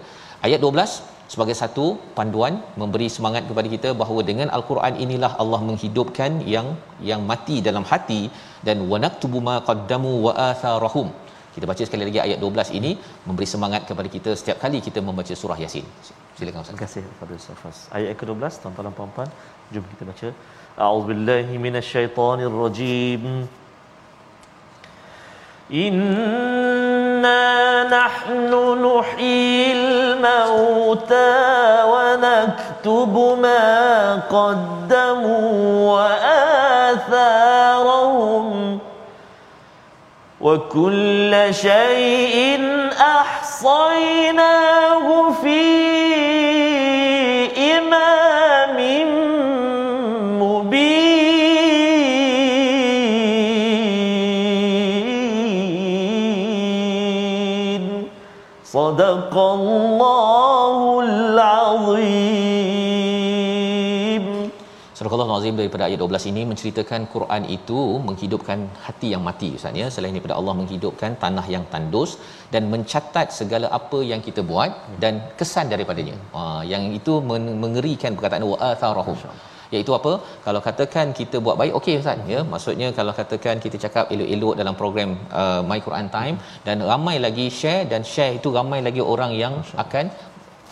Ayat 0.47 0.61
12 0.65 1.17
sebagai 1.33 1.57
satu 1.61 1.87
panduan 2.19 2.55
memberi 2.81 3.09
semangat 3.17 3.45
kepada 3.49 3.69
kita 3.75 3.91
bahawa 4.01 4.21
dengan 4.31 4.49
al-Quran 4.59 4.95
inilah 5.05 5.33
Allah 5.43 5.61
menghidupkan 5.71 6.33
yang 6.55 6.69
yang 7.11 7.23
mati 7.31 7.59
dalam 7.69 7.87
hati. 7.93 8.23
Dan 8.67 8.79
wanaktubu 8.93 9.39
ma 9.49 9.57
qaddamu 9.71 10.13
wa 10.27 10.33
atharahum 10.51 11.09
kita 11.59 11.69
baca 11.73 11.83
sekali 11.89 12.05
lagi 12.09 12.21
ayat 12.27 12.39
12 12.47 12.79
ini 12.81 12.93
memberi 13.29 13.49
semangat 13.55 13.83
kepada 13.91 14.09
kita 14.17 14.31
setiap 14.41 14.59
kali 14.65 14.81
kita 14.89 15.03
membaca 15.11 15.35
surah 15.43 15.59
yasin 15.65 15.87
silakan 16.39 16.63
ustaz 16.63 16.75
Terima 16.75 16.87
kasih 16.87 17.03
kepada 17.11 17.33
Ustaz 17.41 17.57
Fas. 17.63 17.79
Ayat 17.99 18.15
ke-12 18.21 18.43
tuan-tuan 18.63 18.85
dan 18.87 18.95
puan-puan, 18.99 19.29
jom 19.75 19.85
kita 19.93 20.03
baca. 20.11 20.29
A'udzubillahi 20.87 21.55
minasyaitonirrajim. 21.65 23.23
Inna 25.85 27.43
nahnu 27.95 28.63
nuhyil 28.87 29.85
mauta 30.27 31.27
wa 31.93 32.05
naktubu 32.27 33.27
ma 33.45 33.63
qaddamu 34.35 35.37
wa 35.93 36.07
atharahum 36.87 38.47
وكل 40.41 41.35
شيء 41.51 42.61
أحصيناه 43.01 44.27
في 45.43 45.63
إمام 47.79 48.79
مبين. 50.43 51.19
صدق 58.65 59.35
الله 59.39 60.58
Allah 65.17 65.37
Azim 65.39 65.57
daripada 65.61 65.83
ayat 65.89 66.01
12 66.05 66.31
ini 66.31 66.43
menceritakan 66.51 67.01
Quran 67.15 67.43
itu 67.57 67.81
menghidupkan 68.09 68.59
hati 68.87 69.09
yang 69.15 69.23
mati 69.29 69.49
Ustaz 69.59 69.81
ya. 69.81 69.87
Selain 69.95 70.15
daripada 70.17 70.37
Allah 70.41 70.55
menghidupkan 70.61 71.13
tanah 71.25 71.47
yang 71.55 71.65
tandus 71.73 72.13
dan 72.55 72.65
mencatat 72.73 73.29
segala 73.41 73.69
apa 73.79 74.01
yang 74.11 74.23
kita 74.29 74.43
buat 74.51 74.73
dan 75.05 75.15
kesan 75.41 75.69
daripadanya. 75.75 76.17
Ha, 76.37 76.43
yang 76.73 76.87
itu 76.99 77.15
men- 77.31 77.57
mengerikan 77.65 78.13
perkataan 78.19 78.47
wa 78.53 78.59
atharahum. 78.71 79.19
Iaitu 79.75 79.93
apa? 79.97 80.13
Kalau 80.45 80.61
katakan 80.67 81.07
kita 81.19 81.37
buat 81.45 81.57
baik 81.61 81.73
okey 81.79 81.95
Ustaz 82.01 82.31
ya. 82.33 82.41
Maksudnya 82.53 82.89
kalau 82.99 83.13
katakan 83.19 83.57
kita 83.65 83.77
cakap 83.85 84.05
elok-elok 84.15 84.55
dalam 84.61 84.75
program 84.81 85.11
uh, 85.41 85.61
My 85.71 85.79
Quran 85.87 86.09
Time 86.17 86.37
dan 86.67 86.85
ramai 86.91 87.17
lagi 87.27 87.47
share 87.61 87.85
dan 87.93 88.03
share 88.13 88.33
itu 88.39 88.51
ramai 88.59 88.81
lagi 88.89 89.03
orang 89.15 89.33
yang 89.43 89.57
akan 89.85 90.07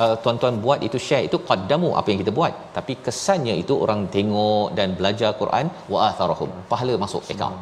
uh, 0.04 0.16
tuan-tuan 0.22 0.56
buat 0.64 0.80
itu 0.88 1.00
share 1.06 1.24
itu 1.28 1.38
qaddamu 1.50 1.90
apa 2.00 2.08
yang 2.12 2.20
kita 2.22 2.34
buat. 2.38 2.52
Tapi 2.78 2.94
kesannya 3.06 3.56
itu 3.62 3.74
orang 3.84 4.02
tengok 4.16 4.66
dan 4.78 4.88
belajar 5.00 5.30
Quran 5.42 5.68
wa 5.92 5.98
atharahum 6.10 6.52
pahala 6.72 6.94
masuk 7.04 7.24
account 7.34 7.58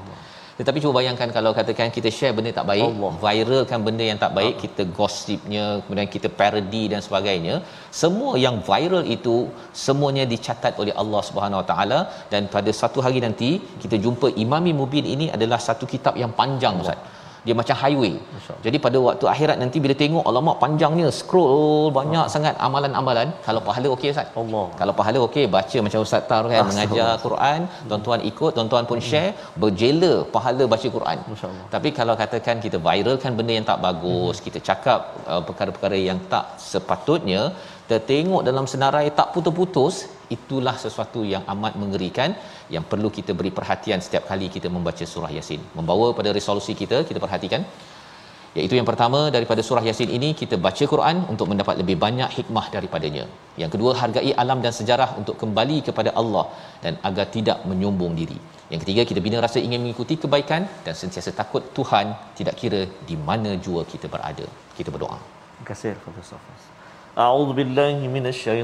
tetapi 0.59 0.78
cuba 0.82 0.93
bayangkan 0.99 1.28
kalau 1.37 1.51
katakan 1.59 1.89
kita 1.97 2.09
share 2.16 2.35
benda 2.37 2.51
tak 2.59 2.66
baik 2.70 2.89
Allah. 2.89 3.12
viralkan 3.22 3.80
benda 3.87 4.05
yang 4.11 4.18
tak 4.24 4.32
baik 4.39 4.55
kita 4.64 4.82
gossipnya 4.99 5.64
kemudian 5.82 6.09
kita 6.14 6.28
parody 6.41 6.82
dan 6.93 7.01
sebagainya 7.07 7.55
semua 8.03 8.32
yang 8.45 8.57
viral 8.68 9.05
itu 9.16 9.37
semuanya 9.85 10.24
dicatat 10.32 10.78
oleh 10.82 10.95
Allah 11.03 11.22
Subhanahu 11.28 11.61
Wa 11.62 11.66
Taala 11.72 11.99
dan 12.35 12.43
pada 12.55 12.72
satu 12.80 13.01
hari 13.07 13.20
nanti 13.26 13.51
kita 13.82 13.99
jumpa 14.05 14.30
Imami 14.45 14.74
Mubin 14.80 15.09
ini 15.16 15.28
adalah 15.37 15.61
satu 15.68 15.87
kitab 15.95 16.16
yang 16.22 16.35
panjang 16.41 16.78
Ustaz 16.85 17.01
dia 17.47 17.55
macam 17.61 17.76
highway. 17.82 18.14
Jadi 18.66 18.76
pada 18.84 18.99
waktu 19.07 19.24
akhirat 19.32 19.57
nanti 19.62 19.78
bila 19.84 19.95
tengok 20.03 20.24
alamak 20.30 20.57
panjangnya 20.62 21.09
scroll 21.18 21.92
banyak 21.99 22.26
sangat 22.34 22.55
amalan-amalan 22.66 23.28
kalau 23.47 23.61
pahala 23.68 23.88
okey 23.97 24.11
Ustaz. 24.14 24.28
Allah. 24.42 24.66
Kalau 24.80 24.92
pahala 25.01 25.18
okey 25.26 25.45
baca 25.57 25.78
macam 25.86 26.01
Ustaz 26.07 26.24
Tar 26.30 26.42
kan 26.53 26.62
mengajar 26.70 27.11
Quran, 27.26 27.61
tuan-tuan 27.90 28.22
ikut, 28.30 28.51
tuan-tuan 28.57 28.86
pun 28.90 29.01
share, 29.11 29.30
berjela 29.62 30.12
pahala 30.36 30.64
baca 30.74 30.88
Quran. 30.97 31.18
Masya-Allah. 31.32 31.66
Tapi 31.74 31.88
kalau 31.99 32.16
katakan 32.22 32.59
kita 32.64 32.80
viralkan 32.88 33.32
benda 33.38 33.55
yang 33.59 33.68
tak 33.72 33.80
bagus, 33.86 34.38
kita 34.47 34.61
cakap 34.70 35.01
uh, 35.32 35.42
perkara-perkara 35.49 36.01
yang 36.09 36.20
tak 36.32 36.45
sepatutnya, 36.72 37.42
tertengok 37.90 38.42
dalam 38.49 38.66
senarai 38.72 39.07
tak 39.18 39.28
putus-putus, 39.36 39.97
itulah 40.36 40.76
sesuatu 40.84 41.20
yang 41.32 41.42
amat 41.55 41.72
mengerikan 41.82 42.32
yang 42.74 42.84
perlu 42.90 43.08
kita 43.16 43.32
beri 43.38 43.50
perhatian 43.58 43.98
setiap 44.06 44.24
kali 44.30 44.46
kita 44.56 44.68
membaca 44.76 45.04
surah 45.12 45.32
yasin. 45.36 45.60
Membawa 45.78 46.06
pada 46.18 46.30
resolusi 46.38 46.72
kita 46.82 46.98
kita 47.08 47.20
perhatikan. 47.24 47.64
Iaitu 48.58 48.74
yang 48.78 48.86
pertama 48.88 49.20
daripada 49.34 49.62
surah 49.66 49.82
yasin 49.88 50.10
ini 50.16 50.28
kita 50.40 50.56
baca 50.66 50.84
Quran 50.92 51.16
untuk 51.32 51.46
mendapat 51.50 51.74
lebih 51.80 51.96
banyak 52.04 52.30
hikmah 52.38 52.66
daripadanya. 52.74 53.24
Yang 53.62 53.70
kedua 53.74 53.92
hargai 54.00 54.32
alam 54.42 54.58
dan 54.64 54.72
sejarah 54.78 55.08
untuk 55.20 55.36
kembali 55.42 55.78
kepada 55.88 56.10
Allah 56.20 56.44
dan 56.84 56.94
agar 57.08 57.26
tidak 57.36 57.58
menyombong 57.70 58.14
diri. 58.20 58.38
Yang 58.72 58.80
ketiga 58.84 59.02
kita 59.10 59.20
bina 59.26 59.38
rasa 59.46 59.58
ingin 59.66 59.82
mengikuti 59.82 60.14
kebaikan 60.22 60.70
dan 60.86 60.94
sentiasa 61.00 61.32
takut 61.40 61.66
Tuhan 61.78 62.14
tidak 62.38 62.54
kira 62.60 62.82
di 63.08 63.18
mana 63.28 63.58
jua 63.66 63.82
kita 63.92 64.06
berada. 64.14 64.46
Kita 64.78 64.88
berdoa. 64.94 65.18
Terima 65.18 65.66
kasih 65.70 65.94
Ustaz 66.22 66.70
A'udzu 67.24 67.52
billahi 67.58 68.06
minasy 68.14 68.54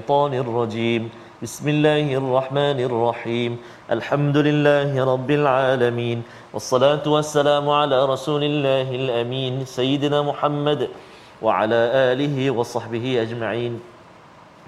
rajim 0.59 1.03
بسم 1.41 1.68
الله 1.68 2.20
الرحمن 2.20 2.78
الرحيم 2.84 3.53
الحمد 3.97 4.36
لله 4.36 4.93
رب 4.93 5.30
العالمين 5.30 6.18
والصلاة 6.53 7.01
والسلام 7.01 7.64
على 7.64 7.99
رسول 8.05 8.45
الله 8.45 8.88
الأمين 8.93 9.64
سيدنا 9.64 10.20
محمد 10.20 10.93
وعلى 11.41 11.80
آله 12.12 12.36
وصحبه 12.51 13.22
أجمعين 13.24 13.72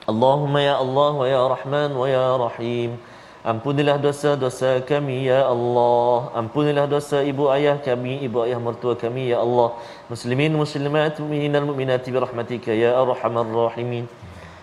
اللهم 0.09 0.55
يا 0.57 0.81
الله 0.81 1.11
ويا 1.12 1.43
رحمن 1.53 1.91
ويا 1.93 2.29
رحيم 2.41 2.91
أمبن 3.45 3.77
الله 3.81 3.97
دوسا 4.09 4.41
دوسا 4.41 4.89
كمي 4.89 5.29
يا 5.29 5.53
الله 5.53 6.16
أمبن 6.41 6.66
الله 6.73 6.85
دوسا 6.89 7.20
إبو 7.20 7.53
أيا 7.53 7.85
كمي 7.85 8.25
إبو 8.33 8.49
أيا 8.49 8.57
مرتوى 8.57 8.97
كمي 8.97 9.29
يا 9.29 9.45
الله 9.45 9.68
مسلمين 10.09 10.57
مسلمات 10.57 11.20
من 11.20 11.53
المؤمنات 11.53 12.05
برحمتك 12.11 12.68
يا 12.81 12.97
أرحم 12.97 13.35
الراحمين 13.45 14.07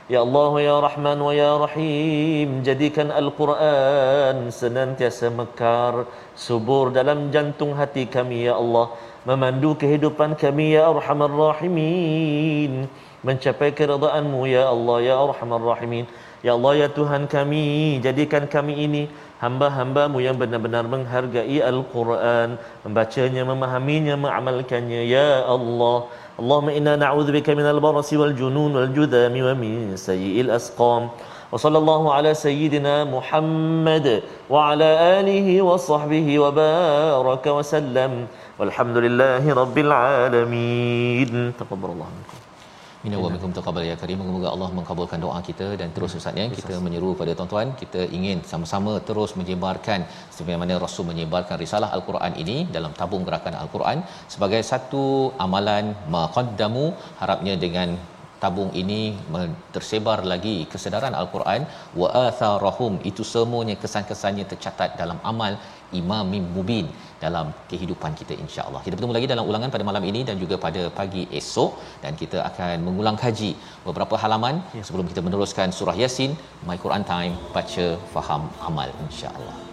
Ya 0.10 0.26
Allah 0.26 0.54
ya 0.58 0.76
Rahman 0.82 1.22
ya 1.38 1.62
Rahim 1.62 2.66
jadikan 2.66 3.14
Al-Quran 3.14 4.50
senantiasa 4.50 5.30
mekar 5.30 6.10
subur 6.34 6.90
dalam 6.90 7.30
jantung 7.30 7.78
hati 7.78 8.10
kami 8.10 8.50
ya 8.50 8.58
Allah. 8.58 8.90
Memandu 9.30 9.78
kehidupan 9.78 10.34
kami 10.34 10.74
ya 10.74 10.90
Arhamar 10.90 11.30
Rahimin. 11.30 12.90
Mencapai 13.22 13.70
keridaan-Mu 13.70 14.50
ya 14.50 14.74
Allah 14.74 14.98
ya 15.06 15.16
Arhamar 15.22 15.62
Rahimin. 15.62 16.10
Ya 16.42 16.58
Allah 16.58 16.74
ya 16.82 16.88
Tuhan 16.90 17.30
kami 17.30 18.02
jadikan 18.02 18.50
kami 18.50 18.90
ini 18.90 19.14
hamba-hambamu 19.38 20.26
yang 20.26 20.42
benar-benar 20.42 20.90
menghargai 20.90 21.62
Al-Quran. 21.62 22.58
Membacanya 22.82 23.46
memahaminya 23.46 24.18
mengamalkannya 24.18 25.06
ya 25.06 25.46
Allah 25.46 26.10
اللهم 26.40 26.70
إنا 26.70 26.96
نعوذ 26.96 27.32
بك 27.32 27.50
من 27.50 27.68
البرص 27.68 28.14
والجنون 28.14 28.76
والجذام 28.76 29.36
ومن 29.44 29.96
سيء 29.96 30.42
الأسقام. 30.42 31.10
وصلى 31.52 31.78
الله 31.78 32.14
على 32.14 32.34
سيدنا 32.34 33.04
محمد 33.04 34.24
وعلى 34.50 35.20
آله 35.20 35.62
وصحبه 35.62 36.40
وبارك 36.40 37.46
وسلم. 37.48 38.28
والحمد 38.60 38.98
لله 38.98 39.54
رب 39.54 39.78
العالمين. 39.78 41.54
تقبل 41.60 41.90
الله 41.90 42.10
منكم. 42.18 42.49
Minna 43.04 43.18
wa 43.24 43.28
minkum 43.34 43.52
taqabbal 43.58 43.86
ya 43.90 43.96
karim. 44.00 44.18
Moga-moga 44.22 44.48
Allah 44.56 44.70
mengabulkan 44.78 45.20
doa 45.26 45.40
kita 45.50 45.68
dan 45.82 45.90
terus 45.96 46.16
ustaz 46.20 46.40
ya. 46.40 46.46
Kita 46.58 46.76
menyeru 46.86 47.10
pada 47.20 47.32
tuan-tuan 47.38 47.70
kita 47.82 48.02
ingin 48.18 48.38
sama-sama 48.52 48.94
terus 49.10 49.32
menyebarkan 49.40 50.04
sebagaimana 50.36 50.82
Rasul 50.84 51.08
menyebarkan 51.12 51.56
risalah 51.64 51.90
al-Quran 51.98 52.36
ini 52.44 52.58
dalam 52.76 52.92
tabung 53.00 53.24
gerakan 53.30 53.56
al-Quran 53.64 54.00
sebagai 54.36 54.62
satu 54.72 55.04
amalan 55.46 55.96
maqaddamu. 56.16 56.86
Harapnya 57.22 57.56
dengan 57.66 57.96
tabung 58.44 58.70
ini 58.82 59.02
tersebar 59.76 60.20
lagi 60.34 60.58
kesedaran 60.74 61.16
al-Quran. 61.22 61.64
Wa 62.02 62.10
atharahum 62.28 62.94
itu 63.12 63.24
semuanya 63.34 63.78
kesan-kesannya 63.84 64.48
tercatat 64.52 65.00
dalam 65.02 65.20
amal 65.32 65.56
imam 66.02 66.34
mubin 66.56 66.88
dalam 67.24 67.52
kehidupan 67.72 68.12
kita 68.20 68.34
insya-Allah. 68.44 68.82
Kita 68.86 68.96
bertemu 68.98 69.16
lagi 69.18 69.28
dalam 69.34 69.46
ulangan 69.52 69.70
pada 69.76 69.86
malam 69.90 70.04
ini 70.12 70.24
dan 70.28 70.36
juga 70.44 70.58
pada 70.66 70.84
pagi 71.00 71.24
esok 71.40 71.72
dan 72.04 72.14
kita 72.22 72.40
akan 72.50 72.76
mengulang 72.88 73.20
kaji 73.24 73.52
beberapa 73.88 74.18
halaman 74.24 74.64
ya. 74.78 74.84
sebelum 74.88 75.08
kita 75.12 75.24
meneruskan 75.26 75.76
surah 75.80 75.98
Yasin 76.04 76.34
My 76.68 76.78
Quran 76.86 77.04
Time 77.14 77.36
baca 77.56 77.88
faham 78.14 78.46
amal 78.70 78.92
insya-Allah. 79.08 79.69